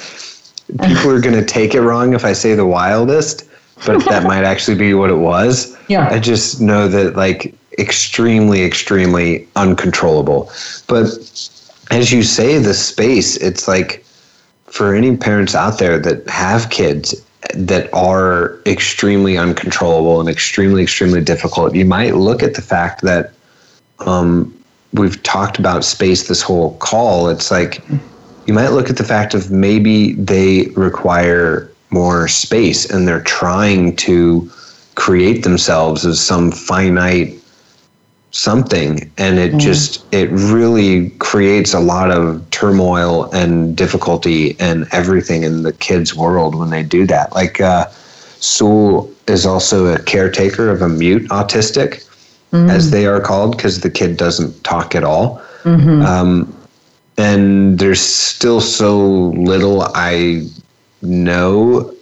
people 0.82 1.11
are 1.11 1.20
going 1.20 1.38
to 1.38 1.45
take 1.45 1.74
it 1.74 1.82
wrong 1.82 2.14
if 2.14 2.24
I 2.24 2.32
say 2.32 2.55
the 2.55 2.66
wildest, 2.66 3.45
but 3.86 4.05
that 4.07 4.24
might 4.24 4.45
actually 4.53 4.76
be 4.76 4.95
what 4.95 5.11
it 5.11 5.16
was. 5.16 5.76
Yeah. 5.88 6.09
I 6.09 6.18
just 6.18 6.61
know 6.61 6.88
that 6.88 7.16
like 7.16 7.55
extremely 7.78 8.64
extremely 8.64 9.47
uncontrollable. 9.57 10.51
But 10.88 11.07
as 11.91 12.12
you 12.12 12.22
say, 12.22 12.59
the 12.59 12.74
space, 12.74 13.36
it's 13.36 13.66
like 13.66 14.05
for 14.66 14.95
any 14.95 15.16
parents 15.16 15.55
out 15.55 15.78
there 15.78 15.99
that 15.99 16.26
have 16.28 16.70
kids 16.70 17.14
that 17.55 17.93
are 17.93 18.61
extremely 18.66 19.36
uncontrollable 19.36 20.20
and 20.20 20.28
extremely, 20.28 20.82
extremely 20.82 21.20
difficult, 21.20 21.74
you 21.74 21.84
might 21.84 22.14
look 22.14 22.43
at 22.43 22.55
the 22.55 22.62
fact 22.62 23.03
that 23.03 23.32
um, 24.01 24.57
we've 24.93 25.20
talked 25.22 25.59
about 25.59 25.84
space 25.84 26.28
this 26.28 26.43
whole 26.43 26.76
call. 26.76 27.28
It's 27.28 27.51
like 27.51 27.82
you 28.47 28.55
might 28.55 28.68
look 28.68 28.88
at 28.88 28.97
the 28.97 29.05
fact 29.05 29.34
of 29.34 29.51
maybe 29.51 30.12
they 30.12 30.66
require 30.76 31.70
more 31.91 32.28
space 32.28 32.88
and 32.88 33.07
they're 33.07 33.22
trying 33.22 33.97
to 33.97 34.49
create 34.95 35.43
themselves 35.43 36.07
as 36.07 36.20
some 36.20 36.53
finite 36.53 37.39
something 38.33 39.11
and 39.18 39.39
it 39.39 39.53
mm. 39.53 39.59
just 39.59 40.05
it 40.12 40.31
really 40.31 41.11
creates 41.18 41.74
a 41.74 41.81
lot 41.81 42.12
of 42.12 42.49
turmoil 42.51 43.24
and 43.33 43.76
difficulty 43.76 44.59
and 44.61 44.87
everything 44.93 45.43
in 45.43 45.64
the 45.64 45.72
kids 45.74 46.14
world 46.14 46.55
when 46.55 46.70
they 46.70 46.83
do 46.83 47.07
that 47.07 47.33
like 47.35 47.61
uh 47.61 47.87
Sewell 48.39 49.11
is 49.26 49.45
also 49.45 49.87
a 49.87 49.99
caretaker 50.03 50.70
of 50.70 50.81
a 50.81 50.89
mute 50.89 51.28
autistic 51.31 52.09
mm. 52.53 52.70
as 52.70 52.93
they 52.93 53.05
are 53.05 53.20
called 53.20 53.57
because 53.57 53.81
the 53.81 53.91
kid 53.91 54.16
doesn't 54.16 54.62
talk 54.62 54.95
at 54.95 55.03
all 55.03 55.43
mm-hmm. 55.64 56.03
um, 56.03 56.57
and 57.16 57.81
there's 57.81 58.01
still 58.01 58.61
so 58.61 59.31
little 59.31 59.83
i 59.95 60.47
know 61.03 61.93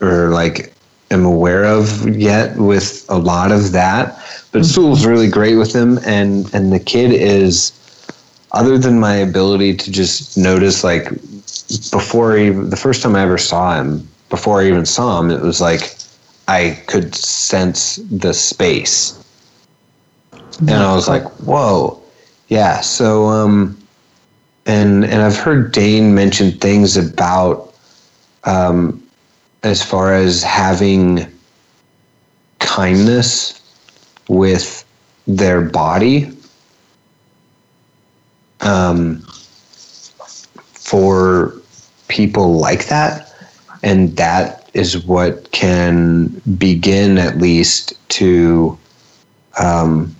or 0.00 0.30
like 0.30 0.74
am 1.10 1.24
aware 1.24 1.64
of 1.64 2.08
yet 2.08 2.56
with 2.56 3.04
a 3.08 3.18
lot 3.18 3.52
of 3.52 3.72
that. 3.72 4.16
But 4.52 4.62
mm-hmm. 4.62 4.70
Sewell's 4.70 5.06
really 5.06 5.28
great 5.28 5.56
with 5.56 5.74
him, 5.74 5.98
and 6.04 6.52
and 6.54 6.72
the 6.72 6.80
kid 6.80 7.12
is, 7.12 7.72
other 8.52 8.78
than 8.78 8.98
my 8.98 9.14
ability 9.14 9.76
to 9.76 9.90
just 9.90 10.36
notice, 10.38 10.84
like 10.84 11.10
before 11.90 12.36
he, 12.36 12.50
the 12.50 12.76
first 12.76 13.02
time 13.02 13.14
I 13.16 13.22
ever 13.22 13.38
saw 13.38 13.78
him, 13.78 14.08
before 14.30 14.60
I 14.60 14.66
even 14.66 14.86
saw 14.86 15.20
him, 15.20 15.30
it 15.30 15.42
was 15.42 15.60
like 15.60 15.96
I 16.46 16.82
could 16.86 17.14
sense 17.14 17.96
the 18.10 18.32
space, 18.32 19.22
and 20.60 20.70
I 20.70 20.94
was 20.94 21.08
like, 21.08 21.24
whoa, 21.40 22.00
yeah. 22.48 22.80
So 22.80 23.26
um, 23.26 23.76
and 24.66 25.04
and 25.04 25.22
I've 25.22 25.38
heard 25.38 25.72
Dain 25.72 26.14
mention 26.14 26.52
things 26.52 26.96
about 26.96 27.74
um 28.44 29.02
as 29.62 29.82
far 29.82 30.14
as 30.14 30.42
having 30.42 31.26
kindness 32.58 33.60
with 34.28 34.84
their 35.26 35.60
body 35.62 36.30
um, 38.60 39.20
for 40.72 41.54
people 42.08 42.58
like 42.58 42.86
that. 42.86 43.32
And 43.82 44.16
that 44.16 44.70
is 44.74 45.04
what 45.06 45.50
can 45.52 46.28
begin 46.58 47.18
at 47.18 47.38
least 47.38 47.94
to 48.10 48.78
um, 49.60 50.14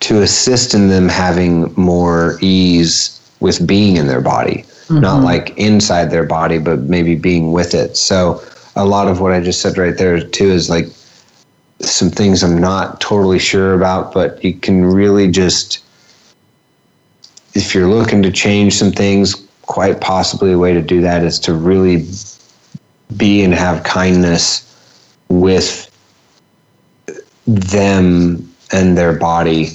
to 0.00 0.22
assist 0.22 0.72
in 0.72 0.88
them 0.88 1.08
having 1.08 1.72
more 1.74 2.38
ease 2.40 3.20
with 3.40 3.66
being 3.66 3.96
in 3.96 4.06
their 4.06 4.20
body 4.20 4.64
mm-hmm. 4.90 5.00
not 5.00 5.22
like 5.22 5.56
inside 5.56 6.10
their 6.10 6.24
body, 6.24 6.58
but 6.58 6.80
maybe 6.80 7.14
being 7.14 7.52
with 7.52 7.74
it. 7.74 7.96
So 7.96 8.42
a 8.76 8.84
lot 8.84 9.08
of 9.08 9.20
what 9.20 9.32
I 9.32 9.40
just 9.40 9.60
said 9.60 9.78
right 9.78 9.96
there 9.96 10.20
too 10.20 10.50
is 10.50 10.68
like 10.68 10.86
some 11.80 12.10
things 12.10 12.42
I'm 12.42 12.58
not 12.58 13.00
totally 13.00 13.38
sure 13.38 13.74
about, 13.74 14.12
but 14.12 14.42
you 14.44 14.54
can 14.54 14.84
really 14.84 15.30
just, 15.30 15.84
if 17.54 17.74
you're 17.74 17.88
looking 17.88 18.22
to 18.22 18.30
change 18.30 18.74
some 18.74 18.92
things, 18.92 19.46
quite 19.62 20.00
possibly 20.00 20.52
a 20.52 20.58
way 20.58 20.74
to 20.74 20.82
do 20.82 21.00
that 21.00 21.22
is 21.22 21.38
to 21.38 21.54
really 21.54 22.04
be 23.16 23.42
and 23.42 23.54
have 23.54 23.84
kindness 23.84 24.66
with 25.28 25.86
them 27.46 28.52
and 28.72 28.98
their 28.98 29.14
body 29.14 29.68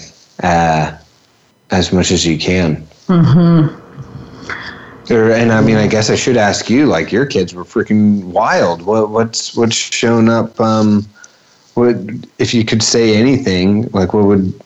uh, 0.43 0.95
as 1.71 1.91
much 1.91 2.11
as 2.11 2.25
you 2.25 2.37
can. 2.37 2.85
Mm-hmm. 3.07 3.84
Or, 5.09 5.31
and 5.31 5.51
I 5.51 5.61
mean, 5.61 5.77
I 5.77 5.87
guess 5.87 6.09
I 6.09 6.15
should 6.15 6.37
ask 6.37 6.69
you. 6.69 6.87
Like, 6.87 7.11
your 7.11 7.25
kids 7.25 7.53
were 7.53 7.63
freaking 7.63 8.23
wild. 8.23 8.81
What 8.81 9.09
what's 9.09 9.55
what's 9.55 9.75
shown 9.75 10.29
up? 10.29 10.59
Um, 10.59 11.05
what 11.75 11.95
if 12.39 12.53
you 12.53 12.65
could 12.65 12.81
say 12.81 13.15
anything? 13.15 13.83
Like, 13.91 14.13
what 14.13 14.25
would 14.25 14.59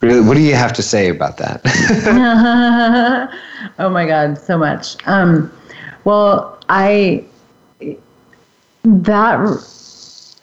really? 0.00 0.20
What 0.20 0.34
do 0.34 0.40
you 0.40 0.54
have 0.54 0.72
to 0.74 0.82
say 0.82 1.08
about 1.08 1.38
that? 1.38 1.60
oh 3.78 3.88
my 3.88 4.06
God, 4.06 4.38
so 4.38 4.56
much. 4.56 4.96
Um, 5.06 5.52
well, 6.04 6.58
I 6.68 7.24
that 8.84 9.40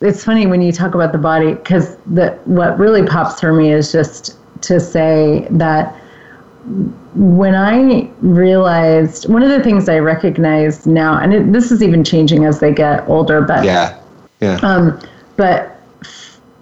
it's 0.02 0.26
funny 0.26 0.46
when 0.46 0.62
you 0.62 0.74
talk 0.74 0.94
about 0.94 1.14
the 1.14 1.18
body 1.18 1.54
because 1.54 1.96
the 2.06 2.32
what 2.46 2.78
really 2.78 3.06
pops 3.06 3.40
for 3.40 3.54
me 3.54 3.72
is 3.72 3.92
just 3.92 4.38
to 4.62 4.80
say 4.80 5.48
that 5.50 5.96
when 7.16 7.56
I 7.56 8.10
realized 8.22 9.30
one 9.30 9.44
of 9.44 9.50
the 9.50 9.62
things 9.62 9.90
I 9.90 10.00
recognize 10.00 10.88
now, 10.88 11.20
and 11.20 11.34
it, 11.34 11.54
this 11.54 11.72
is 11.72 11.84
even 11.84 12.04
changing 12.04 12.46
as 12.46 12.60
they 12.60 12.74
get 12.74 13.08
older, 13.08 13.42
but 13.42 13.66
yeah, 13.66 14.00
yeah. 14.40 14.60
Um, 14.64 15.00
but 15.36 15.82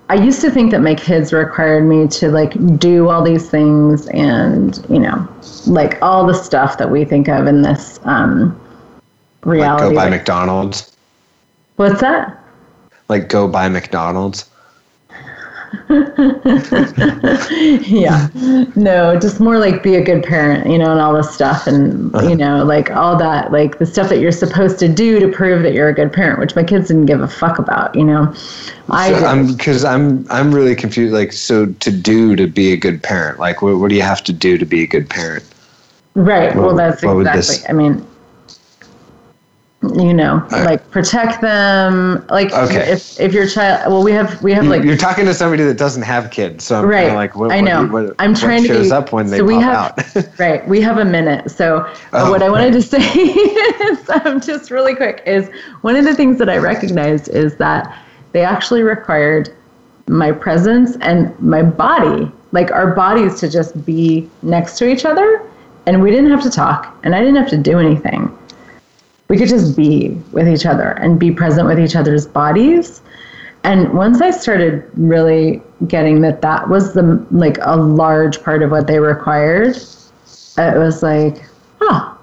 I 0.10 0.16
used 0.16 0.42
to 0.42 0.52
think 0.52 0.72
that 0.72 0.82
my 0.82 0.96
kids 0.96 1.32
required 1.32 1.86
me 1.86 2.08
to 2.08 2.30
like 2.30 2.80
do 2.80 3.10
all 3.10 3.24
these 3.24 3.50
things 3.50 4.08
and 4.08 4.84
you 4.90 5.00
know, 5.00 5.28
like 5.68 6.02
all 6.02 6.26
the 6.26 6.34
stuff 6.34 6.78
that 6.80 6.90
we 6.90 7.06
think 7.06 7.30
of 7.30 7.48
in 7.48 7.62
this 7.62 8.00
um, 8.04 8.60
reality. 9.44 9.86
Like 9.86 9.92
go 9.92 9.96
buy 9.96 10.04
like, 10.04 10.12
McDonald's. 10.12 10.96
What's 11.76 12.02
that? 12.02 12.42
like 13.12 13.28
go 13.28 13.48
buy 13.48 13.68
McDonald's? 13.68 14.50
yeah. 17.88 18.28
No, 18.76 19.18
just 19.20 19.40
more 19.40 19.58
like 19.58 19.82
be 19.84 19.96
a 19.96 20.04
good 20.04 20.24
parent, 20.24 20.70
you 20.70 20.78
know, 20.78 20.92
and 20.92 21.00
all 21.00 21.14
this 21.14 21.34
stuff 21.34 21.66
and 21.68 22.14
Uh-huh. 22.14 22.28
you 22.28 22.36
know, 22.36 22.64
like 22.66 22.92
all 22.92 23.16
that 23.18 23.52
like 23.52 23.80
the 23.80 23.86
stuff 23.86 24.10
that 24.10 24.20
you're 24.20 24.32
supposed 24.32 24.80
to 24.80 24.88
do 24.88 25.20
to 25.20 25.28
prove 25.30 25.64
that 25.64 25.74
you're 25.74 25.88
a 25.88 25.94
good 25.94 26.12
parent, 26.12 26.40
which 26.40 26.56
my 26.56 26.64
kids 26.64 26.90
didn't 26.90 27.06
give 27.06 27.22
a 27.22 27.28
fuck 27.28 27.58
about, 27.60 27.96
you 27.96 28.04
know. 28.04 28.34
I 28.90 29.12
So. 29.12 29.26
I'm 29.26 29.48
because 29.56 29.86
I'm 29.86 30.26
I'm 30.30 30.54
really 30.54 30.76
confused. 30.76 31.14
Like, 31.14 31.32
so 31.32 31.68
to 31.68 31.92
do 31.92 32.36
to 32.36 32.48
be 32.48 32.74
a 32.74 32.78
good 32.78 33.02
parent, 33.02 33.40
like, 33.40 33.62
what, 33.62 33.78
what 33.78 33.90
do 33.90 33.96
you 33.96 34.02
have 34.02 34.24
to 34.26 34.34
do 34.34 34.58
to 34.58 34.66
be 34.66 34.84
a 34.84 34.88
good 34.88 35.10
parent? 35.10 35.44
Right. 36.16 36.54
What 36.56 36.66
well, 36.66 36.76
that's 36.76 37.02
exactly. 37.02 37.24
this- 37.24 37.70
I 37.70 37.74
mean, 37.74 38.06
you 39.84 40.14
know, 40.14 40.46
I- 40.52 40.64
like 40.64 40.92
protect 40.92 41.42
them. 41.42 42.24
Like 42.30 42.54
Okay. 42.54 42.92
if 42.92 43.20
if 43.20 43.34
your 43.34 43.48
child, 43.48 43.92
well, 43.92 44.04
we 44.04 44.12
have 44.12 44.42
we 44.44 44.54
have 44.54 44.66
like 44.68 44.84
You're 44.84 44.96
talking 44.96 45.26
to 45.26 45.34
somebody 45.34 45.64
that 45.64 45.78
doesn't 45.78 46.04
have 46.04 46.30
kids, 46.30 46.64
so 46.66 46.80
I'm 46.80 46.86
Right. 46.86 47.14
like, 47.14 47.36
what, 47.36 47.52
I 47.52 47.62
know. 47.62 47.88
What, 47.88 48.16
I'm 48.20 48.32
what 48.34 48.40
trying 48.40 48.62
to 48.64 48.68
shows 48.68 48.88
be- 48.90 48.92
up 48.94 49.12
when 49.12 49.28
they 49.28 49.38
so 49.38 49.44
we 49.44 49.56
have- 49.56 49.94
out. 49.98 50.16
right. 50.40 50.68
We 50.68 50.82
have 50.82 51.00
a 51.00 51.06
minute. 51.06 51.50
So 51.50 51.88
Oh, 52.14 52.30
what 52.30 52.44
I 52.44 52.50
wanted 52.50 52.74
right. 52.76 52.82
to 52.82 52.82
say 52.96 53.00
is, 53.00 54.10
um, 54.24 54.40
just 54.40 54.70
really 54.70 54.94
quick, 54.96 55.24
is 55.26 55.50
one 55.82 55.96
of 55.96 56.06
the 56.06 56.14
things 56.14 56.38
that 56.38 56.50
I 56.50 56.58
recognized 56.58 57.30
is 57.30 57.56
that 57.56 57.92
they 58.34 58.44
actually 58.44 58.84
required 58.84 59.50
my 60.08 60.32
presence 60.32 60.96
and 61.02 61.38
my 61.42 61.64
body, 61.64 62.32
like 62.52 62.72
our 62.72 62.94
bodies, 62.94 63.40
to 63.40 63.50
just 63.50 63.84
be 63.86 64.30
next 64.44 64.78
to 64.78 64.88
each 64.88 65.06
other, 65.06 65.42
and 65.88 66.02
we 66.04 66.12
didn't 66.12 66.30
have 66.30 66.44
to 66.44 66.52
talk, 66.52 66.96
and 67.04 67.16
I 67.16 67.20
didn't 67.20 67.38
have 67.38 67.50
to 67.50 67.58
do 67.58 67.80
anything 67.80 68.32
we 69.32 69.38
could 69.38 69.48
just 69.48 69.78
be 69.78 70.10
with 70.34 70.46
each 70.46 70.66
other 70.66 70.90
and 70.90 71.18
be 71.18 71.32
present 71.32 71.66
with 71.66 71.80
each 71.80 71.96
other's 71.96 72.28
bodies. 72.28 73.02
And 73.64 73.94
once 73.94 74.22
i 74.22 74.30
started 74.30 74.84
really 74.96 75.62
getting 75.88 76.20
that 76.22 76.42
that 76.42 76.68
was 76.68 76.94
the 76.94 77.26
like 77.32 77.58
a 77.62 77.78
large 77.78 78.44
part 78.44 78.62
of 78.62 78.72
what 78.72 78.88
they 78.88 79.00
required 79.00 79.78
it 80.58 80.78
was 80.78 81.02
like 81.04 81.44
oh 81.80 82.18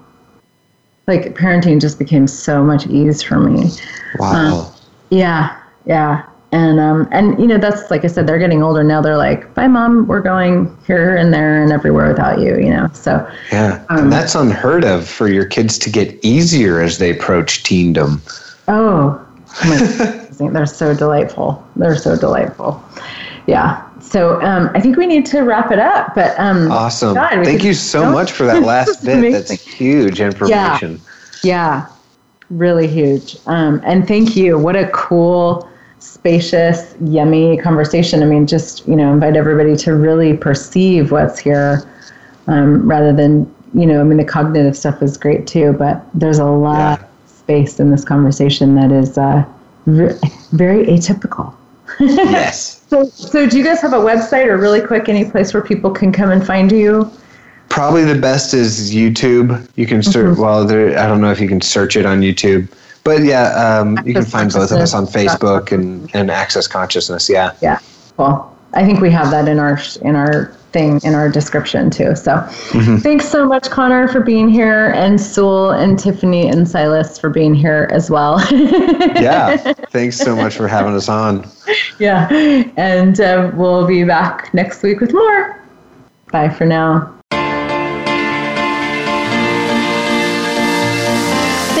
like 1.07 1.33
parenting 1.35 1.81
just 1.81 1.97
became 1.97 2.27
so 2.27 2.63
much 2.63 2.85
ease 2.87 3.23
for 3.23 3.39
me. 3.39 3.71
Wow. 4.19 4.65
Um, 4.65 4.73
yeah 5.09 5.59
yeah 5.85 6.25
and 6.51 6.79
um 6.79 7.07
and 7.11 7.39
you 7.39 7.45
know 7.45 7.57
that's 7.57 7.91
like 7.91 8.03
i 8.03 8.07
said 8.07 8.25
they're 8.25 8.39
getting 8.39 8.63
older 8.63 8.83
now 8.83 9.01
they're 9.01 9.17
like 9.17 9.53
bye 9.53 9.67
mom 9.67 10.07
we're 10.07 10.21
going 10.21 10.75
here 10.87 11.15
and 11.15 11.31
there 11.31 11.61
and 11.61 11.71
everywhere 11.71 12.07
without 12.07 12.39
you 12.39 12.57
you 12.57 12.71
know 12.71 12.89
so 12.93 13.29
yeah. 13.51 13.83
um, 13.89 13.99
and 13.99 14.11
that's 14.11 14.35
unheard 14.35 14.83
of 14.83 15.07
for 15.07 15.27
your 15.27 15.45
kids 15.45 15.77
to 15.79 15.89
get 15.89 16.17
easier 16.23 16.81
as 16.81 16.97
they 16.97 17.09
approach 17.11 17.63
teendom. 17.63 18.19
Oh, 18.67 19.25
they're 20.51 20.65
so 20.65 20.95
delightful. 20.95 21.65
They're 21.75 21.97
so 21.97 22.15
delightful. 22.17 22.83
Yeah. 23.47 23.85
So 24.01 24.41
um, 24.41 24.69
I 24.73 24.81
think 24.81 24.97
we 24.97 25.05
need 25.05 25.25
to 25.27 25.41
wrap 25.41 25.71
it 25.71 25.79
up. 25.79 26.15
But 26.15 26.39
um, 26.39 26.71
Awesome. 26.71 27.13
God, 27.13 27.43
Thank 27.43 27.63
you 27.63 27.73
so 27.73 28.11
much 28.11 28.31
for 28.31 28.45
that 28.45 28.63
last 28.63 29.03
bit. 29.03 29.31
That's 29.31 29.49
amazing. 29.49 29.73
huge 29.73 30.21
information. 30.21 31.01
Yeah, 31.43 31.87
really 32.49 32.87
huge. 32.87 33.37
Um, 33.45 33.81
and 33.83 34.07
thank 34.07 34.35
you. 34.35 34.57
What 34.57 34.75
a 34.75 34.89
cool, 34.89 35.68
spacious, 35.99 36.95
yummy 37.01 37.57
conversation. 37.57 38.23
I 38.23 38.25
mean, 38.25 38.47
just 38.47 38.87
you 38.87 38.95
know, 38.95 39.11
invite 39.13 39.35
everybody 39.35 39.75
to 39.77 39.93
really 39.93 40.35
perceive 40.35 41.11
what's 41.11 41.37
here, 41.39 41.83
um, 42.47 42.87
rather 42.89 43.13
than 43.13 43.51
you 43.73 43.85
know. 43.85 44.01
I 44.01 44.03
mean, 44.03 44.17
the 44.17 44.25
cognitive 44.25 44.75
stuff 44.75 45.01
is 45.03 45.17
great 45.17 45.47
too, 45.47 45.73
but 45.73 46.03
there's 46.13 46.39
a 46.39 46.45
lot 46.45 46.99
Yeah. 46.99 47.05
of 47.05 47.29
space 47.29 47.79
in 47.79 47.91
this 47.91 48.03
conversation 48.05 48.75
that 48.75 48.91
is 48.91 49.17
uh, 49.17 49.43
re- 49.85 50.17
very 50.51 50.85
atypical. 50.85 51.53
yes. 51.99 52.75
So, 52.89 53.03
so 53.05 53.47
do 53.47 53.55
you 53.55 53.63
guys 53.63 53.81
have 53.81 53.93
a 53.93 53.97
website 53.97 54.47
or 54.47 54.57
really 54.57 54.81
quick 54.81 55.09
any 55.09 55.23
place 55.23 55.53
where 55.53 55.61
people 55.61 55.91
can 55.91 56.11
come 56.11 56.31
and 56.31 56.43
find 56.43 56.71
you? 56.71 57.07
Probably 57.69 58.03
the 58.03 58.19
best 58.19 58.51
is 58.55 58.91
YouTube. 58.95 59.69
You 59.75 59.85
can 59.85 60.01
search. 60.01 60.25
Mm-hmm. 60.33 60.41
Well, 60.41 60.65
there. 60.65 60.97
I 60.97 61.05
don't 61.05 61.21
know 61.21 61.29
if 61.31 61.39
you 61.39 61.47
can 61.47 61.61
search 61.61 61.95
it 61.95 62.07
on 62.07 62.21
YouTube, 62.21 62.67
but 63.03 63.23
yeah, 63.23 63.49
um, 63.79 63.97
you 64.05 64.13
can 64.13 64.25
find 64.25 64.51
both 64.51 64.71
of 64.71 64.77
us 64.79 64.93
on 64.93 65.05
Facebook 65.05 65.71
and 65.71 66.09
and 66.15 66.29
Access 66.31 66.67
Consciousness. 66.67 67.29
Yeah. 67.29 67.55
Yeah. 67.61 67.79
Well, 68.17 68.55
I 68.73 68.85
think 68.85 68.99
we 68.99 69.09
have 69.11 69.31
that 69.31 69.47
in 69.47 69.59
our 69.59 69.79
in 70.01 70.15
our 70.15 70.53
thing 70.71 70.99
in 71.03 71.15
our 71.15 71.29
description 71.29 71.89
too. 71.89 72.15
So, 72.15 72.33
Mm-hmm. 72.71 72.97
thanks 72.97 73.27
so 73.27 73.43
much, 73.47 73.71
Connor, 73.71 74.07
for 74.07 74.19
being 74.19 74.47
here, 74.47 74.91
and 74.91 75.19
Sewell 75.19 75.71
and 75.71 75.97
Tiffany 75.97 76.47
and 76.47 76.67
Silas 76.69 77.17
for 77.17 77.29
being 77.31 77.55
here 77.55 77.87
as 77.91 78.09
well. 78.11 78.39
Yeah. 79.19 79.57
Thanks 79.91 80.17
so 80.17 80.35
much 80.35 80.55
for 80.55 80.67
having 80.67 80.93
us 80.95 81.09
on. 81.09 81.45
yeah, 81.99 82.29
and 82.77 83.19
uh, 83.19 83.51
we'll 83.55 83.85
be 83.87 84.03
back 84.03 84.53
next 84.53 84.83
week 84.83 84.99
with 85.01 85.11
more. 85.13 85.59
Bye 86.31 86.49
for 86.49 86.65
now. 86.65 87.18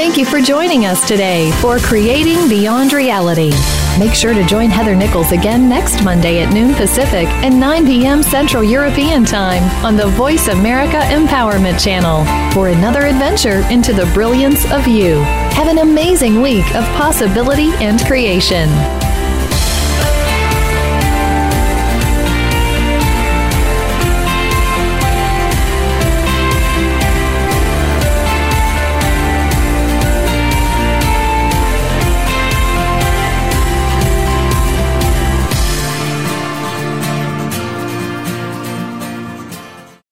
Thank 0.09 0.17
you 0.17 0.25
for 0.25 0.41
joining 0.41 0.87
us 0.87 1.07
today 1.07 1.51
for 1.61 1.77
Creating 1.77 2.49
Beyond 2.49 2.93
Reality. 2.93 3.51
Make 3.99 4.15
sure 4.15 4.33
to 4.33 4.43
join 4.43 4.71
Heather 4.71 4.95
Nichols 4.95 5.31
again 5.31 5.69
next 5.69 6.03
Monday 6.03 6.41
at 6.41 6.51
noon 6.51 6.73
Pacific 6.73 7.27
and 7.27 7.59
9 7.59 7.85
p.m. 7.85 8.23
Central 8.23 8.63
European 8.63 9.23
Time 9.23 9.61
on 9.85 9.95
the 9.95 10.07
Voice 10.07 10.47
America 10.47 10.97
Empowerment 11.13 11.79
Channel 11.79 12.25
for 12.55 12.69
another 12.69 13.01
adventure 13.01 13.63
into 13.69 13.93
the 13.93 14.07
brilliance 14.15 14.65
of 14.71 14.87
you. 14.87 15.17
Have 15.53 15.67
an 15.67 15.77
amazing 15.77 16.41
week 16.41 16.65
of 16.73 16.83
possibility 16.95 17.69
and 17.75 18.03
creation. 18.03 18.67